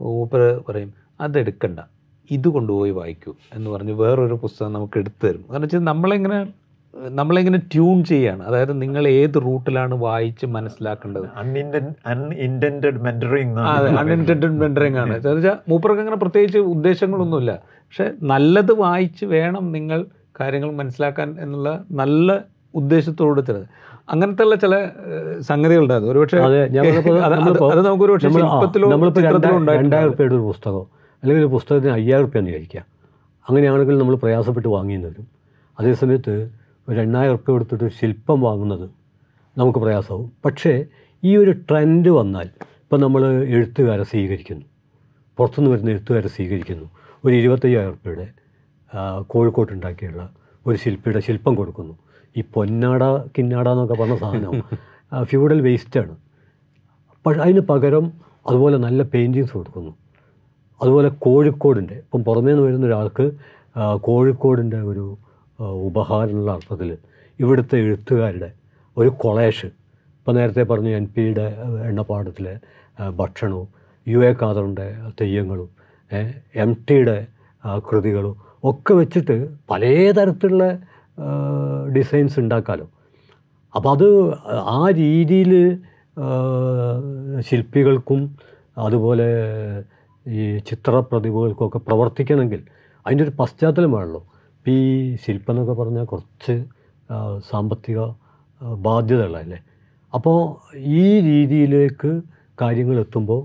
[0.01, 1.79] മൂപ്പര് പറയും അതെടുക്കണ്ട
[2.31, 5.43] ഇത് കൊണ്ടുപോയി വായിക്കൂ എന്ന് പറഞ്ഞ് വേറൊരു പുസ്തകം നമുക്ക് എടുത്തു തരും.
[5.49, 6.39] കാരണം വെച്ചാൽ നമ്മളിങ്ങനെ
[6.97, 8.43] നമ്മളിങ്ങനെ ട്യൂൺ ചെയ്യാണ്.
[8.43, 11.23] അതായത് നിങ്ങൾ ഏത് റൂട്ടിലാണ് വായിച്ച് മനസ്സിലാക്കേണ്ടത്.
[12.07, 15.27] അൺഇന്റന്റഡ് മെന്ററിങ് അതെ അൺഇന്റന്റഡ് മെന്ററിങ് ആണ്.
[15.27, 17.59] വെച്ചാൽ മൂപ്പർക്ക് അങ്ങനെ പ്രത്യേകിച്ച് ഉദ്ദേശങ്ങളൊന്നുമില്ല.
[17.67, 20.05] പക്ഷെ നല്ലത് വായിച്ച് വേണം നിങ്ങൾ
[20.39, 22.39] കാര്യങ്ങൾ മനസ്സിലാക്കാൻ എന്നുള്ള നല്ല
[22.75, 23.67] ഉദ്ദേശത്തോട് ചിലത്
[24.09, 24.87] അങ്ങനത്തെ ഉള്ള ചില
[25.39, 26.37] സംഗതികളുണ്ടായിരുന്നു ഒരുപക്ഷെ
[26.67, 26.87] ഞാൻ
[27.65, 30.13] അത് നമുക്ക് ഒരുപക്ഷെ രണ്ടായിരം.
[30.21, 30.85] ഒരു പുസ്തകം.
[31.23, 32.85] അല്ലെങ്കിൽ ഒരു പുസ്തകത്തിന് അയ്യായിരം റുപ്യ എന്ന് വിചാരിക്കാം
[33.49, 35.27] അങ്ങനെയാണെങ്കിൽ നമ്മൾ പ്രയാസപ്പെട്ട് വാങ്ങിയെന്ന് വരും.
[35.79, 36.35] അതേസമയത്ത്
[36.89, 38.87] ഒരു എണ്ണായിരം റുപ്യ കൊടുത്തിട്ട് ശില്പം വാങ്ങുന്നത്
[39.57, 40.27] നമുക്ക് പ്രയാസമാവും.
[40.45, 40.73] പക്ഷേ
[41.23, 42.47] ഈ ഒരു ട്രെൻഡ് വന്നാൽ
[42.83, 43.21] ഇപ്പം നമ്മൾ
[43.55, 44.65] എഴുത്തുകാരെ സ്വീകരിക്കുന്നു.
[45.37, 46.87] പുറത്തുനിന്ന് വരുന്ന എഴുത്തുകാരെ സ്വീകരിക്കുന്നു.
[47.25, 48.27] ഒരു ഇരുപത്തയ്യായിരം ഉറുപ്പ്യയുടെ
[49.31, 50.23] കോഴിക്കോട്ടുണ്ടാക്കിയുള്ള
[50.65, 51.95] ഒരു ശില്പിയുടെ ശില്പം കൊടുക്കുന്നു.
[52.37, 53.03] ഈ പൊന്നാട
[53.35, 54.53] കിന്നാട എന്നൊക്കെ പറഞ്ഞ സാധനം
[55.29, 56.15] ഫ്യൂഡൽ വേസ്റ്റാണ്
[57.25, 58.05] പക്ഷെ അതിന് പകരം
[58.49, 59.91] അതുപോലെ നല്ല പെയിന്റിങ്സ് കൊടുക്കുന്നു.
[60.81, 63.25] അതുപോലെ കോഴിക്കോടിന്റെ ഇപ്പം പുറമേ നിന്ന് വരുന്ന ഒരാൾക്ക്
[64.07, 65.05] കോഴിക്കോടിന്റെ ഒരു
[65.59, 66.89] ആ, ഉപഹാരം എന്നുള്ള അർത്ഥത്തിൽ
[67.39, 68.49] ഇവിടുത്തെ എഴുത്തുകാരുടെ
[68.97, 69.67] ഒരു കൊളേഷ്.
[70.19, 71.45] ഇപ്പം നേരത്തെ പറഞ്ഞു എൻ പിയുടെ
[71.87, 72.53] എണ്ണപ്പാടത്തിലെ
[73.15, 73.67] ഭക്ഷണവും
[74.07, 74.87] യു എ ഖാദറിന്റെ
[75.21, 75.69] തെയ്യങ്ങളും
[76.55, 77.17] എം ടിയുടെ
[77.85, 78.33] കൃതികളും
[78.63, 79.35] ഒക്കെ വെച്ചിട്ട്
[79.69, 80.65] പല തരത്തിലുള്ള
[81.95, 82.87] ഡിസൈൻസ് ഉണ്ടാക്കാമല്ലോ
[83.73, 84.07] അപ്പോൾ അത്
[84.73, 85.51] ആ രീതിയിൽ
[87.39, 88.21] ശില്പികൾക്കും
[88.77, 89.27] അതുപോലെ
[90.25, 92.61] ഈ ചിത്രപ്രതിഭകൾക്കൊക്കെ പ്രവർത്തിക്കണമെങ്കിൽ
[93.05, 94.34] അതിന്റെ ഒരു പശ്ചാത്തലം വേണമല്ലോ ഇപ്പം
[94.67, 94.77] ഈ
[95.23, 96.55] ശില്പം എന്നൊക്കെ പറഞ്ഞാൽ കുറച്ച്
[97.51, 97.99] സാമ്പത്തിക
[98.75, 99.59] ബാധ്യതകളല്ലേ?
[100.13, 100.39] അപ്പോൾ
[100.77, 102.21] ഈ രീതിയിലേക്ക്
[102.61, 103.41] കാര്യങ്ങൾ എത്തുമ്പോൾ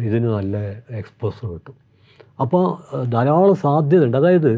[0.00, 0.56] ഇതിന് നല്ല
[0.90, 1.76] എക്സ്പോസർ കിട്ടും.
[2.40, 2.64] അപ്പോൾ
[3.04, 4.16] ധാരാളം സാധ്യതയുണ്ട്.
[4.16, 4.52] അതായത്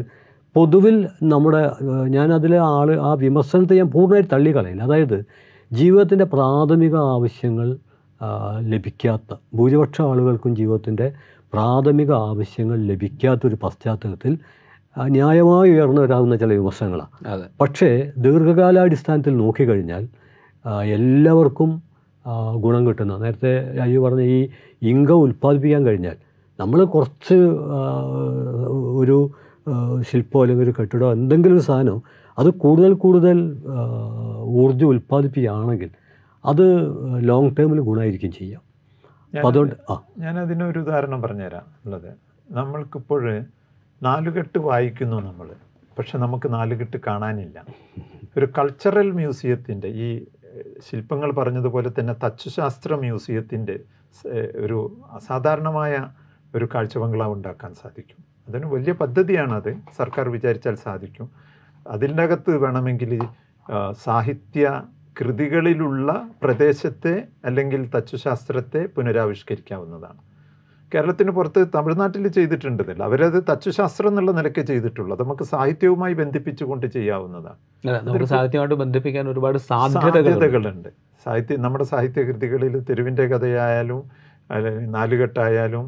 [0.55, 1.61] പൊതുവിൽ നമ്മുടെ
[2.07, 4.81] ഞാനതിലെ ആൾ ആ വിമർശനത്തെ ഞാൻ പൂർണമായിട്ട് തള്ളിക്കളയില്ല.
[4.81, 5.17] അതായത്
[5.71, 7.77] ജീവിതത്തിന്റെ പ്രാഥമിക ആവശ്യങ്ങൾ
[8.59, 11.13] ലഭിക്കാത്ത ഭൂരിപക്ഷം ആളുകൾക്കും ജീവിതത്തിന്റെ
[11.53, 14.37] പ്രാഥമിക ആവശ്യങ്ങൾ ലഭിക്കാത്തൊരു പശ്ചാത്തലത്തിൽ
[14.97, 17.45] ന്യായമായി ഉയർന്നു വരാവുന്ന ചില വിമർശനങ്ങളാണ് അതെ.
[17.61, 20.03] പക്ഷേ ദീർഘകാലാടിസ്ഥാനത്തിൽ നോക്കിക്കഴിഞ്ഞാൽ
[20.93, 21.69] എല്ലാവർക്കും
[22.55, 24.39] ഗുണം കിട്ടുന്ന നേരത്തെ രാജു പറഞ്ഞ ഈ
[24.81, 26.17] ഇൻകം ഉൽപ്പാദിപ്പിക്കാൻ കഴിഞ്ഞാൽ
[26.59, 27.37] നമ്മൾ കുറച്ച്
[28.95, 29.17] ഒരു
[30.01, 31.97] ശില്പം ശില്പമോ അല്ലെങ്കിൽ ഒരു കെട്ടിടമോ എന്തെങ്കിലും ഒരു സാധനം
[32.37, 33.37] അത് കൂടുതൽ കൂടുതൽ
[34.55, 35.89] ഊർജം ഉൽപ്പാദിപ്പിക്കുകയാണെങ്കിൽ
[36.43, 36.63] അത്
[37.19, 38.61] ലോങ് ടേമിൽ ഗുണമായിരിക്കും ചെയ്യാം.
[39.33, 39.95] അപ്പം അതുകൊണ്ട് ആ.
[40.17, 41.65] ഞാൻ അതിനൊരു ഉദാഹരണം പറഞ്ഞുതരാം.
[41.85, 42.09] ഉള്ളത്
[42.49, 43.21] നമ്മൾക്കിപ്പോൾ
[44.05, 45.47] നാലുകെട്ട് വായിക്കുന്നു നമ്മൾ
[45.97, 47.57] പക്ഷെ നമുക്ക് നാലുകെട്ട് കാണാനില്ല.
[48.37, 50.07] ഒരു കൾച്ചറൽ മ്യൂസിയത്തിന്റെ ഈ
[50.87, 53.75] ശില്പങ്ങൾ പറഞ്ഞതുപോലെ തന്നെ തച്ചുശാസ്ത്ര മ്യൂസിയത്തിന്റെ
[54.65, 54.79] ഒരു
[55.11, 55.93] അസാധാരണമായ
[56.55, 58.19] ഒരു കാഴ്ച ബംഗ്ലാവ് ഉണ്ടാക്കാൻ സാധിക്കും.
[58.47, 61.29] അതിന് വലിയ പദ്ധതിയാണത് സർക്കാർ വിചാരിച്ചാൽ സാധിക്കും.
[61.87, 63.13] അതിന്റെ അകത്ത് വേണമെങ്കിൽ
[64.05, 64.83] സാഹിത്യ
[65.19, 66.09] കൃതികളിലുള്ള
[66.43, 70.21] പ്രദേശത്തെ അല്ലെങ്കിൽ തച്ചുശാസ്ത്രത്തെ പുനരാവിഷ്കരിക്കാവുന്നതാണ്.
[70.93, 77.59] കേരളത്തിന് പുറത്ത് തമിഴ്നാട്ടിൽ ചെയ്തിട്ടുണ്ട് ഇതിൽ അവരത് തച്ചുശാസ്ത്രം എന്നുള്ള നിലയ്ക്ക് ചെയ്തിട്ടുള്ളൂ അത് നമുക്ക് സാഹിത്യവുമായി ബന്ധിപ്പിച്ചുകൊണ്ട് ചെയ്യാവുന്നതാണ്.
[78.03, 80.89] നമുക്ക് സാഹിത്യമായിട്ട് ബന്ധിപ്പിക്കാൻ ഒരുപാട് സാധ്യതകളുണ്ട്.
[81.25, 84.03] സാഹിത്യ നമ്മുടെ സാഹിത്യകൃതികളിൽ തെരുവിന്റെ കഥയായാലും
[84.51, 85.85] അല്ലെങ്കിൽ നാലുകെട്ടായാലും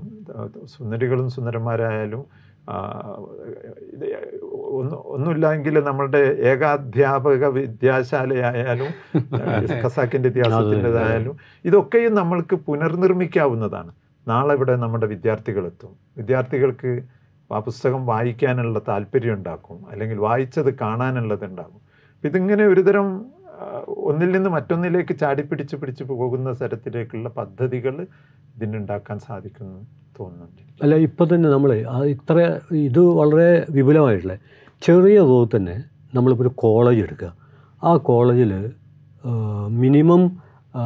[0.66, 2.24] സുന്ദരികളും സുന്ദരന്മാരായാലും
[4.78, 8.90] ഒന്ന് ഒന്നുമില്ലെങ്കിൽ നമ്മളുടെ ഏകാധ്യാപക വിദ്യാശാലയായാലും
[9.84, 11.36] ഖസാക്കിന്റെ ഇതിഹാസത്തിന്റെതായാലും
[11.66, 13.92] ഇതൊക്കെയും നമ്മൾക്ക് പുനർനിർമ്മിക്കാവുന്നതാണ്.
[14.28, 15.92] നാളെ ഇവിടെ നമ്മുടെ വിദ്യാർത്ഥികളെത്തും.
[16.18, 16.92] വിദ്യാർത്ഥികൾക്ക്
[17.50, 21.82] ആ പുസ്തകം വായിക്കാനുള്ള താല്പര്യം ഉണ്ടാക്കും അല്ലെങ്കിൽ വായിച്ചത് കാണാനുള്ളത് ഉണ്ടാകും
[22.24, 23.08] ഇതിങ്ങനെ ഒരുതരം
[24.06, 27.94] ഒന്നിൽ നിന്ന് മറ്റൊന്നിലേക്ക് ചാടിപ്പിടിച്ച് പിടിച്ച് പോകുന്ന തരത്തിലേക്കുള്ള പദ്ധതികൾ
[28.56, 29.78] ഇതിനുണ്ടാക്കാൻ സാധിക്കുന്നു
[30.20, 30.62] തോന്നുന്നുണ്ട്.
[30.84, 31.72] അല്ല ഇപ്പോൾ തന്നെ നമ്മൾ
[32.14, 32.36] ഇത്ര
[32.88, 34.36] ഇത് വളരെ വിപുലമായിട്ടുള്ള
[34.82, 35.76] ചെറിയ തോതിൽ തന്നെ
[36.14, 37.30] നമ്മളിപ്പോൾ ഒരു കോളേജ് എടുക്കുക.
[37.82, 38.52] ആ കോളേജിൽ
[39.76, 40.22] മിനിമം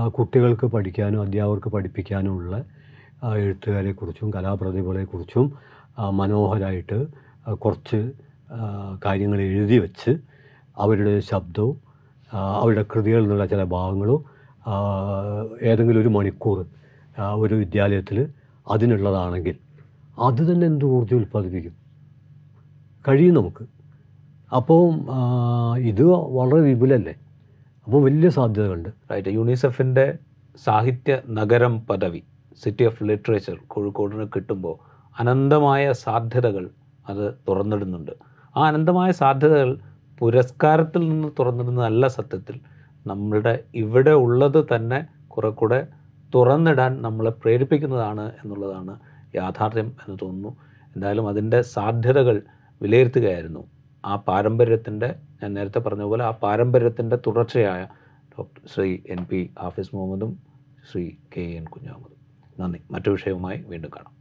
[0.07, 2.78] കുട്ടികൾക്ക് പഠിക്കാനും അധ്യാപകർക്ക് പഠിപ്പിക്കാനും ഉള്ള ആ,
[3.35, 5.53] എഴുത്തുകാരെക്കുറിച്ചും കലാപ്രതിഭകളെക്കുറിച്ചും
[6.11, 7.07] മനോഹരായിട്ട്
[7.53, 8.11] കുറച്ച്
[9.05, 10.11] കാര്യങ്ങൾ എഴുതി വെച്ച്
[10.77, 11.77] അവരുടെ ശബ്ദവും
[12.33, 14.25] അവരുടെ കൃതികളിൽ നിന്നുള്ള ചില ഭാഗങ്ങളും
[15.61, 16.65] ഏതെങ്കിലും ഒരു മണിക്കൂർ
[17.21, 18.27] ഒരു വിദ്യാലയത്തിൽ
[18.71, 19.55] അതിനുള്ളതാണെങ്കിൽ
[20.19, 21.75] അത് തന്നെ എന്ത് ഊർജം ഉൽപ്പാദിപ്പിക്കും?
[23.07, 23.65] കഴിയും നമുക്ക്.
[24.55, 24.83] അപ്പോൾ
[25.77, 27.15] ഇത് വളരെ വിപുലല്ലേ?
[27.85, 28.89] അപ്പോൾ വലിയ സാധ്യതകളുണ്ട്.
[29.11, 30.17] റൈറ്റ് യൂണിസെഫിന്റെ
[30.65, 32.21] സാഹിത്യ നഗരം പദവി.
[32.63, 34.75] സിറ്റി ഓഫ് ലിറ്ററേച്ചർ കോഴിക്കോടിന് കിട്ടുമ്പോൾ
[35.19, 36.65] അനന്തമായ സാധ്യതകൾ
[37.09, 38.11] അത് തുറന്നിടുന്നുണ്ട്.
[38.57, 39.69] ആ അനന്തമായ സാധ്യതകൾ
[40.19, 42.55] പുരസ്കാരത്തിൽ നിന്ന് തുറന്നിടുന്നതല്ല സത്യത്തിൽ.
[43.07, 45.87] നമ്മളുടെ ഇവിടെ ഉള്ളത് തന്നെ കുറെ കൂടെ
[46.35, 48.99] തുറന്നിടാൻ നമ്മളെ പ്രേരിപ്പിക്കുന്നതാണ് എന്നുള്ളതാണ്
[49.35, 50.51] യാഥാർത്ഥ്യം എന്ന് തോന്നുന്നു.
[50.95, 52.41] എന്തായാലും അതിന്റെ സാധ്യതകൾ
[52.81, 53.63] വിലയിരുത്തുകയായിരുന്നു.
[54.05, 55.09] ആ പാരമ്പര്യത്തിന്റെ
[55.43, 57.81] ഞാൻ നേരത്തെ പറഞ്ഞ പോലെ ആ പാരമ്പര്യത്തിന്റെ തുടർച്ചയായ
[58.33, 60.31] doctor Shri N P Hafiz മുഹമ്മദും
[60.91, 61.03] ശ്രീ
[61.37, 62.18] കെ എൻ കുഞ്ഞാമതും.
[62.59, 62.79] നന്ദി.
[62.91, 64.18] മറ്റു വിഷയവുമായി വീണ്ടും കാണാം.